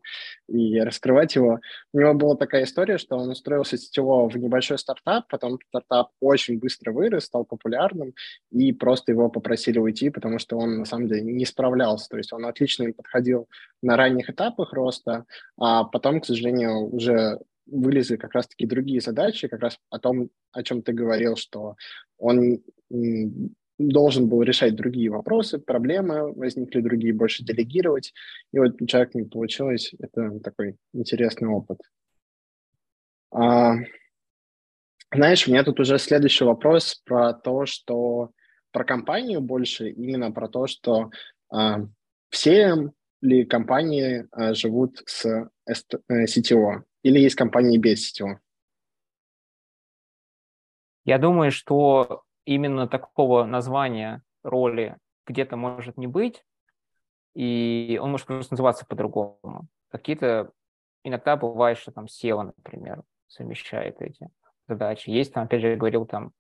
и 0.49 0.79
раскрывать 0.81 1.35
его. 1.35 1.61
У 1.93 2.01
него 2.01 2.15
была 2.15 2.37
такая 2.37 2.65
история, 2.65 2.99
что 2.99 3.17
он 3.17 3.31
устроился 3.31 3.79
сетево 3.79 4.29
в 4.29 4.37
небольшой 4.37 4.79
стартап, 4.79 5.29
потом 5.29 5.59
стартап 5.69 6.11
очень 6.21 6.59
быстро 6.59 6.93
вырос, 6.93 7.25
стал 7.25 7.45
популярным, 7.45 8.15
и 8.51 8.73
просто 8.73 9.13
его 9.13 9.29
попросили 9.29 9.79
уйти, 9.79 10.11
потому 10.11 10.39
что 10.39 10.59
он 10.59 10.79
на 10.79 10.85
самом 10.85 11.09
деле 11.09 11.23
не 11.23 11.47
справлялся. 11.47 12.09
То 12.09 12.17
есть 12.19 12.33
он 12.33 12.45
отлично 12.45 12.93
подходил 12.93 13.49
на 13.83 13.97
ранних 13.97 14.31
этапах 14.31 14.73
роста, 14.73 15.25
а 15.59 15.85
потом, 15.85 16.21
к 16.21 16.27
сожалению, 16.27 16.95
уже 16.95 17.39
вылезли 17.67 18.17
как 18.17 18.35
раз-таки 18.35 18.67
другие 18.67 19.01
задачи, 19.01 19.49
как 19.49 19.61
раз 19.61 19.79
о 19.91 19.99
том, 19.99 20.31
о 20.53 20.63
чем 20.63 20.83
ты 20.83 20.93
говорил, 20.93 21.37
что 21.37 21.77
он 22.19 22.63
должен 23.79 24.29
был 24.29 24.43
решать 24.43 24.75
другие 24.75 25.11
вопросы, 25.11 25.59
проблемы 25.59 26.33
возникли 26.33 26.81
другие, 26.81 27.13
больше 27.13 27.45
делегировать. 27.45 28.13
И 28.53 28.59
вот 28.59 28.81
у 28.81 28.87
человека 28.87 29.19
не 29.19 29.25
получилось. 29.25 29.93
Это 29.99 30.39
такой 30.41 30.77
интересный 30.95 31.49
опыт. 31.49 31.79
А, 33.31 33.75
знаешь, 35.13 35.47
у 35.47 35.51
меня 35.51 35.63
тут 35.63 35.79
уже 35.81 35.99
следующий 35.99 36.45
вопрос 36.45 37.03
про 37.05 37.35
то, 37.35 37.67
что 37.67 38.31
про 38.73 38.85
компанию 38.85 39.41
больше, 39.41 39.91
именно 39.91 40.31
про 40.33 40.49
то, 40.49 40.67
что 40.67 41.11
а, 41.51 41.81
все 42.31 42.91
ли 43.21 43.45
компании 43.45 44.27
а, 44.31 44.55
живут 44.55 45.03
с 45.07 45.49
CTO, 46.09 46.71
э, 46.71 46.83
или 47.07 47.21
есть 47.21 47.37
компании 47.37 47.79
без 47.79 48.13
CTO? 48.13 48.39
Я 51.05 51.19
думаю, 51.19 51.53
что 51.53 52.25
именно 52.45 52.89
такого 52.89 53.45
названия 53.45 54.23
роли 54.43 54.97
где-то 55.25 55.57
может 55.57 55.97
не 55.97 56.09
быть, 56.09 56.45
и 57.35 57.99
он 58.03 58.11
может 58.11 58.27
просто 58.27 58.55
называться 58.55 58.85
по-другому. 58.87 59.69
Какие-то 59.89 60.51
иногда 61.05 61.37
бывает, 61.37 61.79
что 61.79 61.93
там 61.93 62.07
SEO, 62.07 62.43
например, 62.43 63.05
совмещает 63.29 64.03
эти 64.03 64.29
задачи. 64.67 65.11
Есть 65.11 65.33
там, 65.33 65.45
опять 65.45 65.61
же, 65.61 65.69
я 65.69 65.77
говорил, 65.77 66.07
там 66.07 66.33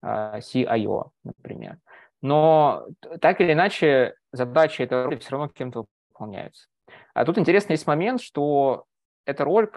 а, 0.00 0.38
CIO, 0.38 1.10
например. 1.22 1.78
Но 2.22 2.86
так 3.20 3.42
или 3.42 3.52
иначе 3.52 4.14
задачи 4.32 4.80
этой 4.80 5.04
роли 5.04 5.16
все 5.16 5.32
равно 5.32 5.48
кем-то 5.48 5.84
выполняются. 6.08 6.68
А 7.12 7.26
тут 7.26 7.36
интересный 7.36 7.74
есть 7.74 7.86
момент, 7.86 8.22
что 8.22 8.86
эта 9.28 9.44
роль, 9.44 9.70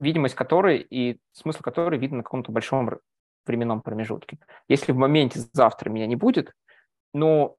видимость 0.00 0.34
которой 0.34 0.86
и 0.88 1.18
смысл 1.32 1.62
которой 1.62 1.98
видно 1.98 2.18
на 2.18 2.22
каком-то 2.22 2.52
большом 2.52 2.90
временном 3.46 3.80
промежутке. 3.80 4.38
Если 4.68 4.92
в 4.92 4.96
моменте 4.96 5.40
завтра 5.54 5.88
меня 5.88 6.06
не 6.06 6.14
будет, 6.14 6.52
ну, 7.14 7.56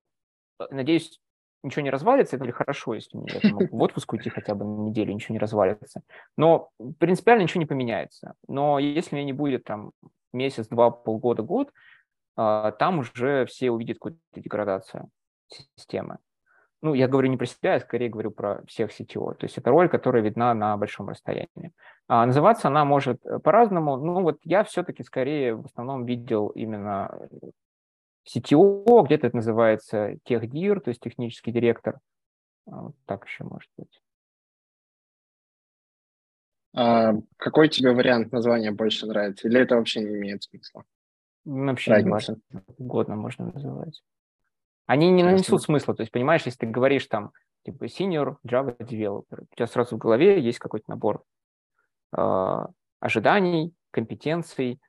надеюсь, 0.69 1.19
ничего 1.63 1.81
не 1.81 1.89
развалится, 1.89 2.35
это 2.35 2.45
или 2.45 2.51
хорошо, 2.51 2.93
если 2.93 3.17
я 3.17 3.51
могу 3.51 3.67
в 3.77 3.81
отпуск 3.81 4.13
уйти 4.13 4.29
хотя 4.29 4.53
бы 4.53 4.63
на 4.63 4.81
неделю, 4.81 5.11
ничего 5.11 5.33
не 5.33 5.39
развалится. 5.39 6.01
Но 6.37 6.69
принципиально 6.99 7.41
ничего 7.43 7.61
не 7.61 7.65
поменяется. 7.65 8.35
Но 8.47 8.77
если 8.77 9.15
меня 9.15 9.25
не 9.25 9.33
будет 9.33 9.63
там 9.63 9.93
месяц, 10.33 10.67
два, 10.67 10.91
полгода, 10.91 11.41
год, 11.41 11.71
а, 12.35 12.73
там 12.73 12.99
уже 12.99 13.47
все 13.47 13.71
увидят 13.71 13.97
какую-то 13.97 14.19
деградацию 14.35 15.09
системы. 15.47 16.19
Ну, 16.81 16.93
я 16.93 17.07
говорю 17.07 17.29
не 17.29 17.37
про 17.37 17.45
себя, 17.47 17.73
я 17.73 17.79
скорее 17.79 18.09
говорю 18.09 18.29
про 18.29 18.63
всех 18.67 18.91
CTO. 18.91 19.33
То 19.33 19.45
есть 19.45 19.57
это 19.57 19.71
роль, 19.71 19.89
которая 19.89 20.21
видна 20.21 20.53
на 20.53 20.77
большом 20.77 21.09
расстоянии. 21.09 21.73
А 22.07 22.25
называться 22.25 22.67
она 22.67 22.85
может 22.85 23.25
э, 23.25 23.39
по-разному. 23.39 23.97
Ну, 23.97 24.21
вот 24.21 24.39
я 24.43 24.63
все-таки 24.63 25.03
скорее 25.03 25.55
в 25.55 25.65
основном 25.65 26.05
видел 26.05 26.49
именно 26.49 27.29
CTO, 28.27 29.05
где-то 29.05 29.27
это 29.27 29.35
называется 29.35 30.17
техдир, 30.23 30.81
то 30.81 30.89
есть 30.89 31.01
технический 31.01 31.51
директор. 31.51 31.99
А, 32.67 32.83
вот 32.83 32.95
так 33.05 33.25
еще 33.25 33.43
может 33.43 33.69
быть. 33.77 34.01
А 36.75 37.13
какой 37.37 37.69
тебе 37.69 37.91
вариант 37.91 38.31
названия 38.31 38.71
больше 38.71 39.07
нравится? 39.07 39.47
Или 39.47 39.61
это 39.61 39.77
вообще 39.77 40.01
не 40.01 40.13
имеет 40.15 40.43
смысла? 40.43 40.83
Вообще 41.43 41.91
Разница. 41.91 42.05
не 42.05 42.11
важно. 42.11 42.37
Угодно 42.77 43.15
можно 43.15 43.51
называть. 43.51 44.03
Они 44.87 45.11
не 45.11 45.21
нанесут 45.21 45.61
смысла. 45.61 45.93
То 45.93 46.01
есть, 46.01 46.11
понимаешь, 46.11 46.43
если 46.45 46.59
ты 46.59 46.65
говоришь 46.65 47.05
там, 47.07 47.31
типа, 47.65 47.85
senior 47.85 48.37
Java 48.47 48.75
developer, 48.77 49.43
у 49.51 49.55
тебя 49.55 49.67
сразу 49.67 49.95
в 49.95 49.99
голове 49.99 50.41
есть 50.41 50.59
какой-то 50.59 50.89
набор 50.89 51.23
э, 52.17 52.65
ожиданий, 53.01 53.73
компетенций, 53.91 54.79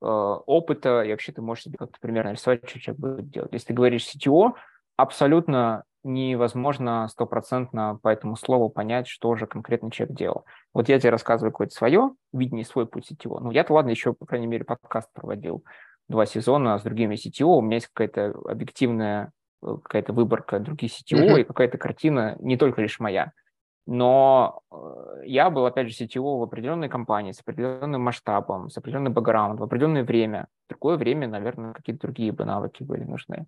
э, 0.00 0.06
опыта, 0.06 1.02
и 1.02 1.10
вообще 1.10 1.32
ты 1.32 1.42
можешь 1.42 1.64
себе 1.64 1.76
как-то 1.76 1.98
примерно 2.00 2.30
рисовать, 2.30 2.66
что 2.68 2.80
человек 2.80 3.00
будет 3.00 3.30
делать. 3.30 3.52
Если 3.52 3.68
ты 3.68 3.74
говоришь 3.74 4.08
CTO, 4.14 4.54
абсолютно 4.96 5.84
невозможно 6.04 7.06
стопроцентно 7.08 7.98
по 8.02 8.08
этому 8.08 8.36
слову 8.36 8.70
понять, 8.70 9.08
что 9.08 9.36
же 9.36 9.46
конкретно 9.46 9.90
человек 9.90 10.16
делал. 10.16 10.46
Вот 10.72 10.88
я 10.88 10.98
тебе 10.98 11.10
рассказываю 11.10 11.52
какое-то 11.52 11.74
свое 11.74 12.12
видение, 12.32 12.64
свой 12.64 12.86
путь 12.86 13.12
CTO. 13.12 13.40
Ну, 13.40 13.50
я-то, 13.50 13.74
ладно, 13.74 13.90
еще, 13.90 14.14
по 14.14 14.24
крайней 14.24 14.46
мере, 14.46 14.64
подкаст 14.64 15.12
проводил 15.12 15.64
два 16.08 16.26
сезона 16.26 16.78
с 16.78 16.82
другими 16.82 17.14
CTO, 17.14 17.58
у 17.58 17.60
меня 17.60 17.76
есть 17.76 17.88
какая-то 17.88 18.38
объективная 18.48 19.32
э, 19.62 19.76
какая-то 19.82 20.12
выборка 20.12 20.58
других 20.58 20.90
CTO 20.92 21.18
mm-hmm. 21.18 21.40
и 21.40 21.44
какая-то 21.44 21.78
картина 21.78 22.36
не 22.40 22.56
только 22.56 22.82
лишь 22.82 23.00
моя. 23.00 23.32
Но 23.86 24.60
э, 24.70 25.22
я 25.24 25.48
был, 25.48 25.64
опять 25.64 25.88
же, 25.88 26.04
CTO 26.04 26.38
в 26.38 26.42
определенной 26.42 26.88
компании 26.88 27.32
с 27.32 27.40
определенным 27.40 28.02
масштабом, 28.02 28.68
с 28.68 28.76
определенным 28.76 29.14
бэкграундом, 29.14 29.58
в 29.58 29.62
определенное 29.62 30.04
время. 30.04 30.48
В 30.66 30.70
другое 30.70 30.96
время, 30.96 31.28
наверное, 31.28 31.72
какие-то 31.72 32.02
другие 32.02 32.32
бы 32.32 32.44
навыки 32.44 32.82
были 32.82 33.04
нужны. 33.04 33.46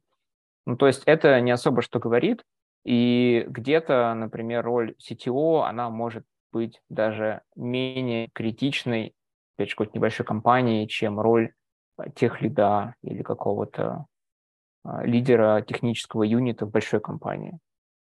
Ну, 0.67 0.77
то 0.77 0.87
есть 0.87 1.03
это 1.05 1.41
не 1.41 1.51
особо 1.51 1.83
что 1.83 1.99
говорит, 1.99 2.43
и 2.85 3.45
где-то, 3.49 4.15
например, 4.15 4.65
роль 4.65 4.95
CTO, 4.99 5.67
она 5.67 5.91
может 5.91 6.25
быть 6.53 6.81
даже 6.89 7.43
менее 7.55 8.29
критичной, 8.33 9.15
опять 9.57 9.69
же, 9.69 9.75
какой-то 9.75 9.99
небольшой 9.99 10.27
компании, 10.27 10.87
чем 10.87 11.21
роль 11.21 11.53
тех 12.14 12.40
лида 12.40 12.94
или 13.03 13.22
какого-то 13.22 14.07
а, 14.84 15.05
лидера 15.05 15.62
технического 15.62 16.22
юнита 16.22 16.66
в 16.66 16.70
большой 16.70 17.01
компании. 17.01 17.59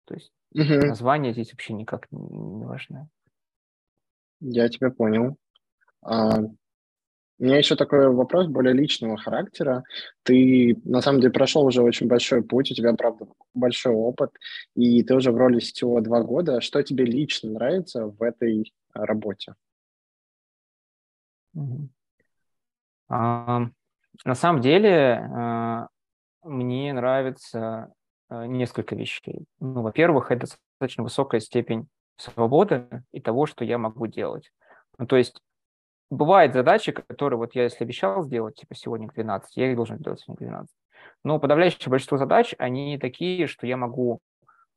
То 0.07 0.15
есть 0.15 0.33
Угу. 0.57 0.87
Название 0.87 1.33
здесь 1.33 1.53
вообще 1.53 1.75
никак 1.75 2.07
не, 2.11 2.65
важно. 2.65 3.09
Я 4.41 4.69
тебя 4.69 4.91
понял. 4.91 5.37
А, 6.03 6.39
у 6.39 7.45
меня 7.45 7.59
еще 7.59 7.77
такой 7.77 8.09
вопрос 8.09 8.47
более 8.47 8.73
личного 8.73 9.19
характера. 9.19 9.85
Ты, 10.23 10.81
на 10.85 11.03
самом 11.03 11.21
деле, 11.21 11.33
прошел 11.33 11.67
уже 11.67 11.83
очень 11.83 12.07
большой 12.07 12.43
путь, 12.43 12.71
у 12.71 12.75
тебя, 12.75 12.95
правда, 12.95 13.27
большой 13.53 13.93
опыт, 13.93 14.31
и 14.75 15.03
ты 15.03 15.15
уже 15.15 15.31
в 15.31 15.37
роли 15.37 15.59
сетевого 15.61 16.01
два 16.01 16.23
года. 16.23 16.63
Что 16.63 16.83
тебе 16.83 17.05
лично 17.05 17.51
нравится 17.51 18.07
в 18.07 18.23
этой 18.23 18.73
работе? 18.95 19.55
А, 23.09 23.67
на 24.25 24.35
самом 24.35 24.61
деле, 24.61 25.29
а, 25.35 25.89
мне 26.43 26.93
нравится 26.93 27.93
Э, 28.29 28.47
несколько 28.47 28.97
вещей. 28.97 29.47
Ну, 29.61 29.83
во-первых, 29.83 30.31
это 30.31 30.47
достаточно 30.49 31.05
высокая 31.05 31.41
степень 31.41 31.89
свободы 32.17 33.05
и 33.13 33.21
того, 33.21 33.47
что 33.47 33.65
я 33.65 33.79
могу 33.79 34.07
делать. 34.09 34.51
Ну, 34.99 35.07
то 35.07 35.17
есть 35.17 35.41
бывают 36.11 36.53
задачи, 36.53 36.91
которые 36.93 37.39
вот 37.39 37.55
я 37.55 37.65
если 37.65 37.85
обещал 37.85 38.23
сделать, 38.25 38.57
типа 38.57 38.75
сегодня 38.75 39.09
к 39.09 39.15
12, 39.15 39.57
я 39.57 39.71
их 39.71 39.77
должен 39.77 39.99
сделать 39.99 40.21
сегодня 40.21 40.47
к 40.47 40.51
12. 40.51 40.75
Но 41.23 41.39
подавляющее 41.39 41.89
большинство 41.89 42.19
задач, 42.19 42.55
они 42.59 42.99
такие, 42.99 43.47
что 43.47 43.67
я 43.67 43.77
могу, 43.77 44.19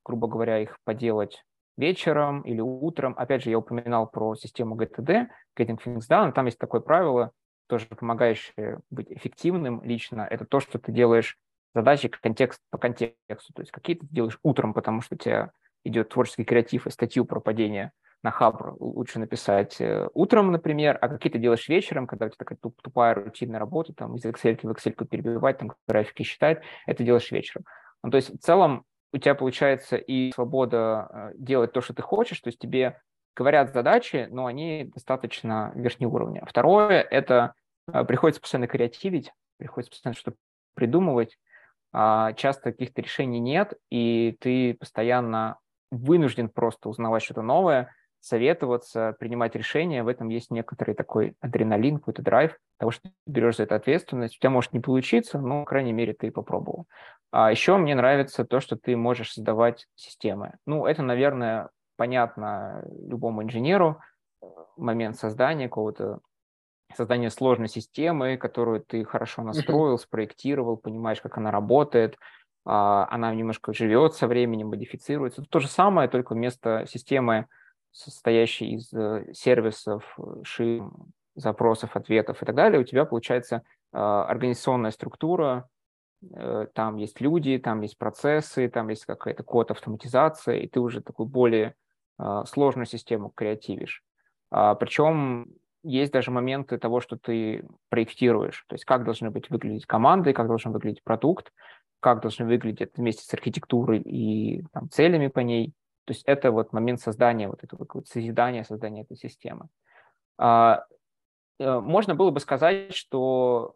грубо 0.06 0.28
говоря, 0.28 0.60
их 0.60 0.78
поделать 0.84 1.44
вечером 1.76 2.42
или 2.42 2.60
утром. 2.60 3.16
Опять 3.18 3.44
же, 3.44 3.50
я 3.50 3.58
упоминал 3.58 4.08
про 4.08 4.36
систему 4.36 4.76
GTD, 4.76 5.28
Getting 5.58 5.80
Things 5.84 6.04
Done, 6.10 6.34
там 6.34 6.46
есть 6.46 6.60
такое 6.60 6.82
правило, 6.82 7.32
тоже 7.70 7.86
помогающее 7.86 8.80
быть 8.90 9.12
эффективным 9.12 9.82
лично. 9.84 10.28
Это 10.30 10.46
то, 10.46 10.60
что 10.60 10.80
ты 10.80 10.92
делаешь 10.92 11.38
задачи 11.74 12.10
контекст 12.10 12.60
по 12.72 12.78
контексту. 12.78 13.54
То 13.54 13.62
есть 13.62 13.72
какие 13.72 13.96
ты 13.96 14.08
делаешь 14.08 14.40
утром, 14.44 14.74
потому 14.74 15.02
что 15.02 15.16
у 15.16 15.18
тебя 15.18 15.52
идет 15.84 16.10
творческий 16.10 16.44
креатив 16.44 16.88
и 16.88 16.92
статью 16.92 17.26
про 17.26 17.40
падение 17.40 17.92
на 18.22 18.32
Хабр 18.32 18.76
лучше 18.80 19.20
написать 19.20 19.80
э, 19.80 20.10
утром, 20.14 20.52
например, 20.52 20.98
а 21.00 21.08
какие 21.08 21.32
ты 21.32 21.40
делаешь 21.40 21.70
вечером, 21.70 22.06
когда 22.06 22.26
у 22.26 22.30
тебя 22.30 22.38
такая 22.38 22.58
туп, 22.58 22.82
тупая 22.82 23.14
рутинная 23.16 23.60
работа, 23.60 23.94
там 23.94 24.16
из 24.16 24.26
Excel 24.26 24.60
в 24.62 24.72
Excel 24.72 25.06
перебивать, 25.06 25.60
там 25.60 25.72
графики 25.88 26.24
считать, 26.24 26.62
это 26.86 27.04
делаешь 27.04 27.32
вечером. 27.32 27.64
Ну, 28.04 28.12
то 28.12 28.18
есть 28.18 28.30
в 28.30 28.40
целом 28.40 28.84
у 29.14 29.18
тебя 29.18 29.36
получается 29.36 29.96
и 29.96 30.32
свобода 30.34 31.08
э, 31.12 31.32
делать 31.38 31.72
то, 31.72 31.80
что 31.80 31.94
ты 31.94 32.02
хочешь, 32.02 32.42
то 32.42 32.50
есть 32.50 32.60
тебе 32.60 33.00
говорят 33.36 33.74
задачи, 33.74 34.28
но 34.30 34.48
они 34.48 34.92
достаточно 34.94 35.72
верхнего 35.74 36.10
уровня. 36.10 36.44
Второе– 36.46 37.02
это 37.10 37.54
приходится 38.08 38.42
постоянно 38.42 38.68
креативить, 38.68 39.32
приходится 39.58 39.92
постоянно 39.92 40.18
что-то 40.18 40.38
придумывать, 40.76 41.38
а, 41.92 42.34
часто 42.34 42.72
каких-то 42.72 43.02
решений 43.02 43.40
нет, 43.40 43.74
и 43.90 44.38
ты 44.40 44.76
постоянно 44.76 45.58
вынужден 45.92 46.50
просто 46.50 46.90
узнавать 46.90 47.24
что-то 47.24 47.42
новое, 47.42 47.94
советоваться, 48.22 49.16
принимать 49.20 49.56
решения. 49.56 50.04
В 50.04 50.08
этом 50.08 50.30
есть 50.30 50.52
некоторый 50.52 50.94
такой 50.94 51.36
адреналин, 51.40 51.98
какой-то 51.98 52.22
драйв 52.22 52.58
того, 52.78 52.92
что 52.92 53.10
ты 53.10 53.14
берешь 53.26 53.58
за 53.58 53.64
это 53.64 53.76
ответственность. 53.76 54.36
У 54.36 54.40
тебя 54.40 54.50
может 54.50 54.74
не 54.74 54.80
получиться, 54.80 55.40
но, 55.40 55.62
по 55.62 55.66
крайней 55.66 55.94
мере, 55.94 56.14
ты 56.14 56.32
попробовал. 56.32 56.86
А 57.32 57.52
еще 57.52 57.78
мне 57.78 57.96
нравится 57.96 58.46
то, 58.46 58.60
что 58.60 58.76
ты 58.76 58.96
можешь 58.96 59.34
создавать 59.34 59.88
системы. 59.96 60.54
Ну, 60.66 60.86
это, 60.86 61.02
наверное, 61.02 61.70
понятно 61.96 62.84
любому 62.88 63.44
инженеру, 63.44 64.00
момент 64.78 65.18
создания 65.18 65.68
какого-то 65.68 66.20
создания 66.96 67.30
сложной 67.30 67.68
системы, 67.68 68.38
которую 68.38 68.82
ты 68.82 69.04
хорошо 69.04 69.44
настроил, 69.44 69.98
спроектировал, 69.98 70.78
понимаешь, 70.78 71.22
как 71.22 71.38
она 71.38 71.52
работает, 71.52 72.18
а, 72.66 73.08
она 73.10 73.34
немножко 73.34 73.74
живет 73.74 74.16
со 74.16 74.28
временем, 74.28 74.68
модифицируется. 74.68 75.44
То 75.44 75.60
же 75.60 75.68
самое, 75.68 76.10
только 76.10 76.34
вместо 76.34 76.86
системы, 76.88 77.48
состоящей 77.92 78.76
из 78.76 78.94
э, 78.94 79.34
сервисов, 79.34 80.16
шин, 80.44 80.92
запросов, 81.34 81.96
ответов 81.96 82.42
и 82.42 82.46
так 82.46 82.54
далее, 82.54 82.80
у 82.80 82.84
тебя 82.84 83.06
получается 83.06 83.64
а, 83.92 84.26
организационная 84.26 84.92
структура, 84.92 85.68
э, 86.22 86.68
там 86.74 86.98
есть 86.98 87.20
люди, 87.22 87.58
там 87.58 87.82
есть 87.82 87.98
процессы, 87.98 88.70
там 88.70 88.90
есть 88.90 89.06
какая-то 89.06 89.44
код 89.44 89.72
автоматизация, 89.72 90.58
и 90.58 90.68
ты 90.68 90.80
уже 90.80 91.02
такую 91.02 91.28
более 91.28 91.76
а, 92.18 92.46
сложную 92.46 92.86
систему 92.86 93.30
креативишь. 93.30 94.04
Причем 94.52 95.46
есть 95.84 96.12
даже 96.12 96.32
моменты 96.32 96.78
того, 96.78 97.00
что 97.00 97.18
ты 97.18 97.66
проектируешь, 97.90 98.66
то 98.68 98.76
есть 98.76 98.86
как 98.86 99.04
должны 99.04 99.32
быть 99.32 99.50
выглядеть 99.50 99.86
команды, 99.86 100.34
как 100.34 100.48
должен 100.48 100.72
выглядеть 100.72 101.04
продукт, 101.04 101.52
как 102.00 102.22
должны 102.22 102.46
выглядеть 102.46 102.92
вместе 102.96 103.24
с 103.24 103.34
архитектурой 103.34 104.00
и 104.00 104.64
там, 104.74 104.90
целями 104.90 105.28
по 105.28 105.40
ней. 105.40 105.74
То 106.06 106.14
есть 106.14 106.24
это 106.26 106.52
вот 106.52 106.74
момент 106.74 107.02
создания 107.02 107.48
вот 107.48 107.64
этого 107.64 107.86
вот, 107.94 108.08
созидания, 108.08 108.64
создания 108.64 109.02
этой 109.02 109.18
системы. 109.18 109.68
А, 110.38 110.86
э, 111.60 111.80
можно 111.80 112.16
было 112.16 112.32
бы 112.32 112.40
сказать, 112.40 112.96
что 112.96 113.74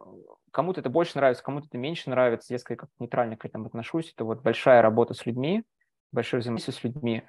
кому-то 0.50 0.80
это 0.80 0.90
больше 0.90 1.16
нравится, 1.16 1.44
кому-то 1.44 1.66
это 1.66 1.78
меньше 1.78 2.10
нравится. 2.10 2.52
Я 2.54 2.58
скорее 2.58 2.78
как 2.78 2.90
нейтрально 2.98 3.36
к 3.36 3.44
этому 3.44 3.66
отношусь. 3.66 4.12
Это 4.12 4.24
вот 4.24 4.42
большая 4.42 4.82
работа 4.82 5.14
с 5.14 5.26
людьми, 5.26 5.64
большое 6.12 6.40
взаимодействие 6.40 6.74
с 6.74 6.84
людьми. 6.84 7.22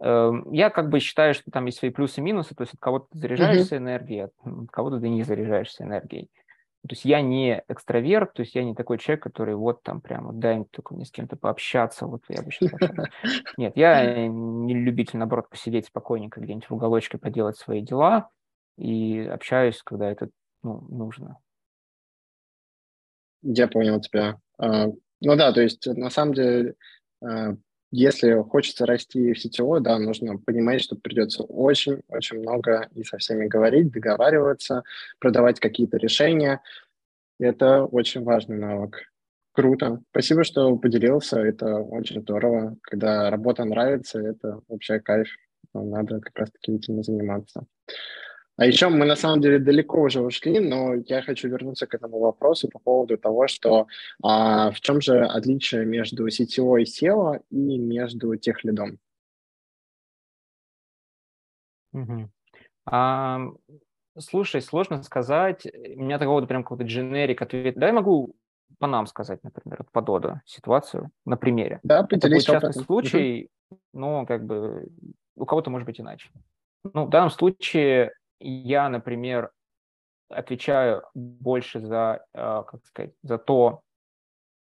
Эм, 0.00 0.50
я 0.52 0.70
как 0.70 0.90
бы 0.90 1.00
считаю, 1.00 1.34
что 1.34 1.50
там 1.50 1.66
есть 1.66 1.78
свои 1.78 1.90
плюсы 1.90 2.20
и 2.20 2.22
минусы, 2.22 2.54
то 2.54 2.62
есть 2.62 2.74
от 2.74 2.80
кого-то 2.80 3.06
ты 3.12 3.18
заряжаешься 3.18 3.76
uh-huh. 3.76 3.78
энергией, 3.78 4.24
от 4.24 4.70
кого-то 4.70 5.00
ты 5.00 5.08
не 5.08 5.24
заряжаешься 5.24 5.84
энергией. 5.84 6.30
То 6.82 6.92
есть 6.92 7.04
я 7.04 7.20
не 7.20 7.64
экстраверт, 7.68 8.34
то 8.34 8.42
есть 8.42 8.54
я 8.54 8.62
не 8.62 8.74
такой 8.74 8.98
человек, 8.98 9.24
который 9.24 9.56
вот 9.56 9.82
там 9.82 10.00
прямо 10.00 10.32
дай 10.32 10.56
мне 10.56 10.66
только 10.70 10.94
мне 10.94 11.04
с 11.04 11.10
кем-то 11.10 11.36
пообщаться, 11.36 12.06
вот 12.06 12.22
я 12.28 12.42
бы 12.42 12.52
сейчас 12.52 12.70
Нет, 13.56 13.76
я 13.76 14.28
не 14.28 14.74
любитель, 14.74 15.18
наоборот, 15.18 15.50
посидеть 15.50 15.86
спокойненько 15.86 16.40
где-нибудь 16.40 16.70
в 16.70 16.74
уголочке, 16.74 17.18
поделать 17.18 17.58
свои 17.58 17.82
дела 17.82 18.30
и 18.76 19.18
общаюсь, 19.18 19.82
когда 19.82 20.08
это 20.08 20.30
ну, 20.62 20.86
нужно. 20.88 21.38
Я 23.42 23.66
понял 23.66 24.00
тебя. 24.00 24.38
А, 24.58 24.86
ну 25.20 25.36
да, 25.36 25.52
то 25.52 25.60
есть 25.60 25.84
на 25.86 26.10
самом 26.10 26.34
деле 26.34 26.74
а, 27.20 27.56
если 27.90 28.42
хочется 28.42 28.84
расти 28.86 29.32
в 29.32 29.38
сетевой, 29.38 29.80
да, 29.80 29.98
нужно 29.98 30.38
понимать, 30.38 30.82
что 30.82 30.96
придется 30.96 31.42
очень-очень 31.42 32.40
много 32.40 32.88
и 32.94 33.02
со 33.02 33.18
всеми 33.18 33.46
говорить, 33.46 33.90
договариваться, 33.90 34.82
продавать 35.18 35.58
какие-то 35.60 35.96
решения. 35.96 36.60
Это 37.38 37.84
очень 37.84 38.24
важный 38.24 38.58
навык. 38.58 39.02
Круто. 39.52 40.02
Спасибо, 40.10 40.44
что 40.44 40.76
поделился. 40.76 41.40
Это 41.40 41.78
очень 41.78 42.20
здорово. 42.20 42.76
Когда 42.82 43.30
работа 43.30 43.64
нравится, 43.64 44.20
это 44.20 44.60
вообще 44.68 45.00
кайф. 45.00 45.28
Надо 45.74 46.20
как 46.20 46.36
раз-таки 46.38 46.74
этим 46.74 47.02
заниматься. 47.02 47.66
А 48.58 48.66
еще 48.66 48.88
мы 48.88 49.06
на 49.06 49.14
самом 49.14 49.40
деле 49.40 49.60
далеко 49.60 50.02
уже 50.02 50.20
ушли, 50.20 50.58
но 50.58 50.94
я 51.06 51.22
хочу 51.22 51.48
вернуться 51.48 51.86
к 51.86 51.94
этому 51.94 52.18
вопросу 52.18 52.68
по 52.68 52.80
поводу 52.80 53.16
того, 53.16 53.46
что 53.46 53.86
а, 54.20 54.72
в 54.72 54.80
чем 54.80 55.00
же 55.00 55.24
отличие 55.24 55.84
между 55.86 56.28
сетевой 56.28 56.82
SEO 56.82 57.40
и 57.50 57.78
между 57.78 58.34
техлидом? 58.34 58.98
Угу. 61.92 62.30
А, 62.86 63.42
слушай, 64.18 64.60
сложно 64.60 65.04
сказать. 65.04 65.64
У 65.94 66.02
меня 66.02 66.18
такого 66.18 66.44
прям 66.44 66.64
какого-то 66.64 66.84
дженерик 66.84 67.40
ответ. 67.40 67.76
Да, 67.76 67.86
я 67.86 67.92
могу 67.92 68.34
по 68.80 68.88
нам 68.88 69.06
сказать, 69.06 69.38
например, 69.44 69.84
по 69.92 70.02
Доду 70.02 70.40
ситуацию 70.44 71.12
на 71.24 71.36
примере. 71.36 71.78
Да, 71.84 72.04
Это 72.10 72.40
частный 72.40 72.72
случай, 72.72 73.50
угу. 73.70 73.80
но 73.92 74.26
как 74.26 74.44
бы 74.44 74.88
у 75.36 75.46
кого-то 75.46 75.70
может 75.70 75.86
быть 75.86 76.00
иначе. 76.00 76.28
Ну, 76.92 77.06
в 77.06 77.10
данном 77.10 77.30
случае 77.30 78.12
я, 78.40 78.88
например, 78.88 79.50
отвечаю 80.28 81.04
больше 81.14 81.80
за, 81.80 82.24
э, 82.34 82.62
как 82.66 82.84
сказать, 82.84 83.12
за 83.22 83.38
то, 83.38 83.82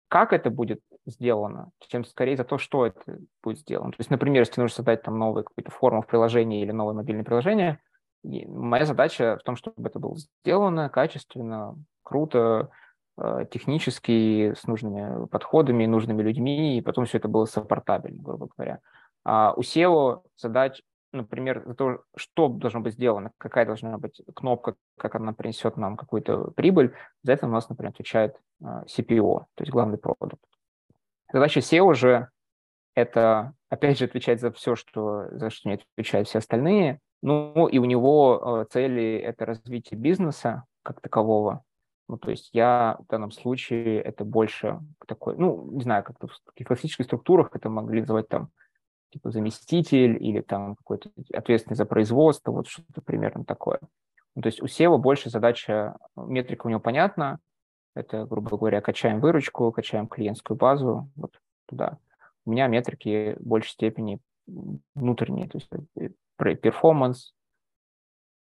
как 0.07 0.33
это 0.33 0.49
будет 0.49 0.81
сделано, 1.05 1.71
чем 1.87 2.05
скорее 2.05 2.37
за 2.37 2.43
то, 2.43 2.57
что 2.57 2.85
это 2.85 3.19
будет 3.43 3.59
сделано. 3.59 3.91
То 3.91 3.97
есть, 3.99 4.09
например, 4.09 4.41
если 4.41 4.61
нужно 4.61 4.75
создать 4.75 5.03
там 5.03 5.19
новую 5.19 5.43
какую-то 5.43 5.71
форму 5.71 6.01
в 6.01 6.07
приложении 6.07 6.61
или 6.61 6.71
новое 6.71 6.93
мобильное 6.93 7.25
приложение, 7.25 7.79
моя 8.23 8.85
задача 8.85 9.37
в 9.39 9.43
том, 9.43 9.55
чтобы 9.55 9.87
это 9.87 9.99
было 9.99 10.15
сделано 10.17 10.89
качественно, 10.89 11.75
круто, 12.03 12.69
э, 13.17 13.45
технически, 13.51 14.53
с 14.53 14.65
нужными 14.65 15.27
подходами, 15.27 15.85
нужными 15.85 16.21
людьми, 16.21 16.77
и 16.77 16.81
потом 16.81 17.05
все 17.05 17.17
это 17.17 17.27
было 17.27 17.45
сопортабельно, 17.45 18.21
грубо 18.21 18.49
говоря. 18.55 18.79
А 19.23 19.53
у 19.55 19.61
SEO 19.61 20.21
задач 20.37 20.81
например, 21.11 21.63
за 21.65 21.73
то, 21.73 22.03
что 22.15 22.49
должно 22.49 22.81
быть 22.81 22.93
сделано, 22.93 23.31
какая 23.37 23.65
должна 23.65 23.97
быть 23.97 24.21
кнопка, 24.35 24.75
как 24.97 25.15
она 25.15 25.33
принесет 25.33 25.77
нам 25.77 25.97
какую-то 25.97 26.51
прибыль, 26.51 26.93
за 27.23 27.33
это 27.33 27.47
у 27.47 27.49
нас, 27.49 27.69
например, 27.69 27.91
отвечает 27.91 28.35
а, 28.63 28.83
CPO, 28.85 29.45
то 29.55 29.63
есть 29.63 29.71
главный 29.71 29.97
продукт. 29.97 30.43
Задача 31.31 31.59
SEO 31.59 31.93
же 31.93 32.29
это, 32.95 33.53
опять 33.69 33.97
же, 33.97 34.05
отвечать 34.05 34.41
за 34.41 34.51
все, 34.51 34.75
что, 34.75 35.27
за 35.31 35.49
что 35.49 35.69
не 35.69 35.75
отвечают 35.75 36.27
все 36.27 36.39
остальные. 36.39 36.99
Ну, 37.21 37.67
и 37.67 37.77
у 37.77 37.85
него 37.85 38.61
а, 38.61 38.65
цели– 38.65 39.17
это 39.23 39.45
развитие 39.45 39.99
бизнеса 39.99 40.63
как 40.83 41.01
такового. 41.01 41.63
Ну, 42.07 42.17
то 42.17 42.31
есть 42.31 42.49
я 42.53 42.97
в 42.99 43.07
данном 43.07 43.31
случае 43.31 44.01
это 44.01 44.23
больше 44.23 44.79
такой, 45.07 45.35
ну, 45.37 45.69
не 45.71 45.81
знаю, 45.81 46.03
как-то 46.03 46.27
в 46.27 46.63
классических 46.63 47.05
структурах 47.05 47.49
это 47.53 47.69
могли 47.69 48.01
называть 48.01 48.29
там 48.29 48.49
типа 49.11 49.31
заместитель 49.31 50.21
или 50.23 50.41
там 50.41 50.75
какой-то 50.75 51.09
ответственный 51.33 51.75
за 51.75 51.85
производство, 51.85 52.51
вот 52.51 52.67
что-то 52.67 53.01
примерно 53.01 53.45
такое. 53.45 53.79
Ну, 54.35 54.41
то 54.41 54.47
есть 54.47 54.61
у 54.61 54.65
SEO 54.65 54.97
больше 54.97 55.29
задача, 55.29 55.97
метрика 56.15 56.67
у 56.67 56.69
него 56.69 56.79
понятна, 56.79 57.39
это, 57.95 58.25
грубо 58.25 58.57
говоря, 58.57 58.81
качаем 58.81 59.19
выручку, 59.19 59.71
качаем 59.71 60.07
клиентскую 60.07 60.57
базу, 60.57 61.09
вот 61.15 61.39
туда. 61.65 61.97
У 62.45 62.51
меня 62.51 62.67
метрики 62.67 63.35
в 63.39 63.47
большей 63.47 63.71
степени 63.71 64.19
внутренние, 64.93 65.49
то 65.49 65.57
есть 65.57 65.69
э, 65.97 66.55
перформанс, 66.55 67.33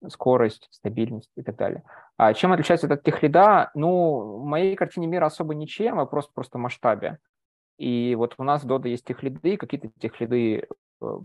скорость, 0.06 0.68
стабильность 0.70 1.30
и 1.36 1.42
так 1.42 1.56
далее. 1.56 1.82
А 2.16 2.34
чем 2.34 2.52
отличается 2.52 2.92
от 2.92 3.02
техлида? 3.02 3.70
Ну, 3.74 4.40
в 4.40 4.44
моей 4.44 4.76
картине 4.76 5.06
мира 5.06 5.26
особо 5.26 5.54
ничем, 5.54 5.96
вопрос 5.96 6.28
просто 6.28 6.58
масштабе. 6.58 7.18
И 7.78 8.14
вот 8.16 8.34
у 8.38 8.44
нас 8.44 8.64
в 8.64 8.66
Dodo 8.66 8.88
есть 8.88 9.04
техлиды, 9.04 9.56
какие-то 9.56 9.88
техлиды 10.00 10.66
э, 11.00 11.18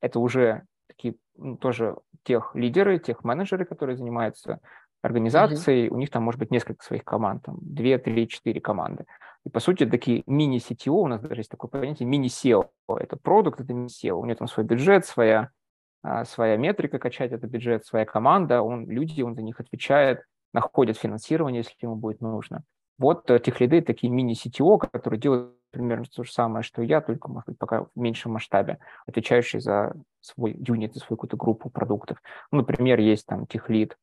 это 0.00 0.18
уже 0.18 0.64
такие 0.88 1.14
ну, 1.36 1.56
тоже 1.56 1.96
тех 2.24 2.54
лидеры, 2.54 2.98
тех 2.98 3.24
менеджеры, 3.24 3.64
которые 3.64 3.96
занимаются 3.96 4.60
организацией, 5.00 5.86
mm-hmm. 5.86 5.94
у 5.94 5.98
них 5.98 6.10
там 6.10 6.22
может 6.22 6.38
быть 6.38 6.50
несколько 6.50 6.84
своих 6.84 7.04
команд, 7.04 7.42
там 7.44 7.58
2, 7.60 7.98
3, 7.98 8.28
4 8.28 8.60
команды. 8.60 9.06
И 9.44 9.48
по 9.48 9.58
сути 9.58 9.84
такие 9.84 10.22
мини-CTO, 10.26 10.92
у 10.92 11.08
нас 11.08 11.20
даже 11.20 11.40
есть 11.40 11.50
такое 11.50 11.68
понятие 11.68 12.08
мини-SEO. 12.08 12.68
Это 12.88 13.16
продукт, 13.16 13.60
это 13.60 13.72
мини-SEO. 13.74 14.12
У 14.12 14.24
него 14.24 14.36
там 14.36 14.46
свой 14.46 14.64
бюджет, 14.64 15.04
своя, 15.04 15.50
а, 16.02 16.24
своя 16.24 16.56
метрика 16.56 17.00
качать 17.00 17.32
этот 17.32 17.50
бюджет, 17.50 17.84
своя 17.84 18.04
команда, 18.04 18.62
он, 18.62 18.88
люди, 18.88 19.22
он 19.22 19.34
за 19.34 19.42
них 19.42 19.58
отвечает, 19.58 20.22
находит 20.52 20.96
финансирование, 20.96 21.62
если 21.62 21.74
ему 21.80 21.96
будет 21.96 22.20
нужно. 22.20 22.62
Вот 22.98 23.28
э, 23.30 23.40
тех 23.40 23.60
лиды 23.60 23.80
такие 23.82 24.12
мини-CTO, 24.12 24.78
которые 24.78 25.18
делают 25.18 25.56
примерно 25.72 26.04
то 26.04 26.22
же 26.22 26.30
самое, 26.30 26.62
что 26.62 26.82
я, 26.82 27.00
только, 27.00 27.28
может 27.28 27.48
быть, 27.48 27.58
пока 27.58 27.84
в 27.84 27.90
меньшем 27.96 28.32
масштабе, 28.32 28.78
отвечающий 29.06 29.58
за 29.58 29.94
свой 30.20 30.52
юнит, 30.52 30.94
за 30.94 31.00
свою 31.00 31.16
какую-то 31.16 31.36
группу 31.36 31.70
продуктов. 31.70 32.22
Ну, 32.52 32.58
например, 32.58 33.00
есть 33.00 33.26
там 33.26 33.46
техлит 33.46 33.96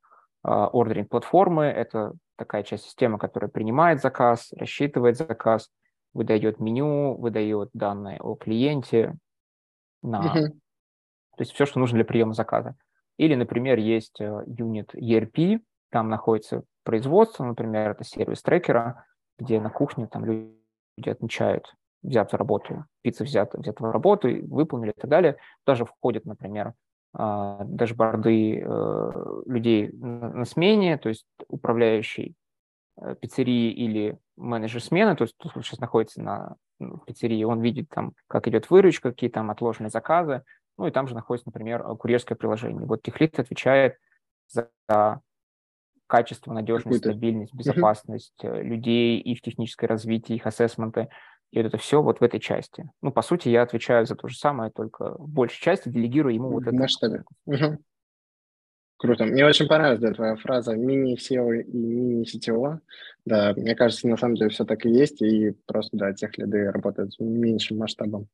ордеринг 0.43 1.07
uh, 1.07 1.09
платформы, 1.09 1.65
это 1.65 2.13
такая 2.37 2.63
часть 2.63 2.85
системы, 2.85 3.17
которая 3.17 3.49
принимает 3.49 4.01
заказ, 4.01 4.51
рассчитывает 4.53 5.17
заказ, 5.17 5.69
выдает 6.13 6.59
меню, 6.59 7.15
выдает 7.15 7.69
данные 7.73 8.19
о 8.19 8.35
клиенте, 8.35 9.15
на... 10.01 10.21
Uh-huh. 10.21 10.47
то 10.49 11.41
есть 11.41 11.53
все, 11.53 11.65
что 11.65 11.79
нужно 11.79 11.97
для 11.97 12.05
приема 12.05 12.33
заказа. 12.33 12.75
Или, 13.17 13.35
например, 13.35 13.77
есть 13.77 14.21
э, 14.21 14.43
юнит 14.47 14.95
ERP, 14.95 15.59
там 15.91 16.09
находится 16.09 16.63
производство, 16.83 17.43
например, 17.43 17.91
это 17.91 18.05
сервис 18.05 18.41
трекера, 18.41 19.05
где 19.37 19.59
на 19.59 19.69
кухне 19.69 20.07
там 20.07 20.23
люди 20.23 20.58
люди 20.99 21.09
отмечают 21.09 21.73
взятую 22.01 22.39
работу, 22.39 22.85
пицца 23.01 23.23
взята, 23.23 23.59
взятую 23.59 23.91
работу, 23.91 24.29
выполнили 24.47 24.91
и 24.91 24.99
так 24.99 25.09
далее. 25.09 25.37
Даже 25.65 25.85
входят, 25.85 26.25
например, 26.25 26.73
а, 27.13 27.63
дашборды 27.63 28.61
э, 28.63 29.11
людей 29.47 29.89
на 29.91 30.45
смене, 30.45 30.97
то 30.97 31.09
есть 31.09 31.25
управляющий 31.47 32.35
э, 33.01 33.15
пиццерии 33.19 33.71
или 33.71 34.19
менеджер 34.37 34.81
смены, 34.81 35.15
то 35.15 35.23
есть 35.23 35.33
кто 35.37 35.49
сейчас 35.61 35.79
находится 35.79 36.21
на 36.21 36.55
пиццерии, 37.07 37.43
он 37.43 37.61
видит 37.61 37.89
там, 37.89 38.13
как 38.27 38.47
идет 38.47 38.69
выручка, 38.69 39.09
какие 39.09 39.29
там 39.29 39.49
отложенные 39.49 39.89
заказы, 39.89 40.43
ну 40.77 40.85
и 40.85 40.91
там 40.91 41.07
же 41.07 41.15
находится, 41.15 41.47
например, 41.47 41.83
курьерское 41.97 42.37
приложение. 42.37 42.85
Вот 42.85 43.01
техлит 43.01 43.39
отвечает 43.39 43.97
за 44.47 44.69
качество, 46.09 46.51
надежность, 46.51 46.99
стабильность, 46.99 47.53
безопасность 47.53 48.33
uh-huh. 48.43 48.61
людей, 48.61 49.19
их 49.19 49.41
техническое 49.41 49.87
развитие, 49.87 50.37
их 50.37 50.47
ассессменты. 50.47 51.07
И 51.51 51.59
это 51.59 51.77
все 51.77 52.01
вот 52.01 52.19
в 52.19 52.23
этой 52.23 52.39
части. 52.39 52.89
Ну, 53.01 53.11
по 53.11 53.21
сути, 53.21 53.49
я 53.49 53.61
отвечаю 53.61 54.05
за 54.05 54.15
то 54.15 54.27
же 54.27 54.37
самое, 54.37 54.71
только 54.71 55.15
в 55.17 55.29
большей 55.29 55.61
части 55.61 55.89
делегирую 55.89 56.35
ему 56.35 56.49
вот 56.49 56.63
это. 56.63 56.71
В 56.71 56.79
масштабе. 56.79 57.23
Угу. 57.45 57.77
Круто. 58.97 59.25
Мне 59.25 59.45
очень 59.45 59.67
понравилась 59.67 60.01
да, 60.01 60.13
твоя 60.13 60.35
фраза 60.35 60.75
мини-SEO 60.75 61.61
и 61.61 61.77
мини-CTO. 61.77 62.79
Да, 63.25 63.53
мне 63.55 63.73
кажется, 63.75 64.07
на 64.07 64.17
самом 64.17 64.35
деле 64.35 64.49
все 64.49 64.65
так 64.65 64.85
и 64.85 64.89
есть, 64.89 65.21
и 65.21 65.55
просто, 65.65 65.95
да, 65.95 66.11
тех 66.13 66.37
лиды 66.37 66.69
работают 66.69 67.13
с 67.13 67.19
меньшим 67.19 67.77
масштабом. 67.77 68.27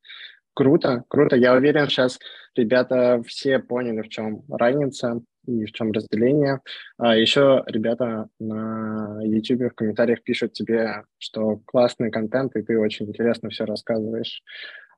Круто, 0.56 1.04
круто. 1.08 1.36
Я 1.36 1.54
уверен, 1.54 1.88
сейчас 1.88 2.18
ребята 2.56 3.22
все 3.28 3.60
поняли, 3.60 4.02
в 4.02 4.10
чем 4.10 4.44
разница 4.50 5.22
и 5.48 5.66
в 5.66 5.72
чем 5.72 5.91
разделение. 5.91 6.62
А 6.98 7.16
еще 7.16 7.64
ребята 7.68 8.28
на 8.39 9.20
YouTube 9.24 9.72
в 9.72 9.76
комментариях 9.76 10.24
пишут 10.24 10.54
тебе, 10.54 11.04
что 11.18 11.58
классный 11.66 12.12
контент, 12.12 12.56
и 12.56 12.62
ты 12.62 12.80
очень 12.80 13.08
интересно 13.08 13.50
все 13.50 13.66
рассказываешь. 13.66 14.41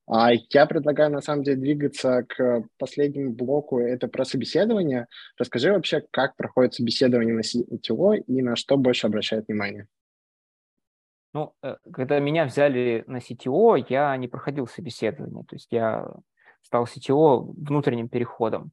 А 0.10 0.32
я 0.32 0.66
предлагаю, 0.66 1.12
на 1.12 1.22
самом 1.22 1.44
деле, 1.44 1.58
двигаться 1.58 2.24
к 2.24 2.64
последнему 2.80 3.34
блоку. 3.34 3.80
Это 3.80 4.08
про 4.08 4.24
собеседование. 4.24 5.08
Расскажи 5.38 5.72
вообще, 5.72 6.02
как 6.12 6.38
проходит 6.38 6.74
собеседование 6.74 7.34
на 7.34 7.42
CTO 7.42 8.16
и 8.16 8.42
на 8.42 8.56
что 8.56 8.78
больше 8.78 9.08
обращает 9.08 9.48
внимание. 9.48 9.88
Ну, 11.34 11.54
э, 11.62 11.76
когда 11.92 12.20
меня 12.20 12.46
взяли 12.46 13.04
на 13.06 13.18
CTO, 13.18 13.86
я 13.90 14.16
не 14.16 14.30
проходил 14.30 14.66
собеседование. 14.66 15.44
То 15.44 15.56
есть 15.56 15.68
я 15.72 16.08
стал 16.62 16.86
CTO 16.86 17.54
внутренним 17.58 18.08
переходом. 18.08 18.72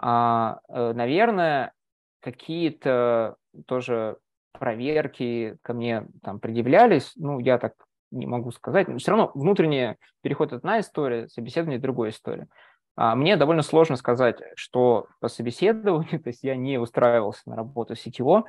А, 0.00 0.60
э, 0.68 0.92
наверное, 0.94 1.72
какие-то 2.20 3.36
тоже 3.66 4.18
проверки 4.52 5.56
ко 5.62 5.74
мне 5.74 6.06
там 6.22 6.40
предъявлялись, 6.40 7.12
ну, 7.16 7.38
я 7.40 7.58
так 7.58 7.74
не 8.10 8.26
могу 8.26 8.50
сказать, 8.52 8.88
но 8.88 8.98
все 8.98 9.10
равно 9.10 9.30
внутренний 9.34 9.96
переход– 10.22 10.52
одна 10.54 10.80
история, 10.80 11.28
собеседование– 11.28 11.78
другая 11.80 12.10
история. 12.10 12.48
А 12.96 13.14
мне 13.14 13.36
довольно 13.36 13.62
сложно 13.62 13.96
сказать, 13.96 14.38
что 14.56 15.06
по 15.20 15.28
собеседованию, 15.28 16.20
то 16.22 16.28
есть 16.28 16.42
я 16.42 16.56
не 16.56 16.78
устраивался 16.78 17.42
на 17.46 17.56
работу 17.56 17.94
сетево, 17.94 18.44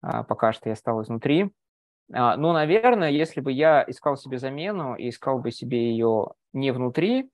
а, 0.00 0.22
пока 0.22 0.52
что 0.52 0.68
я 0.68 0.76
стал 0.76 1.02
изнутри. 1.02 1.52
А, 2.12 2.36
но, 2.36 2.52
наверное, 2.52 3.10
если 3.10 3.40
бы 3.40 3.52
я 3.52 3.84
искал 3.86 4.16
себе 4.16 4.38
замену 4.38 4.94
и 4.94 5.08
искал 5.08 5.38
бы 5.38 5.50
себе 5.50 5.90
ее 5.90 6.32
не 6.52 6.72
внутри, 6.72 7.30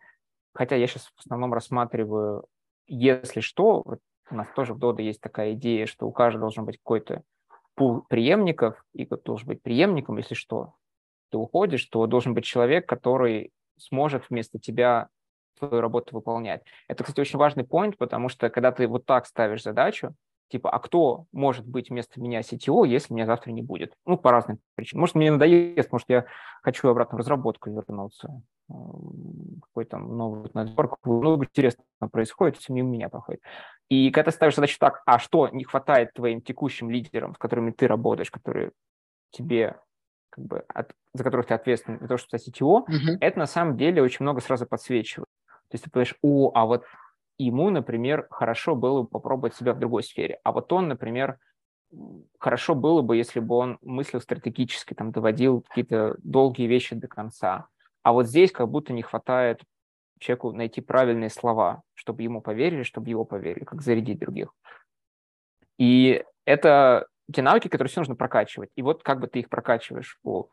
хотя 0.52 0.76
я 0.76 0.86
сейчас 0.86 1.12
в 1.14 1.20
основном 1.20 1.52
рассматриваю 1.52 2.46
если 2.94 3.40
что, 3.40 3.82
вот 3.84 4.00
у 4.30 4.34
нас 4.34 4.48
тоже 4.54 4.74
в 4.74 4.78
Dodo 4.78 5.00
есть 5.00 5.20
такая 5.20 5.54
идея, 5.54 5.86
что 5.86 6.06
у 6.06 6.12
каждого 6.12 6.42
должен 6.42 6.64
быть 6.64 6.78
какой-то 6.78 7.22
пул 7.74 8.02
преемников, 8.08 8.82
и 8.92 9.04
кто 9.06 9.16
должен 9.16 9.48
быть 9.48 9.62
преемником, 9.62 10.18
если 10.18 10.34
что, 10.34 10.74
ты 11.30 11.38
уходишь, 11.38 11.84
то 11.86 12.06
должен 12.06 12.34
быть 12.34 12.44
человек, 12.44 12.88
который 12.88 13.52
сможет 13.78 14.28
вместо 14.28 14.58
тебя 14.58 15.08
твою 15.58 15.80
работу 15.80 16.14
выполнять. 16.14 16.62
Это, 16.88 17.04
кстати, 17.04 17.20
очень 17.20 17.38
важный 17.38 17.64
point, 17.64 17.96
потому 17.96 18.28
что 18.28 18.50
когда 18.50 18.72
ты 18.72 18.86
вот 18.86 19.06
так 19.06 19.26
ставишь 19.26 19.62
задачу, 19.62 20.14
типа, 20.50 20.70
а 20.70 20.78
кто 20.78 21.26
может 21.32 21.66
быть 21.66 21.90
вместо 21.90 22.20
меня 22.20 22.40
CTO, 22.40 22.86
если 22.86 23.14
меня 23.14 23.26
завтра 23.26 23.52
не 23.52 23.62
будет? 23.62 23.94
Ну, 24.04 24.18
по 24.18 24.30
разным 24.30 24.58
причинам. 24.74 25.00
Может, 25.00 25.14
мне 25.14 25.30
надоест, 25.30 25.92
может, 25.92 26.08
я 26.08 26.26
хочу 26.62 26.88
обратно 26.88 27.16
в 27.16 27.20
разработку 27.20 27.70
вернуться, 27.70 28.42
какой 28.68 29.84
там 29.84 30.16
новый 30.16 30.50
нетворк, 30.52 30.98
много 31.04 31.44
интересного 31.44 32.10
происходит, 32.10 32.58
все 32.58 32.72
мимо 32.72 32.90
меня 32.90 33.08
проходит. 33.08 33.40
И 33.88 34.10
когда 34.10 34.30
ты 34.30 34.36
ставишь 34.36 34.56
задачу 34.56 34.76
так, 34.78 35.02
а 35.06 35.18
что 35.18 35.48
не 35.48 35.64
хватает 35.64 36.12
твоим 36.12 36.42
текущим 36.42 36.90
лидерам, 36.90 37.34
с 37.34 37.38
которыми 37.38 37.70
ты 37.70 37.86
работаешь, 37.86 38.30
которые 38.30 38.72
тебе 39.30 39.78
как 40.30 40.44
бы, 40.44 40.64
от, 40.68 40.92
за 41.14 41.24
которых 41.24 41.46
ты 41.46 41.54
ответственен 41.54 42.00
за 42.00 42.08
то, 42.08 42.16
что 42.16 42.38
стать 42.38 42.48
CTO, 42.48 42.86
uh-huh. 42.86 43.18
это 43.20 43.38
на 43.38 43.46
самом 43.46 43.76
деле 43.76 44.02
очень 44.02 44.22
много 44.22 44.40
сразу 44.40 44.66
подсвечивает. 44.66 45.28
То 45.68 45.74
есть 45.74 45.84
ты 45.84 45.90
понимаешь, 45.90 46.16
о, 46.22 46.50
а 46.54 46.66
вот 46.66 46.84
ему, 47.44 47.70
например, 47.70 48.26
хорошо 48.30 48.74
было 48.74 49.02
бы 49.02 49.08
попробовать 49.08 49.54
себя 49.54 49.72
в 49.72 49.78
другой 49.78 50.02
сфере. 50.02 50.38
А 50.44 50.52
вот 50.52 50.72
он, 50.72 50.88
например, 50.88 51.38
хорошо 52.38 52.74
было 52.74 53.02
бы, 53.02 53.16
если 53.16 53.40
бы 53.40 53.56
он 53.56 53.78
мыслил 53.82 54.20
стратегически, 54.20 54.94
там, 54.94 55.12
доводил 55.12 55.62
какие-то 55.62 56.16
долгие 56.22 56.66
вещи 56.66 56.94
до 56.94 57.08
конца. 57.08 57.68
А 58.02 58.12
вот 58.12 58.26
здесь 58.26 58.52
как 58.52 58.68
будто 58.68 58.92
не 58.92 59.02
хватает 59.02 59.62
человеку 60.18 60.52
найти 60.52 60.80
правильные 60.80 61.30
слова, 61.30 61.82
чтобы 61.94 62.22
ему 62.22 62.40
поверили, 62.40 62.82
чтобы 62.82 63.08
его 63.08 63.24
поверили, 63.24 63.64
как 63.64 63.82
зарядить 63.82 64.20
других. 64.20 64.52
И 65.78 66.24
это 66.44 67.06
те 67.32 67.42
навыки, 67.42 67.68
которые 67.68 67.90
все 67.90 68.00
нужно 68.00 68.16
прокачивать. 68.16 68.70
И 68.76 68.82
вот 68.82 69.02
как 69.02 69.20
бы 69.20 69.26
ты 69.26 69.40
их 69.40 69.48
прокачиваешь 69.48 70.18
у 70.22 70.48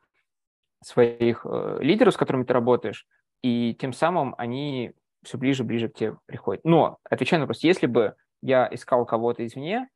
своих 0.83 1.45
э, 1.45 1.77
лидеров, 1.81 2.13
с 2.13 2.17
которыми 2.17 2.43
ты 2.43 2.53
работаешь, 2.53 3.05
и 3.41 3.75
тем 3.79 3.93
самым 3.93 4.35
они 4.37 4.93
все 5.23 5.37
ближе 5.37 5.63
и 5.63 5.65
ближе 5.65 5.89
к 5.89 5.93
тебе 5.93 6.17
приходит. 6.25 6.63
Но, 6.63 6.97
отвечая 7.03 7.39
на 7.39 7.45
вопрос, 7.45 7.63
если 7.63 7.87
бы 7.87 8.15
я 8.41 8.67
искал 8.71 9.05
кого-то 9.05 9.45
извне, 9.45 9.89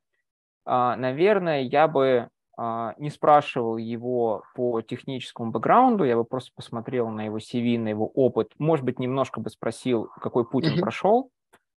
а, 0.66 0.96
наверное, 0.96 1.62
я 1.62 1.88
бы 1.88 2.30
а, 2.58 2.94
не 2.98 3.10
спрашивал 3.10 3.78
его 3.78 4.44
по 4.56 4.82
техническому 4.82 5.52
бэкграунду, 5.52 6.04
я 6.04 6.16
бы 6.16 6.26
просто 6.26 6.52
посмотрел 6.56 7.10
на 7.10 7.26
его 7.26 7.38
CV, 7.38 7.80
на 7.80 7.90
его 7.90 8.08
опыт, 8.08 8.52
может 8.60 8.86
быть, 8.86 9.00
немножко 9.00 9.40
бы 9.40 9.50
спросил, 9.50 10.10
какой 10.22 10.46
путь 10.46 10.66
он 10.66 10.74
mm-hmm. 10.74 10.82
прошел. 10.82 11.32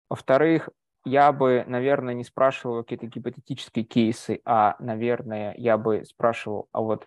Во-вторых, 0.09 0.69
я 1.05 1.33
бы, 1.33 1.65
наверное, 1.67 2.15
не 2.15 2.25
спрашивал 2.25 2.83
какие-то 2.83 3.07
гипотетические 3.07 3.85
кейсы, 3.85 4.41
а, 4.45 4.77
наверное, 4.79 5.55
я 5.57 5.77
бы 5.77 6.05
спрашивал, 6.05 6.69
а 6.73 6.81
вот 6.81 7.07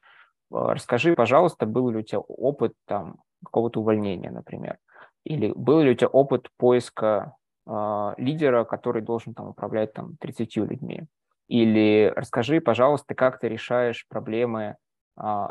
а, 0.52 0.74
расскажи, 0.74 1.16
пожалуйста, 1.16 1.66
был 1.66 1.90
ли 1.90 1.98
у 1.98 2.02
тебя 2.02 2.20
опыт 2.20 2.74
там 2.86 3.18
какого-то 3.44 3.80
увольнения, 3.80 4.32
например. 4.32 4.78
Или 5.26 5.52
был 5.54 5.82
ли 5.82 5.92
у 5.92 5.96
тебя 5.96 6.08
опыт 6.08 6.50
поиска 6.58 7.36
э, 7.68 8.14
лидера, 8.18 8.64
который 8.64 9.02
должен 9.02 9.34
там 9.34 9.50
управлять 9.50 9.94
там 9.94 10.16
30 10.18 10.56
людьми? 10.58 11.04
Или 11.48 12.14
расскажи, 12.16 12.62
пожалуйста, 12.62 13.14
как 13.16 13.40
ты 13.40 13.50
решаешь 13.50 14.06
проблемы 14.08 14.78
э, 15.18 15.48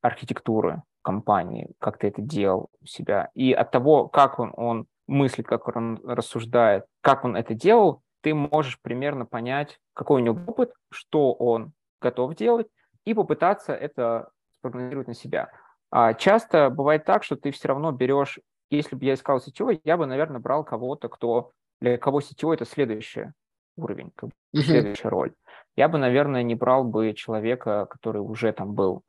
архитектуры 0.00 0.82
компании, 1.02 1.70
как 1.78 1.98
ты 1.98 2.08
это 2.08 2.22
делал 2.22 2.70
у 2.80 2.86
себя. 2.86 3.30
И 3.34 3.52
от 3.52 3.70
того, 3.70 4.08
как 4.08 4.38
он, 4.38 4.52
он 4.56 4.86
мыслит, 5.06 5.46
как 5.46 5.68
он 5.68 6.00
рассуждает, 6.04 6.84
как 7.00 7.24
он 7.24 7.36
это 7.36 7.54
делал, 7.54 8.02
ты 8.20 8.34
можешь 8.34 8.80
примерно 8.80 9.26
понять, 9.26 9.78
какой 9.94 10.20
у 10.20 10.24
него 10.24 10.40
опыт, 10.46 10.72
что 10.90 11.32
он 11.32 11.72
готов 12.00 12.34
делать, 12.34 12.66
и 13.04 13.14
попытаться 13.14 13.74
это 13.74 14.30
спрогнозировать 14.58 15.08
на 15.08 15.14
себя. 15.14 15.50
А 15.90 16.12
часто 16.14 16.68
бывает 16.68 17.04
так, 17.04 17.24
что 17.24 17.36
ты 17.36 17.50
все 17.50 17.68
равно 17.68 17.92
берешь 17.92 18.38
если 18.70 18.96
бы 18.96 19.04
я 19.04 19.14
искал 19.14 19.40
сетевой, 19.40 19.80
я 19.84 19.96
бы, 19.96 20.06
наверное, 20.06 20.40
брал 20.40 20.64
кого-то, 20.64 21.08
кто 21.08 21.52
для 21.80 21.98
кого 21.98 22.20
сетевой 22.20 22.56
это 22.56 22.64
следующий 22.64 23.32
уровень, 23.76 24.10
как 24.14 24.30
бы, 24.30 24.62
следующая 24.62 25.08
роль. 25.08 25.34
Я 25.76 25.88
бы, 25.88 25.98
наверное, 25.98 26.42
не 26.42 26.54
брал 26.54 26.84
бы 26.84 27.12
человека, 27.14 27.86
который 27.86 28.18
уже 28.18 28.52
там 28.52 28.74
был 28.74 29.02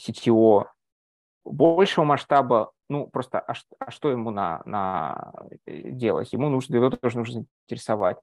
CTO 0.00 0.66
большего 1.44 2.04
масштаба, 2.04 2.72
ну, 2.88 3.06
просто, 3.06 3.38
а, 3.40 3.54
а 3.78 3.90
что 3.90 4.10
ему 4.10 4.30
на, 4.30 4.62
на 4.64 5.32
э, 5.66 5.90
делать? 5.90 6.32
Ему 6.32 6.48
нужно, 6.48 6.76
его 6.76 6.90
тоже 6.90 7.18
нужно 7.18 7.44
заинтересовать. 7.66 8.18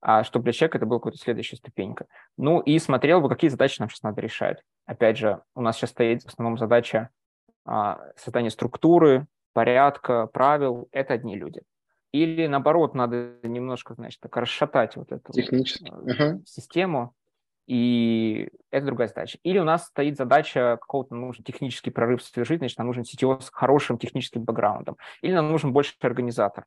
А 0.00 0.22
чтобы 0.22 0.44
для 0.44 0.52
человека 0.52 0.78
это 0.78 0.86
была 0.86 1.00
какая-то 1.00 1.18
следующая 1.18 1.56
ступенька. 1.56 2.06
Ну, 2.36 2.60
и 2.60 2.78
смотрел 2.78 3.20
бы, 3.20 3.28
какие 3.28 3.50
задачи 3.50 3.80
нам 3.80 3.88
сейчас 3.88 4.02
надо 4.02 4.20
решать. 4.20 4.62
Опять 4.86 5.18
же, 5.18 5.42
у 5.54 5.60
нас 5.60 5.76
сейчас 5.76 5.90
стоит 5.90 6.22
в 6.22 6.26
основном 6.26 6.56
задача 6.56 7.10
а, 7.64 8.00
создания 8.16 8.50
структуры, 8.50 9.26
порядка, 9.58 10.28
правил– 10.28 10.88
это 10.92 11.14
одни 11.14 11.36
люди. 11.36 11.62
Или 12.12 12.46
наоборот, 12.46 12.94
надо 12.94 13.34
немножко, 13.42 13.94
значит, 13.94 14.20
так 14.20 14.36
расшатать 14.36 14.94
вот 14.94 15.10
эту 15.10 15.32
Технически. 15.32 15.90
Uh-huh. 15.90 16.40
систему, 16.46 17.12
и 17.66 18.50
это 18.70 18.86
другая 18.86 19.08
задача. 19.08 19.40
Или 19.42 19.58
у 19.58 19.64
нас 19.64 19.86
стоит 19.86 20.16
задача 20.16 20.78
какого-то 20.80 21.16
нужен 21.16 21.42
технический 21.42 21.90
прорыв 21.90 22.22
совершить, 22.22 22.60
значит, 22.60 22.78
нам 22.78 22.86
нужен 22.86 23.02
CTO 23.02 23.40
с 23.40 23.50
хорошим 23.50 23.98
техническим 23.98 24.44
бэкграундом. 24.44 24.96
Или 25.22 25.32
нам 25.32 25.50
нужен 25.50 25.72
больше 25.72 25.94
организатор. 26.02 26.64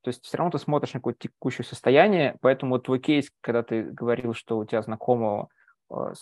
То 0.00 0.08
есть 0.08 0.24
все 0.24 0.38
равно 0.38 0.50
ты 0.50 0.58
смотришь 0.58 0.94
на 0.94 1.00
какое-то 1.00 1.28
текущее 1.28 1.66
состояние, 1.66 2.38
поэтому 2.40 2.76
вот 2.76 2.84
твой 2.84 3.00
кейс, 3.00 3.30
когда 3.42 3.62
ты 3.62 3.82
говорил, 3.82 4.32
что 4.32 4.56
у 4.56 4.64
тебя 4.64 4.80
знакомого, 4.80 5.48
э, 5.90 6.14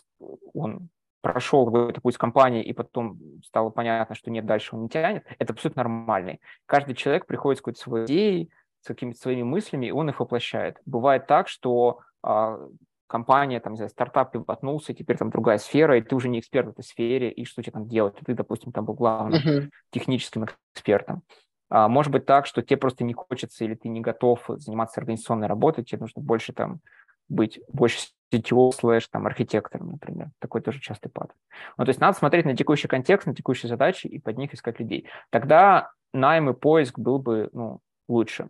он 0.52 0.88
прошел 1.22 1.64
какой-то 1.64 2.00
путь 2.00 2.18
компании 2.18 2.62
и 2.62 2.72
потом 2.72 3.18
стало 3.44 3.70
понятно, 3.70 4.14
что 4.14 4.30
нет, 4.30 4.44
дальше 4.44 4.76
он 4.76 4.82
не 4.82 4.88
тянет, 4.88 5.24
это 5.38 5.52
абсолютно 5.54 5.84
нормальный. 5.84 6.40
Каждый 6.66 6.94
человек 6.94 7.26
приходит 7.26 7.58
с 7.58 7.62
какой-то 7.62 7.80
своей 7.80 8.04
идеей, 8.04 8.50
с 8.80 8.86
какими-то 8.86 9.18
своими 9.18 9.44
мыслями, 9.44 9.86
и 9.86 9.92
он 9.92 10.10
их 10.10 10.20
воплощает. 10.20 10.78
Бывает 10.84 11.26
так, 11.26 11.48
что 11.48 12.00
а, 12.22 12.58
компания, 13.06 13.60
там, 13.60 13.74
не 13.74 13.76
знаю, 13.76 13.90
стартап 13.90 14.32
пивотнулся, 14.32 14.92
теперь 14.92 15.16
там 15.16 15.30
другая 15.30 15.58
сфера, 15.58 15.96
и 15.96 16.02
ты 16.02 16.16
уже 16.16 16.28
не 16.28 16.40
эксперт 16.40 16.66
в 16.66 16.70
этой 16.70 16.84
сфере, 16.84 17.30
и 17.30 17.44
что 17.44 17.62
тебе 17.62 17.72
там 17.72 17.86
делать? 17.86 18.20
И 18.20 18.24
ты, 18.24 18.34
допустим, 18.34 18.72
там 18.72 18.84
был 18.84 18.94
главным 18.94 19.40
uh-huh. 19.40 19.70
техническим 19.90 20.46
экспертом. 20.74 21.22
А, 21.70 21.88
может 21.88 22.10
быть 22.10 22.26
так, 22.26 22.46
что 22.46 22.62
тебе 22.62 22.76
просто 22.76 23.04
не 23.04 23.14
хочется 23.14 23.64
или 23.64 23.74
ты 23.74 23.88
не 23.88 24.00
готов 24.00 24.44
заниматься 24.48 25.00
организационной 25.00 25.46
работой, 25.46 25.84
тебе 25.84 26.00
нужно 26.00 26.20
больше 26.20 26.52
там 26.52 26.80
быть 27.28 27.60
больше 27.68 28.08
CTO 28.32 28.72
слэш 28.72 29.08
там 29.08 29.26
архитектором, 29.26 29.92
например. 29.92 30.30
Такой 30.38 30.60
тоже 30.62 30.80
частый 30.80 31.10
паттерн. 31.10 31.38
Ну, 31.76 31.84
то 31.84 31.90
есть 31.90 32.00
надо 32.00 32.16
смотреть 32.16 32.46
на 32.46 32.56
текущий 32.56 32.88
контекст, 32.88 33.26
на 33.26 33.34
текущие 33.34 33.68
задачи 33.68 34.06
и 34.06 34.18
под 34.18 34.38
них 34.38 34.54
искать 34.54 34.80
людей. 34.80 35.06
Тогда 35.30 35.90
найм 36.12 36.50
и 36.50 36.54
поиск 36.54 36.98
был 36.98 37.18
бы 37.18 37.50
ну, 37.52 37.80
лучше. 38.08 38.48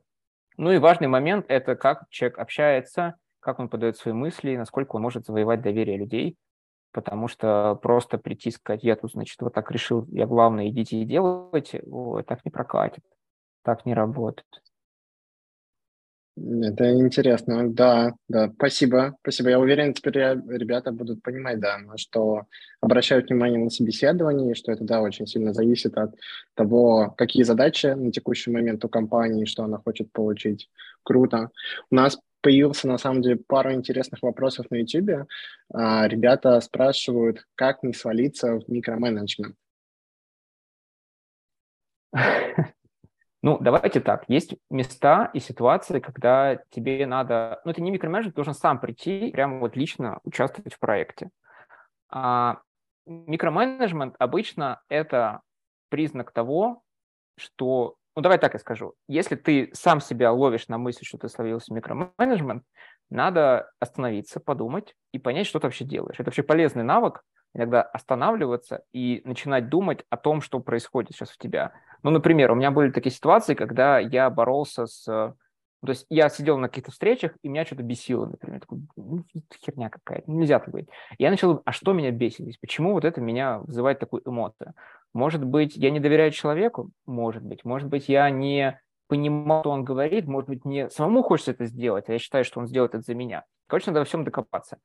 Ну 0.56 0.70
и 0.70 0.78
важный 0.78 1.08
момент– 1.08 1.46
это 1.48 1.76
как 1.76 2.04
человек 2.10 2.38
общается, 2.38 3.16
как 3.40 3.58
он 3.58 3.68
подает 3.68 3.96
свои 3.96 4.14
мысли, 4.14 4.56
насколько 4.56 4.96
он 4.96 5.02
может 5.02 5.26
завоевать 5.26 5.62
доверие 5.62 5.96
людей, 5.96 6.36
потому 6.92 7.26
что 7.26 7.78
просто 7.82 8.18
прийти 8.18 8.50
и 8.50 8.52
сказать, 8.52 8.84
я 8.84 8.96
тут, 8.96 9.12
значит, 9.12 9.40
вот 9.40 9.54
так 9.54 9.70
решил, 9.70 10.06
я 10.10 10.26
главное, 10.26 10.68
идите 10.68 10.98
и 10.98 11.04
делайте, 11.04 11.82
о, 11.90 12.22
так 12.22 12.44
не 12.44 12.50
прокатит, 12.50 13.02
так 13.62 13.86
не 13.86 13.94
работает. 13.94 14.62
Это 16.34 16.90
интересно, 16.98 17.68
да, 17.70 18.14
да, 18.26 18.50
спасибо, 18.54 19.14
спасибо. 19.20 19.50
Я 19.50 19.60
уверен, 19.60 19.92
теперь 19.92 20.14
ребята 20.14 20.90
будут 20.90 21.22
понимать, 21.22 21.60
да, 21.60 21.78
что 21.96 22.44
обращают 22.80 23.28
внимание 23.28 23.58
на 23.58 23.68
собеседование, 23.68 24.54
что 24.54 24.72
это, 24.72 24.82
да, 24.82 25.02
очень 25.02 25.26
сильно 25.26 25.52
зависит 25.52 25.98
от 25.98 26.14
того, 26.54 27.14
какие 27.18 27.42
задачи 27.42 27.88
на 27.88 28.10
текущий 28.10 28.50
момент 28.50 28.82
у 28.82 28.88
компании, 28.88 29.44
что 29.44 29.64
она 29.64 29.76
хочет 29.76 30.10
получить. 30.10 30.70
Круто. 31.02 31.50
У 31.90 31.94
нас 31.94 32.18
появился, 32.40 32.88
на 32.88 32.96
самом 32.96 33.20
деле, 33.20 33.36
пару 33.36 33.72
интересных 33.72 34.22
вопросов 34.22 34.70
на 34.70 34.76
YouTube. 34.76 35.28
А, 35.72 36.08
ребята 36.08 36.58
спрашивают, 36.60 37.46
как 37.56 37.82
не 37.82 37.92
свалиться 37.92 38.58
в 38.58 38.68
микроменеджмент. 38.68 39.54
Ну, 43.43 43.59
давайте 43.59 44.01
так. 44.01 44.24
Есть 44.28 44.55
места 44.70 45.30
и 45.34 45.40
ситуации, 45.40 45.99
когда 45.99 46.57
тебе 46.70 47.05
надо... 47.07 47.61
Ну, 47.64 47.72
это 47.72 47.82
не 47.82 47.90
микроменеджер, 47.90 48.30
ты 48.30 48.36
должен 48.36 48.55
сам 48.55 48.78
прийти, 48.78 49.32
прямо 49.32 49.59
вот 49.59 49.74
лично 49.76 50.20
участвовать 50.22 50.74
в 50.74 50.78
проекте. 50.78 51.30
А 52.09 52.61
микроменеджмент 53.05 54.14
обычно 54.18 54.80
это 54.88 55.40
признак 55.88 56.30
того, 56.30 56.82
что... 57.36 57.97
Ну, 58.14 58.22
давай 58.22 58.38
так 58.38 58.53
я 58.53 58.61
скажу. 58.61 58.95
Если 59.09 59.34
ты 59.34 59.70
сам 59.72 60.01
себя 60.01 60.30
ловишь 60.30 60.68
на 60.68 60.78
мысли, 60.78 61.05
что 61.05 61.18
ты 61.18 61.28
словился 61.28 61.74
микроменеджмент, 61.74 62.62
надо 63.11 63.70
остановиться, 63.80 64.38
подумать 64.38 64.95
и 65.12 65.18
понять, 65.18 65.47
что 65.49 65.59
ты 65.59 65.66
вообще 65.66 65.84
делаешь. 65.84 66.14
Это 66.20 66.26
вообще 66.26 66.45
полезный 66.45 66.84
навык, 66.84 67.22
иногда 67.55 67.82
останавливаться 67.82 68.84
и 68.92 69.22
начинать 69.24 69.68
думать 69.68 70.05
о 70.11 70.16
том, 70.16 70.40
что 70.40 70.61
происходит 70.61 71.12
сейчас 71.12 71.30
в 71.30 71.38
тебя. 71.38 71.72
Ну, 72.03 72.11
например, 72.11 72.50
у 72.50 72.55
меня 72.55 72.70
были 72.70 72.90
такие 72.90 73.12
ситуации, 73.12 73.55
когда 73.55 73.98
я 73.98 74.28
боролся 74.30 74.86
с... 74.86 75.07
Ну, 75.07 75.86
то 75.86 75.90
есть 75.90 76.07
я 76.11 76.28
сидел 76.28 76.59
на 76.59 76.68
каких-то 76.68 76.92
встречах, 76.92 77.32
и 77.42 77.48
меня 77.48 77.64
что-то 77.64 77.82
бесило, 77.82 78.26
например. 78.26 78.61
Такой, 78.61 78.82
ну, 78.96 79.24
херня 79.64 79.90
какая-то, 79.90 80.30
нельзя 80.30 80.61
так 80.61 80.68
говорить. 80.68 80.88
Я 81.18 81.30
начал, 81.30 81.61
а 81.64 81.72
что 81.72 81.92
меня 81.92 82.12
бесит 82.12 82.40
здесь? 82.40 82.59
Почему 82.59 82.92
вот 82.92 83.05
это 83.05 83.20
меня 83.20 83.59
вызывает 83.59 83.98
такую 83.98 84.22
эмоцию? 84.24 84.74
Может 85.12 85.44
быть, 85.44 85.76
я 85.76 85.90
не 85.90 85.98
доверяю 85.98 86.30
человеку? 86.30 86.90
Может 87.05 87.42
быть. 87.42 87.64
Может 87.64 87.88
быть, 87.88 88.09
я 88.09 88.30
не 88.30 88.80
понимал, 89.09 89.62
что 89.62 89.70
он 89.70 89.84
говорит, 89.84 90.26
может 90.26 90.48
быть, 90.48 90.64
мне 90.64 90.88
самому 90.88 91.22
хочется 91.22 91.50
это 91.50 91.66
сделать, 91.66 92.09
а 92.09 92.12
я 92.12 92.18
считаю, 92.18 92.44
что 92.44 92.61
он 92.61 92.66
сделает 92.66 92.94
это 92.94 93.03
за 93.03 93.14
меня. 93.14 93.44
Короче, 93.66 93.90
надо 93.90 94.00
во 94.00 94.05
всем 94.05 94.24
докопаться. 94.24 94.78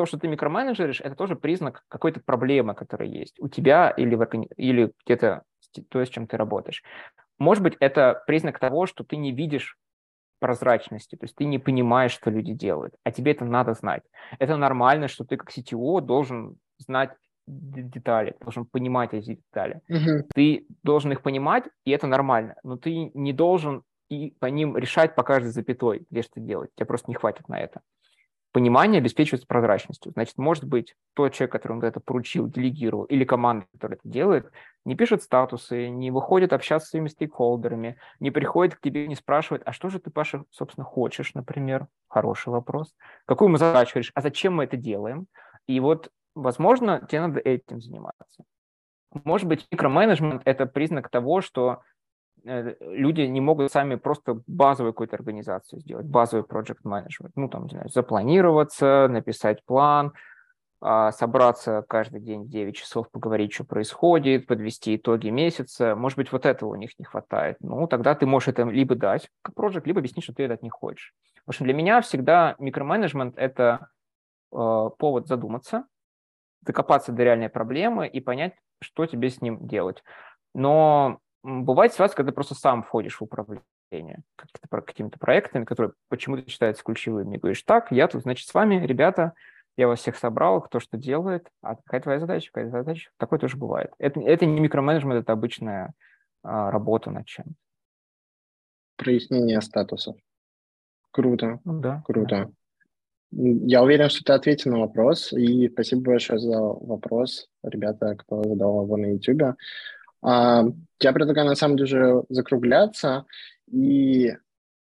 То, 0.00 0.06
что 0.06 0.18
ты 0.18 0.28
микроменеджеришь, 0.28 1.02
это 1.02 1.14
тоже 1.14 1.36
признак 1.36 1.84
какой-то 1.88 2.20
проблемы, 2.20 2.74
которая 2.74 3.06
есть 3.06 3.38
у 3.38 3.48
тебя 3.48 3.90
или, 3.90 4.14
в, 4.14 4.26
или 4.56 4.92
где-то 5.04 5.42
то, 5.90 6.02
с 6.02 6.08
чем 6.08 6.26
ты 6.26 6.38
работаешь. 6.38 6.82
Может 7.38 7.62
быть, 7.62 7.76
это 7.80 8.24
признак 8.26 8.58
того, 8.58 8.86
что 8.86 9.04
ты 9.04 9.18
не 9.18 9.30
видишь 9.30 9.76
прозрачности, 10.38 11.16
то 11.16 11.24
есть 11.24 11.36
ты 11.36 11.44
не 11.44 11.58
понимаешь, 11.58 12.12
что 12.12 12.30
люди 12.30 12.54
делают, 12.54 12.94
а 13.04 13.10
тебе 13.12 13.32
это 13.32 13.44
надо 13.44 13.74
знать. 13.74 14.02
Это 14.38 14.56
нормально, 14.56 15.06
что 15.06 15.24
ты 15.24 15.36
как 15.36 15.50
CTO 15.50 16.00
должен 16.00 16.56
знать 16.78 17.10
детали, 17.46 18.34
должен 18.40 18.64
понимать 18.64 19.12
эти 19.12 19.34
детали. 19.34 19.82
Uh-huh. 19.90 20.22
Ты 20.34 20.66
должен 20.82 21.12
их 21.12 21.20
понимать, 21.20 21.64
и 21.84 21.90
это 21.90 22.06
нормально, 22.06 22.54
но 22.62 22.78
ты 22.78 23.10
не 23.12 23.34
должен 23.34 23.82
и 24.08 24.34
по 24.40 24.46
ним 24.46 24.78
решать 24.78 25.14
по 25.14 25.24
каждой 25.24 25.48
запятой, 25.48 26.06
где 26.08 26.22
что 26.22 26.40
делать. 26.40 26.70
Тебе 26.74 26.86
просто 26.86 27.10
не 27.10 27.16
хватит 27.16 27.50
на 27.50 27.60
это 27.60 27.82
понимание 28.52 28.98
обеспечивается 28.98 29.46
прозрачностью. 29.46 30.12
Значит, 30.12 30.38
может 30.38 30.64
быть, 30.64 30.94
тот 31.14 31.32
человек, 31.32 31.52
который 31.52 31.72
он 31.72 31.82
это 31.82 32.00
поручил, 32.00 32.46
делегировал, 32.48 33.04
или 33.04 33.24
команда, 33.24 33.66
которая 33.72 33.98
это 33.98 34.08
делает, 34.08 34.50
не 34.84 34.96
пишет 34.96 35.22
статусы, 35.22 35.88
не 35.88 36.10
выходит 36.10 36.52
общаться 36.52 36.86
с 36.86 36.90
своими 36.90 37.08
стейкхолдерами, 37.08 37.98
не 38.18 38.30
приходит 38.30 38.76
к 38.76 38.80
тебе, 38.80 39.06
не 39.06 39.14
спрашивает, 39.14 39.62
а 39.66 39.72
что 39.72 39.88
же 39.88 39.98
ты, 39.98 40.10
Паша, 40.10 40.44
собственно, 40.50 40.84
хочешь, 40.84 41.34
например? 41.34 41.86
Хороший 42.08 42.48
вопрос. 42.48 42.94
Какую 43.26 43.50
мы 43.50 43.58
задачу 43.58 43.98
решишь? 43.98 44.12
А 44.14 44.20
зачем 44.20 44.54
мы 44.54 44.64
это 44.64 44.76
делаем? 44.76 45.26
И 45.66 45.78
вот, 45.80 46.10
возможно, 46.34 47.06
тебе 47.08 47.20
надо 47.20 47.40
этим 47.40 47.80
заниматься. 47.80 48.44
Может 49.24 49.48
быть, 49.48 49.66
микроменеджмент– 49.70 50.42
это 50.44 50.66
признак 50.66 51.08
того, 51.08 51.40
что 51.40 51.82
люди 52.44 53.22
не 53.22 53.40
могут 53.40 53.72
сами 53.72 53.96
просто 53.96 54.40
базовую 54.46 54.92
какую-то 54.92 55.16
организацию 55.16 55.80
сделать, 55.80 56.06
базовый 56.06 56.44
project 56.44 56.82
management, 56.84 57.32
ну, 57.36 57.48
там, 57.48 57.64
не 57.64 57.70
знаю, 57.70 57.88
запланироваться, 57.88 59.08
написать 59.08 59.64
план, 59.64 60.12
а, 60.82 61.12
собраться 61.12 61.84
каждый 61.88 62.20
день 62.20 62.48
9 62.48 62.74
часов, 62.74 63.10
поговорить, 63.10 63.52
что 63.52 63.64
происходит, 63.64 64.46
подвести 64.46 64.96
итоги 64.96 65.28
месяца. 65.28 65.94
Может 65.94 66.16
быть, 66.16 66.32
вот 66.32 66.46
этого 66.46 66.70
у 66.70 66.74
них 66.74 66.98
не 66.98 67.04
хватает. 67.04 67.58
Ну, 67.60 67.86
тогда 67.86 68.14
ты 68.14 68.24
можешь 68.24 68.48
это 68.48 68.62
либо 68.64 68.94
дать 68.94 69.28
как 69.42 69.54
проект, 69.54 69.86
либо 69.86 69.98
объяснить, 69.98 70.24
что 70.24 70.32
ты 70.32 70.44
это 70.44 70.58
не 70.62 70.70
хочешь. 70.70 71.12
В 71.44 71.50
общем, 71.50 71.66
для 71.66 71.74
меня 71.74 72.00
всегда 72.00 72.54
микроменеджмент– 72.58 73.34
это 73.36 73.88
э, 74.52 74.90
повод 74.98 75.26
задуматься, 75.26 75.84
докопаться 76.62 77.12
до 77.12 77.24
реальной 77.24 77.50
проблемы 77.50 78.08
и 78.08 78.20
понять, 78.20 78.54
что 78.80 79.04
тебе 79.04 79.28
с 79.28 79.42
ним 79.42 79.66
делать. 79.66 80.02
Но 80.54 81.18
бывает 81.42 81.92
ситуация, 81.92 82.16
когда 82.16 82.30
ты 82.30 82.34
просто 82.34 82.54
сам 82.54 82.82
входишь 82.82 83.20
в 83.20 83.22
управление 83.22 84.22
какими-то 84.68 85.18
проектами, 85.18 85.64
которые 85.64 85.92
почему-то 86.08 86.48
считаются 86.48 86.84
ключевыми. 86.84 87.36
И 87.36 87.38
говоришь, 87.38 87.62
так, 87.62 87.90
я 87.90 88.08
тут, 88.08 88.22
значит, 88.22 88.48
с 88.48 88.54
вами, 88.54 88.86
ребята, 88.86 89.32
я 89.76 89.88
вас 89.88 90.00
всех 90.00 90.16
собрал, 90.16 90.60
кто 90.60 90.80
что 90.80 90.96
делает, 90.96 91.48
а 91.62 91.76
какая 91.76 92.00
твоя 92.00 92.20
задача, 92.20 92.50
какая 92.52 92.70
задача. 92.70 93.10
Такое 93.16 93.38
тоже 93.38 93.56
бывает. 93.56 93.92
Это, 93.98 94.20
это 94.20 94.46
не 94.46 94.60
микроменеджмент, 94.60 95.22
это 95.22 95.32
обычная 95.32 95.94
а, 96.42 96.70
работа 96.70 97.10
над 97.10 97.26
чем 97.26 97.46
Прояснение 98.96 99.60
статусов. 99.62 100.16
Круто. 101.10 101.60
Ну, 101.64 101.80
да. 101.80 102.02
Круто. 102.04 102.46
Да. 102.46 102.50
Я 103.32 103.82
уверен, 103.82 104.08
что 104.08 104.24
ты 104.24 104.32
ответил 104.32 104.72
на 104.72 104.80
вопрос, 104.80 105.32
и 105.32 105.68
спасибо 105.68 106.02
большое 106.02 106.38
за 106.40 106.60
вопрос, 106.60 107.48
ребята, 107.62 108.16
кто 108.16 108.42
задал 108.42 108.82
его 108.82 108.96
на 108.96 109.06
YouTube. 109.06 109.56
А, 110.22 110.64
я 111.00 111.12
предлагаю 111.12 111.46
на 111.46 111.54
самом 111.54 111.76
деле 111.76 112.24
закругляться, 112.28 113.24
и 113.66 114.32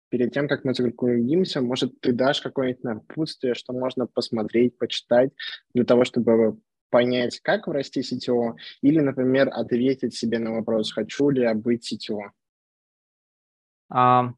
перед 0.09 0.33
тем, 0.33 0.47
как 0.47 0.63
мы 0.63 0.73
закруглимся, 0.73 1.61
может, 1.61 1.99
ты 2.01 2.13
дашь 2.13 2.41
какое-нибудь 2.41 2.83
напутствие, 2.83 3.53
что 3.53 3.73
можно 3.73 4.07
посмотреть, 4.07 4.77
почитать 4.77 5.31
для 5.73 5.85
того, 5.85 6.03
чтобы 6.03 6.59
понять, 6.89 7.39
как 7.41 7.67
врасти 7.67 7.99
CTO, 7.99 8.55
или, 8.81 8.99
например, 8.99 9.49
ответить 9.51 10.15
себе 10.15 10.39
на 10.39 10.51
вопрос, 10.51 10.91
хочу 10.91 11.29
ли 11.29 11.41
я 11.43 11.53
быть 11.53 11.93
CTO? 11.93 12.31
А, 13.91 14.33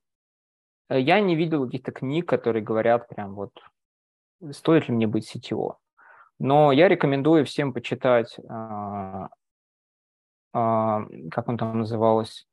я 0.90 1.20
не 1.22 1.36
видел 1.36 1.66
каких-то 1.66 1.92
книг, 1.92 2.28
которые 2.28 2.64
говорят 2.64 3.08
прям 3.08 3.36
вот, 3.36 3.52
стоит 4.52 4.88
ли 4.90 4.94
мне 4.94 5.08
быть 5.08 5.34
CTO. 5.34 5.76
Но 6.40 6.72
я 6.72 6.88
рекомендую 6.88 7.46
всем 7.46 7.72
почитать 7.72 8.36
а, 8.50 9.30
как 10.54 11.48
он 11.48 11.58
там 11.58 11.80
называлось, 11.80 12.46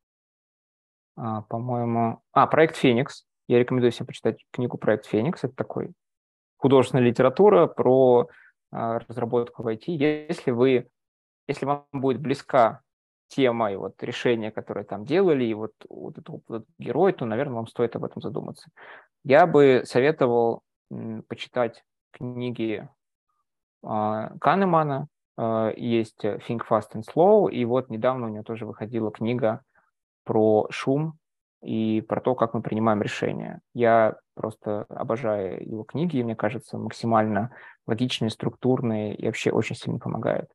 а, 1.19 1.41
по-моему, 1.43 2.21
а, 2.31 2.47
проект 2.47 2.77
Феникс. 2.77 3.25
Я 3.49 3.59
рекомендую 3.59 3.91
всем 3.91 4.07
почитать 4.07 4.45
книгу 4.51 4.77
«Проект 4.77 5.05
Феникс». 5.05 5.43
Это 5.43 5.53
такой 5.53 5.91
художественная 6.57 7.03
литература 7.03 7.67
про 7.67 8.29
а, 8.71 8.99
разработку 8.99 9.63
в 9.63 9.67
IT. 9.67 9.83
Если 9.87 10.51
вы, 10.51 10.89
если 11.47 11.65
вам 11.65 11.85
будет 11.91 12.21
близка 12.21 12.81
тема 13.27 13.71
и 13.71 13.75
вот 13.75 14.01
решения, 14.01 14.49
которые 14.49 14.85
там 14.85 15.05
делали, 15.05 15.43
и 15.43 15.53
вот, 15.53 15.73
вот 15.89 16.17
этот, 16.17 16.41
вот 16.47 16.65
герой, 16.77 17.11
то, 17.11 17.25
наверное, 17.25 17.55
вам 17.55 17.67
стоит 17.67 17.97
об 17.97 18.05
этом 18.05 18.21
задуматься. 18.21 18.69
Я 19.25 19.45
бы 19.45 19.81
советовал 19.83 20.63
почитать 21.27 21.83
книги 22.11 22.87
Канемана, 23.81 25.03
э, 25.03 25.05
есть 25.77 26.23
Think 26.23 26.61
Fast 26.69 26.95
and 26.95 27.03
Slow, 27.03 27.49
и 27.49 27.63
вот 27.65 27.89
недавно 27.89 28.27
у 28.27 28.29
него 28.29 28.43
тоже 28.43 28.65
выходила 28.65 29.11
книга 29.11 29.61
про 30.25 30.67
шум 30.69 31.13
и 31.61 32.01
про 32.01 32.19
то, 32.19 32.35
как 32.35 32.53
мы 32.53 32.61
принимаем 32.61 33.01
решения. 33.01 33.61
Я 33.73 34.17
просто 34.33 34.85
обожаю 34.89 35.65
его 35.65 35.83
книги, 35.83 36.17
и 36.17 36.23
мне 36.23 36.35
кажется, 36.35 36.77
максимально 36.77 37.55
логичные, 37.87 38.29
структурные 38.29 39.15
и 39.15 39.25
вообще 39.25 39.51
очень 39.51 39.75
сильно 39.75 39.99
помогают. 39.99 40.49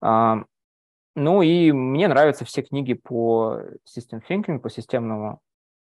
Ну 0.00 1.42
и 1.42 1.72
мне 1.72 2.06
нравятся 2.06 2.44
все 2.44 2.62
книги 2.62 2.94
по 2.94 3.60
system 3.84 4.20
thinking, 4.28 4.60
по 4.60 4.70
системному 4.70 5.40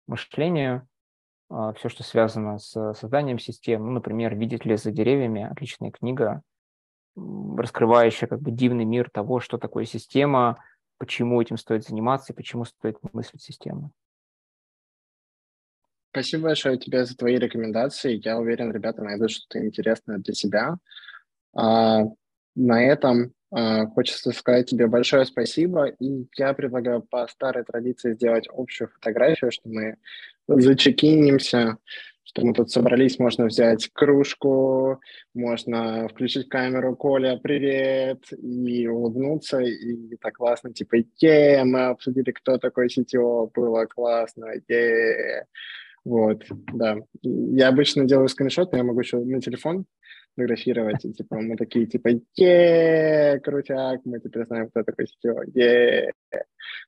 мышлению, 0.09 0.89
а, 1.49 1.73
все, 1.75 1.89
что 1.89 2.03
связано 2.03 2.59
с 2.59 2.95
созданием 2.95 3.39
систем. 3.39 3.87
Ну, 3.87 3.93
например, 3.93 4.35
«Видеть 4.35 4.65
лес 4.65 4.83
за 4.83 4.91
деревьями»– 4.91 5.49
отличная 5.51 5.93
книга, 5.93 6.43
раскрывающая 7.57 8.29
как 8.29 8.41
бы 8.41 8.51
дивный 8.51 8.85
мир 8.85 9.11
того, 9.11 9.41
что 9.41 9.59
такое 9.59 9.85
система, 9.85 10.63
почему 10.99 11.41
этим 11.41 11.57
стоит 11.57 11.85
заниматься 11.85 12.33
и 12.33 12.37
почему 12.37 12.65
стоит 12.65 12.99
мыслить 13.13 13.43
систему. 13.43 13.93
Спасибо 16.13 16.45
большое 16.45 16.77
тебе 16.77 17.05
за 17.05 17.17
твои 17.17 17.37
рекомендации. 17.37 18.21
Я 18.25 18.39
уверен, 18.39 18.73
ребята 18.73 19.03
найдут 19.03 19.31
что-то 19.31 19.65
интересное 19.65 20.19
для 20.19 20.35
себя. 20.35 20.77
А, 21.55 22.03
на 22.57 22.83
этом 22.83 23.33
а, 23.53 23.87
хочется 23.87 24.33
сказать 24.33 24.69
тебе 24.69 24.89
большое 24.89 25.25
спасибо. 25.25 25.87
И 25.87 26.27
я 26.37 26.53
предлагаю 26.53 27.03
по 27.03 27.27
старой 27.29 27.65
традиции 27.65 28.15
сделать 28.15 28.49
общую 28.53 28.89
фотографию, 28.89 29.53
что 29.53 29.69
мы 29.69 29.97
зачекинимся, 30.49 31.79
что 32.25 32.45
мы 32.45 32.53
тут 32.53 32.71
собрались, 32.71 33.19
можно 33.19 33.47
взять 33.47 33.89
кружку, 33.93 35.01
можно 35.35 36.09
включить 36.09 36.49
камеру, 36.49 36.97
Коля, 36.97 37.39
привет, 37.43 38.25
и 38.33 38.87
улыбнуться, 38.87 39.59
и 39.59 40.17
так 40.17 40.35
классно, 40.35 40.73
типа, 40.73 40.97
е, 41.21 41.65
мы 41.65 41.87
обсудили, 41.87 42.31
кто 42.31 42.59
такой 42.59 42.87
CTO, 42.89 43.51
было 43.55 43.87
классно, 43.87 44.47
е. 44.69 45.47
Вот, 46.05 46.45
да. 46.73 46.99
Я 47.23 47.69
обычно 47.69 48.05
делаю 48.05 48.29
скриншот, 48.29 48.73
но 48.73 48.79
я 48.79 48.85
могу 48.85 49.01
еще 49.01 49.19
на 49.19 49.41
телефон 49.41 49.85
фотографировать, 50.41 51.05
и, 51.05 51.13
типа, 51.13 51.37
мы 51.37 51.57
такие, 51.57 51.87
типа, 51.87 52.11
е 52.37 53.41
крутяк, 53.41 54.01
мы 54.05 54.21
теперь 54.21 54.47
знаем, 54.47 54.69
кто 54.69 54.83
такой 54.83 55.07
сетевой, 55.07 55.47
е 55.55 56.13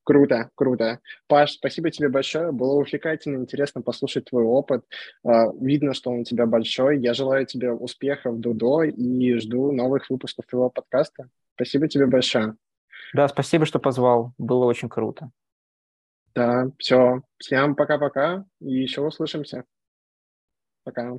Круто, 0.04 0.50
круто. 0.54 1.00
Паш, 1.26 1.52
спасибо 1.52 1.90
тебе 1.90 2.08
большое, 2.08 2.52
было 2.52 2.74
увлекательно, 2.74 3.42
интересно 3.42 3.82
послушать 3.82 4.26
твой 4.26 4.44
опыт, 4.44 4.84
а, 5.24 5.52
видно, 5.60 5.94
что 5.94 6.10
он 6.10 6.20
у 6.20 6.24
тебя 6.24 6.46
большой, 6.46 7.00
я 7.00 7.14
желаю 7.14 7.46
тебе 7.46 7.72
успехов, 7.72 8.38
Дудо, 8.38 8.82
и 8.82 9.34
жду 9.34 9.72
новых 9.72 10.08
выпусков 10.10 10.46
твоего 10.46 10.70
подкаста. 10.70 11.28
Спасибо 11.54 11.88
тебе 11.88 12.06
большое. 12.06 12.54
Да, 13.14 13.28
спасибо, 13.28 13.66
что 13.66 13.78
позвал, 13.78 14.32
было 14.38 14.64
очень 14.64 14.88
круто. 14.88 15.30
Да, 16.34 16.70
все. 16.78 17.22
Всем 17.38 17.74
пока-пока 17.74 18.44
и 18.60 18.72
еще 18.72 19.02
услышимся. 19.02 19.64
Пока. 20.84 21.18